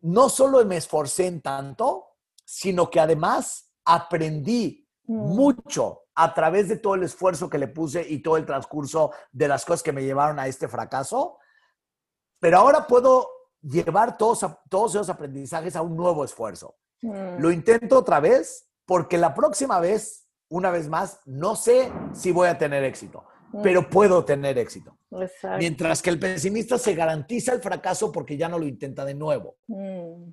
no 0.00 0.28
solo 0.28 0.64
me 0.64 0.76
esforcé 0.76 1.26
en 1.26 1.40
tanto, 1.40 2.16
sino 2.44 2.90
que 2.90 3.00
además 3.00 3.72
aprendí 3.84 4.88
mm. 5.04 5.14
mucho 5.14 6.04
a 6.14 6.34
través 6.34 6.68
de 6.68 6.76
todo 6.76 6.94
el 6.94 7.04
esfuerzo 7.04 7.48
que 7.48 7.58
le 7.58 7.68
puse 7.68 8.06
y 8.08 8.22
todo 8.22 8.36
el 8.36 8.46
transcurso 8.46 9.12
de 9.32 9.48
las 9.48 9.64
cosas 9.64 9.82
que 9.82 9.92
me 9.92 10.04
llevaron 10.04 10.38
a 10.38 10.46
este 10.46 10.68
fracaso. 10.68 11.38
Pero 12.38 12.58
ahora 12.58 12.86
puedo 12.86 13.28
llevar 13.62 14.16
todos, 14.16 14.44
todos 14.68 14.94
esos 14.94 15.10
aprendizajes 15.10 15.76
a 15.76 15.82
un 15.82 15.96
nuevo 15.96 16.24
esfuerzo. 16.24 16.76
Mm. 17.02 17.38
Lo 17.38 17.50
intento 17.50 17.98
otra 17.98 18.20
vez 18.20 18.68
porque 18.84 19.18
la 19.18 19.34
próxima 19.34 19.78
vez, 19.80 20.26
una 20.48 20.70
vez 20.70 20.88
más, 20.88 21.20
no 21.24 21.56
sé 21.56 21.92
si 22.12 22.32
voy 22.32 22.48
a 22.48 22.58
tener 22.58 22.84
éxito 22.84 23.24
pero 23.62 23.88
puedo 23.88 24.24
tener 24.24 24.58
éxito. 24.58 24.96
Mientras 25.58 26.02
que 26.02 26.10
el 26.10 26.18
pesimista 26.18 26.78
se 26.78 26.94
garantiza 26.94 27.52
el 27.52 27.60
fracaso 27.60 28.12
porque 28.12 28.36
ya 28.36 28.48
no 28.48 28.58
lo 28.58 28.66
intenta 28.66 29.04
de 29.04 29.14
nuevo. 29.14 29.56
Mm, 29.66 30.30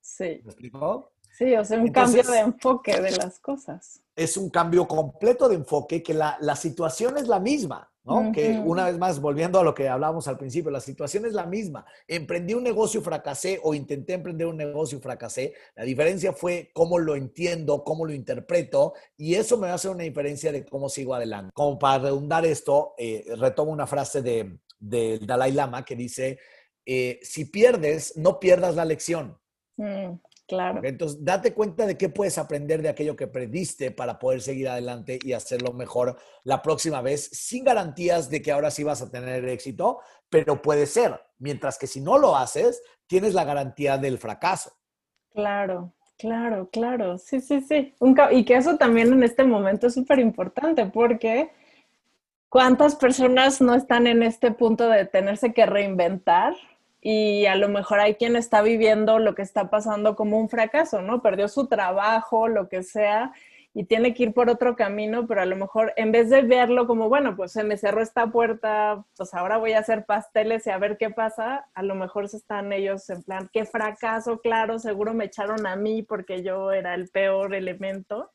sí. 0.00 0.40
¿Me 0.44 0.50
explicó? 0.50 1.13
Sí, 1.36 1.54
o 1.56 1.64
sea, 1.64 1.80
un 1.80 1.90
cambio 1.90 2.22
de 2.22 2.38
enfoque 2.38 3.00
de 3.00 3.10
las 3.10 3.40
cosas. 3.40 4.00
Es 4.14 4.36
un 4.36 4.50
cambio 4.50 4.86
completo 4.86 5.48
de 5.48 5.56
enfoque 5.56 6.02
que 6.02 6.14
la, 6.14 6.36
la 6.40 6.54
situación 6.54 7.18
es 7.18 7.26
la 7.26 7.40
misma. 7.40 7.90
¿no? 8.04 8.32
Que 8.32 8.50
una 8.62 8.84
vez 8.84 8.98
más, 8.98 9.18
volviendo 9.18 9.58
a 9.58 9.64
lo 9.64 9.74
que 9.74 9.88
hablábamos 9.88 10.28
al 10.28 10.36
principio, 10.36 10.70
la 10.70 10.80
situación 10.80 11.24
es 11.24 11.32
la 11.32 11.46
misma. 11.46 11.86
Emprendí 12.06 12.52
un 12.52 12.62
negocio 12.62 13.00
y 13.00 13.02
fracasé 13.02 13.58
o 13.62 13.72
intenté 13.72 14.12
emprender 14.12 14.46
un 14.46 14.58
negocio 14.58 14.98
y 14.98 15.00
fracasé. 15.00 15.54
La 15.74 15.84
diferencia 15.84 16.34
fue 16.34 16.70
cómo 16.74 16.98
lo 16.98 17.16
entiendo, 17.16 17.82
cómo 17.82 18.04
lo 18.04 18.12
interpreto 18.12 18.92
y 19.16 19.36
eso 19.36 19.56
me 19.56 19.68
hace 19.68 19.88
una 19.88 20.02
diferencia 20.02 20.52
de 20.52 20.66
cómo 20.66 20.90
sigo 20.90 21.14
adelante. 21.14 21.50
Como 21.54 21.78
para 21.78 22.04
redundar 22.04 22.44
esto, 22.44 22.94
eh, 22.98 23.24
retomo 23.38 23.72
una 23.72 23.86
frase 23.86 24.20
del 24.20 24.60
de, 24.78 25.18
Dalai 25.20 25.52
Lama 25.52 25.84
que 25.84 25.96
dice, 25.96 26.38
eh, 26.84 27.18
si 27.22 27.46
pierdes, 27.46 28.18
no 28.18 28.38
pierdas 28.38 28.76
la 28.76 28.84
lección. 28.84 29.38
Mm. 29.76 30.12
Claro. 30.54 30.80
Entonces, 30.84 31.24
date 31.24 31.52
cuenta 31.52 31.84
de 31.84 31.98
qué 31.98 32.08
puedes 32.08 32.38
aprender 32.38 32.80
de 32.80 32.88
aquello 32.88 33.16
que 33.16 33.26
prediste 33.26 33.90
para 33.90 34.18
poder 34.18 34.40
seguir 34.40 34.68
adelante 34.68 35.18
y 35.22 35.32
hacerlo 35.32 35.72
mejor 35.72 36.16
la 36.44 36.62
próxima 36.62 37.02
vez, 37.02 37.28
sin 37.32 37.64
garantías 37.64 38.30
de 38.30 38.40
que 38.40 38.52
ahora 38.52 38.70
sí 38.70 38.84
vas 38.84 39.02
a 39.02 39.10
tener 39.10 39.44
éxito, 39.48 40.00
pero 40.30 40.62
puede 40.62 40.86
ser. 40.86 41.20
Mientras 41.38 41.76
que 41.76 41.88
si 41.88 42.00
no 42.00 42.18
lo 42.18 42.36
haces, 42.36 42.82
tienes 43.06 43.34
la 43.34 43.44
garantía 43.44 43.98
del 43.98 44.18
fracaso. 44.18 44.72
Claro, 45.32 45.92
claro, 46.16 46.68
claro. 46.70 47.18
Sí, 47.18 47.40
sí, 47.40 47.60
sí. 47.60 47.94
y 48.30 48.44
que 48.44 48.54
eso 48.54 48.76
también 48.76 49.12
en 49.12 49.24
este 49.24 49.44
momento 49.44 49.88
es 49.88 49.94
súper 49.94 50.20
importante 50.20 50.86
porque 50.86 51.50
¿cuántas 52.48 52.94
personas 52.94 53.60
no 53.60 53.74
están 53.74 54.06
en 54.06 54.22
este 54.22 54.52
punto 54.52 54.88
de 54.88 55.06
tenerse 55.06 55.52
que 55.52 55.66
reinventar? 55.66 56.54
Y 57.06 57.44
a 57.44 57.54
lo 57.54 57.68
mejor 57.68 58.00
hay 58.00 58.14
quien 58.14 58.34
está 58.34 58.62
viviendo 58.62 59.18
lo 59.18 59.34
que 59.34 59.42
está 59.42 59.68
pasando 59.68 60.16
como 60.16 60.38
un 60.38 60.48
fracaso, 60.48 61.02
¿no? 61.02 61.20
Perdió 61.20 61.48
su 61.48 61.66
trabajo, 61.66 62.48
lo 62.48 62.70
que 62.70 62.82
sea, 62.82 63.34
y 63.74 63.84
tiene 63.84 64.14
que 64.14 64.22
ir 64.22 64.32
por 64.32 64.48
otro 64.48 64.74
camino, 64.74 65.26
pero 65.26 65.42
a 65.42 65.44
lo 65.44 65.54
mejor 65.54 65.92
en 65.96 66.12
vez 66.12 66.30
de 66.30 66.40
verlo 66.40 66.86
como, 66.86 67.10
bueno, 67.10 67.36
pues 67.36 67.52
se 67.52 67.62
me 67.62 67.76
cerró 67.76 68.00
esta 68.00 68.28
puerta, 68.28 69.04
pues 69.18 69.34
ahora 69.34 69.58
voy 69.58 69.74
a 69.74 69.80
hacer 69.80 70.06
pasteles 70.06 70.66
y 70.66 70.70
a 70.70 70.78
ver 70.78 70.96
qué 70.96 71.10
pasa, 71.10 71.66
a 71.74 71.82
lo 71.82 71.94
mejor 71.94 72.26
se 72.30 72.38
están 72.38 72.72
ellos 72.72 73.10
en 73.10 73.22
plan, 73.22 73.50
qué 73.52 73.66
fracaso, 73.66 74.40
claro, 74.40 74.78
seguro 74.78 75.12
me 75.12 75.26
echaron 75.26 75.66
a 75.66 75.76
mí 75.76 76.02
porque 76.02 76.42
yo 76.42 76.72
era 76.72 76.94
el 76.94 77.10
peor 77.10 77.54
elemento 77.54 78.30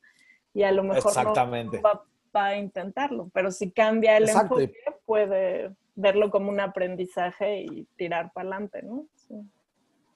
y 0.54 0.62
a 0.62 0.70
lo 0.70 0.84
mejor 0.84 1.08
Exactamente. 1.08 1.80
no 1.82 2.04
va, 2.36 2.46
a 2.46 2.56
intentarlo, 2.56 3.28
pero 3.34 3.50
si 3.50 3.72
cambia 3.72 4.16
el 4.16 4.28
enfoque 4.28 4.72
puede 5.04 5.72
verlo 5.94 6.30
como 6.30 6.50
un 6.50 6.60
aprendizaje 6.60 7.62
y 7.62 7.84
tirar 7.96 8.32
para 8.32 8.48
adelante, 8.48 8.82
¿no? 8.82 9.06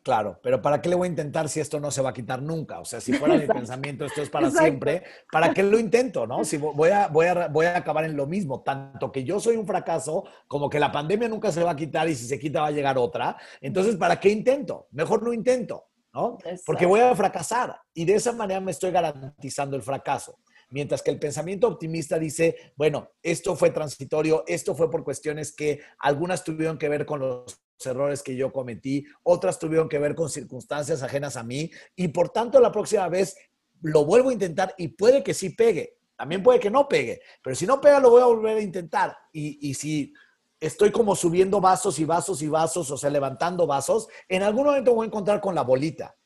Claro, 0.04 0.38
pero 0.42 0.60
¿para 0.60 0.82
qué 0.82 0.90
le 0.90 0.96
voy 0.96 1.06
a 1.06 1.10
intentar 1.10 1.48
si 1.48 1.60
esto 1.60 1.80
no 1.80 1.90
se 1.90 2.02
va 2.02 2.10
a 2.10 2.12
quitar 2.12 2.42
nunca? 2.42 2.78
O 2.78 2.84
sea, 2.84 3.00
si 3.00 3.14
fuera 3.14 3.38
mi 3.38 3.46
pensamiento, 3.46 4.04
esto 4.04 4.20
es 4.20 4.28
para 4.28 4.50
siempre, 4.50 5.02
¿para 5.32 5.54
qué 5.54 5.62
lo 5.62 5.78
intento, 5.78 6.26
no? 6.26 6.44
Si 6.44 6.58
voy 6.58 6.90
a, 6.90 7.08
voy, 7.08 7.24
a, 7.24 7.48
voy 7.48 7.64
a 7.64 7.78
acabar 7.78 8.04
en 8.04 8.14
lo 8.14 8.26
mismo, 8.26 8.60
tanto 8.60 9.10
que 9.10 9.24
yo 9.24 9.40
soy 9.40 9.56
un 9.56 9.66
fracaso, 9.66 10.24
como 10.46 10.68
que 10.68 10.78
la 10.78 10.92
pandemia 10.92 11.26
nunca 11.26 11.50
se 11.50 11.64
va 11.64 11.70
a 11.70 11.76
quitar 11.76 12.06
y 12.06 12.14
si 12.14 12.26
se 12.26 12.38
quita 12.38 12.60
va 12.60 12.66
a 12.66 12.70
llegar 12.70 12.98
otra. 12.98 13.38
Entonces, 13.62 13.96
¿para 13.96 14.20
qué 14.20 14.28
intento? 14.28 14.88
Mejor 14.90 15.22
no 15.22 15.32
intento, 15.32 15.86
¿no? 16.12 16.36
Porque 16.66 16.84
voy 16.84 17.00
a 17.00 17.16
fracasar 17.16 17.74
y 17.94 18.04
de 18.04 18.16
esa 18.16 18.32
manera 18.32 18.60
me 18.60 18.72
estoy 18.72 18.90
garantizando 18.90 19.74
el 19.74 19.82
fracaso. 19.82 20.38
Mientras 20.74 21.02
que 21.02 21.12
el 21.12 21.20
pensamiento 21.20 21.68
optimista 21.68 22.18
dice, 22.18 22.72
bueno, 22.74 23.12
esto 23.22 23.54
fue 23.54 23.70
transitorio, 23.70 24.42
esto 24.48 24.74
fue 24.74 24.90
por 24.90 25.04
cuestiones 25.04 25.54
que 25.54 25.78
algunas 26.00 26.42
tuvieron 26.42 26.78
que 26.78 26.88
ver 26.88 27.06
con 27.06 27.20
los 27.20 27.62
errores 27.86 28.24
que 28.24 28.34
yo 28.34 28.50
cometí, 28.50 29.06
otras 29.22 29.60
tuvieron 29.60 29.88
que 29.88 30.00
ver 30.00 30.16
con 30.16 30.28
circunstancias 30.28 31.00
ajenas 31.04 31.36
a 31.36 31.44
mí 31.44 31.70
y 31.94 32.08
por 32.08 32.30
tanto 32.30 32.58
la 32.58 32.72
próxima 32.72 33.08
vez 33.08 33.36
lo 33.82 34.04
vuelvo 34.04 34.30
a 34.30 34.32
intentar 34.32 34.74
y 34.76 34.88
puede 34.88 35.22
que 35.22 35.32
sí 35.32 35.50
pegue, 35.50 35.96
también 36.16 36.42
puede 36.42 36.58
que 36.58 36.72
no 36.72 36.88
pegue, 36.88 37.20
pero 37.40 37.54
si 37.54 37.66
no 37.66 37.80
pega 37.80 38.00
lo 38.00 38.10
voy 38.10 38.22
a 38.22 38.26
volver 38.26 38.56
a 38.56 38.60
intentar 38.60 39.16
y, 39.32 39.72
si 39.74 40.12
estoy 40.58 40.90
como 40.90 41.14
subiendo 41.14 41.60
vasos 41.60 42.00
y 42.00 42.04
vasos 42.04 42.42
y 42.42 42.48
vasos, 42.48 42.90
o 42.90 42.96
sea, 42.96 43.10
levantando 43.10 43.64
vasos, 43.64 44.08
en 44.28 44.42
algún 44.42 44.64
momento 44.64 44.92
voy 44.92 45.04
a 45.04 45.06
encontrar 45.06 45.40
con 45.40 45.54
la 45.54 45.62
bolita. 45.62 46.16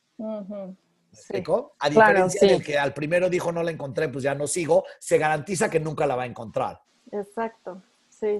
A 1.79 1.89
diferencia 1.89 2.47
del 2.47 2.63
que 2.63 2.77
al 2.77 2.93
primero 2.93 3.29
dijo 3.29 3.51
no 3.51 3.63
la 3.63 3.71
encontré, 3.71 4.09
pues 4.09 4.23
ya 4.23 4.35
no 4.35 4.47
sigo, 4.47 4.85
se 4.99 5.17
garantiza 5.17 5.69
que 5.69 5.79
nunca 5.79 6.05
la 6.05 6.15
va 6.15 6.23
a 6.23 6.27
encontrar. 6.27 6.81
Exacto, 7.11 7.83
sí. 8.09 8.39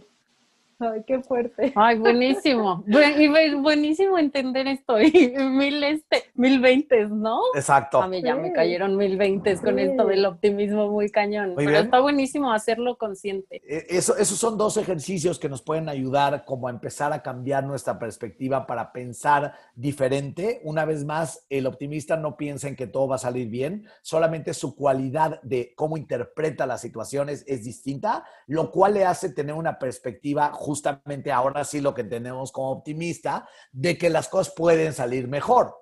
Ay, 0.81 1.03
qué 1.05 1.21
fuerte. 1.21 1.73
Ay, 1.75 1.97
buenísimo. 1.97 2.85
y 2.87 3.53
buenísimo 3.55 4.17
entender 4.17 4.65
esto. 4.67 4.97
Y 5.01 5.33
mil, 5.37 5.83
este, 5.83 6.23
mil 6.35 6.61
veintes, 6.61 7.09
¿no? 7.09 7.41
Exacto. 7.53 8.01
A 8.01 8.07
mí 8.07 8.21
ya 8.21 8.35
me 8.35 8.53
cayeron 8.53 8.95
mil 8.95 9.17
veintes 9.17 9.59
con 9.59 9.77
esto 9.77 10.05
del 10.05 10.25
optimismo 10.25 10.87
muy 10.89 11.09
cañón. 11.09 11.53
Pero 11.57 11.71
está 11.71 11.99
buenísimo 11.99 12.53
hacerlo 12.53 12.97
consciente. 12.97 13.61
E, 13.67 13.87
eso, 13.89 14.15
esos 14.15 14.37
son 14.37 14.57
dos 14.57 14.77
ejercicios 14.77 15.37
que 15.37 15.49
nos 15.49 15.61
pueden 15.61 15.89
ayudar 15.89 16.45
como 16.45 16.67
a 16.67 16.71
empezar 16.71 17.11
a 17.11 17.21
cambiar 17.21 17.65
nuestra 17.65 17.99
perspectiva 17.99 18.65
para 18.65 18.93
pensar 18.93 19.53
diferente. 19.75 20.61
Una 20.63 20.85
vez 20.85 21.03
más, 21.03 21.45
el 21.49 21.67
optimista 21.67 22.15
no 22.15 22.37
piensa 22.37 22.69
en 22.69 22.77
que 22.77 22.87
todo 22.87 23.09
va 23.09 23.15
a 23.15 23.19
salir 23.19 23.49
bien, 23.49 23.85
solamente 24.01 24.53
su 24.53 24.75
cualidad 24.77 25.41
de 25.41 25.73
cómo 25.75 25.97
interpreta 25.97 26.65
las 26.65 26.79
situaciones 26.79 27.43
es 27.47 27.65
distinta, 27.65 28.23
lo 28.47 28.71
cual 28.71 28.93
le 28.93 29.05
hace 29.05 29.29
tener 29.29 29.55
una 29.55 29.77
perspectiva 29.77 30.51
justamente 30.69 31.31
ahora 31.31 31.63
sí 31.63 31.81
lo 31.81 31.95
que 31.95 32.03
tenemos 32.03 32.51
como 32.51 32.69
optimista, 32.69 33.49
de 33.71 33.97
que 33.97 34.11
las 34.11 34.29
cosas 34.29 34.53
pueden 34.55 34.93
salir 34.93 35.27
mejor. 35.27 35.73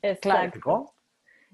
Exacto. 0.00 0.94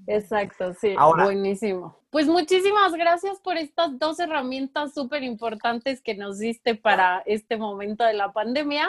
Exacto, 0.07 0.75
sí. 0.75 0.95
Buenísimo. 1.17 1.99
Pues 2.11 2.29
muchísimas 2.29 2.93
gracias 2.93 3.41
por 3.41 3.57
estas 3.57 3.99
dos 3.99 4.21
herramientas 4.21 4.95
súper 4.95 5.25
importantes 5.25 6.01
que 6.01 6.15
nos 6.15 6.39
diste 6.39 6.77
para 6.77 7.25
este 7.27 7.57
momento 7.57 8.05
de 8.05 8.15
la 8.15 8.33
pandemia. 8.33 8.89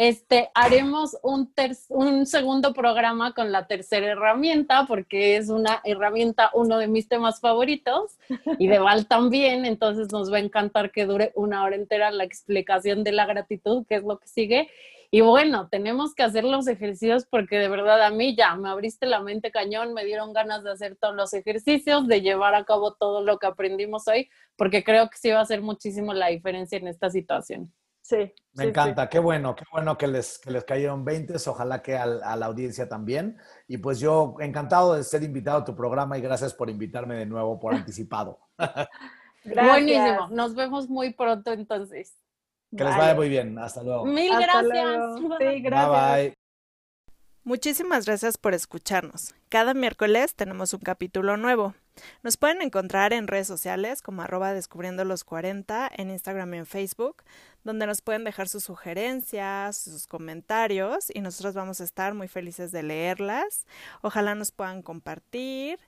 Este, 0.00 0.50
haremos 0.54 1.18
un, 1.22 1.52
un 1.90 2.24
segundo 2.24 2.72
programa 2.72 3.34
con 3.34 3.52
la 3.52 3.66
tercera 3.66 4.06
herramienta, 4.06 4.86
porque 4.86 5.36
es 5.36 5.50
una 5.50 5.82
herramienta, 5.84 6.50
uno 6.54 6.78
de 6.78 6.88
mis 6.88 7.06
temas 7.06 7.38
favoritos, 7.38 8.16
y 8.58 8.66
de 8.68 8.78
Val 8.78 9.06
también, 9.08 9.66
entonces 9.66 10.10
nos 10.10 10.32
va 10.32 10.38
a 10.38 10.40
encantar 10.40 10.90
que 10.90 11.04
dure 11.04 11.32
una 11.34 11.62
hora 11.64 11.76
entera 11.76 12.10
la 12.12 12.24
explicación 12.24 13.04
de 13.04 13.12
la 13.12 13.26
gratitud, 13.26 13.84
que 13.86 13.96
es 13.96 14.02
lo 14.02 14.18
que 14.18 14.26
sigue. 14.26 14.70
Y 15.10 15.20
bueno, 15.20 15.68
tenemos 15.68 16.14
que 16.14 16.22
hacer 16.22 16.44
los 16.44 16.66
ejercicios 16.66 17.26
porque 17.26 17.58
de 17.58 17.68
verdad 17.68 18.00
a 18.00 18.08
mí 18.08 18.34
ya 18.34 18.54
me 18.54 18.70
abriste 18.70 19.04
la 19.04 19.20
mente 19.20 19.50
cañón, 19.50 19.92
me 19.92 20.06
dieron 20.06 20.32
ganas 20.32 20.64
de 20.64 20.70
hacer 20.70 20.96
todos 20.96 21.14
los 21.14 21.34
ejercicios, 21.34 22.08
de 22.08 22.22
llevar 22.22 22.54
a 22.54 22.64
cabo 22.64 22.94
todo 22.94 23.20
lo 23.20 23.38
que 23.38 23.48
aprendimos 23.48 24.08
hoy, 24.08 24.30
porque 24.56 24.82
creo 24.82 25.10
que 25.10 25.18
sí 25.18 25.28
va 25.28 25.40
a 25.40 25.42
hacer 25.42 25.60
muchísimo 25.60 26.14
la 26.14 26.28
diferencia 26.28 26.78
en 26.78 26.88
esta 26.88 27.10
situación. 27.10 27.70
Sí. 28.02 28.32
Me 28.54 28.64
encanta, 28.64 29.08
qué 29.08 29.18
bueno, 29.18 29.54
qué 29.54 29.64
bueno 29.70 29.96
que 29.96 30.06
les, 30.06 30.38
que 30.38 30.50
les 30.50 30.64
cayeron 30.64 31.04
20, 31.04 31.34
ojalá 31.46 31.82
que 31.82 31.96
a 31.96 32.06
la 32.06 32.46
audiencia 32.46 32.88
también. 32.88 33.38
Y 33.68 33.78
pues 33.78 34.00
yo 34.00 34.34
encantado 34.40 34.94
de 34.94 35.04
ser 35.04 35.22
invitado 35.22 35.58
a 35.58 35.64
tu 35.64 35.76
programa 35.76 36.18
y 36.18 36.20
gracias 36.20 36.52
por 36.54 36.68
invitarme 36.70 37.14
de 37.14 37.26
nuevo 37.26 37.60
por 37.60 37.74
anticipado. 37.74 38.40
Buenísimo, 39.44 40.28
nos 40.30 40.54
vemos 40.54 40.88
muy 40.88 41.14
pronto 41.14 41.52
entonces. 41.52 42.16
Que 42.76 42.84
les 42.84 42.96
vaya 42.96 43.14
muy 43.14 43.28
bien, 43.28 43.58
hasta 43.58 43.82
luego. 43.82 44.04
Mil 44.04 44.30
gracias. 44.30 45.18
Sí, 45.38 45.60
gracias. 45.62 45.90
Bye 45.90 46.24
bye. 46.28 46.34
Muchísimas 47.42 48.06
gracias 48.06 48.38
por 48.38 48.54
escucharnos. 48.54 49.34
Cada 49.48 49.74
miércoles 49.74 50.34
tenemos 50.34 50.74
un 50.74 50.80
capítulo 50.80 51.36
nuevo. 51.36 51.74
Nos 52.22 52.36
pueden 52.36 52.62
encontrar 52.62 53.12
en 53.12 53.26
redes 53.26 53.46
sociales 53.46 54.02
como 54.02 54.22
arroba 54.22 54.52
descubriendo 54.52 55.04
los 55.04 55.24
40, 55.24 55.90
en 55.96 56.10
Instagram 56.10 56.54
y 56.54 56.58
en 56.58 56.66
Facebook, 56.66 57.22
donde 57.64 57.86
nos 57.86 58.02
pueden 58.02 58.24
dejar 58.24 58.48
sus 58.48 58.64
sugerencias, 58.64 59.76
sus 59.76 60.06
comentarios 60.06 61.06
y 61.12 61.20
nosotros 61.20 61.54
vamos 61.54 61.80
a 61.80 61.84
estar 61.84 62.14
muy 62.14 62.28
felices 62.28 62.72
de 62.72 62.82
leerlas. 62.82 63.66
Ojalá 64.02 64.34
nos 64.34 64.52
puedan 64.52 64.82
compartir 64.82 65.78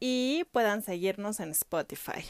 y 0.00 0.44
puedan 0.52 0.82
seguirnos 0.82 1.40
en 1.40 1.50
Spotify. 1.50 2.24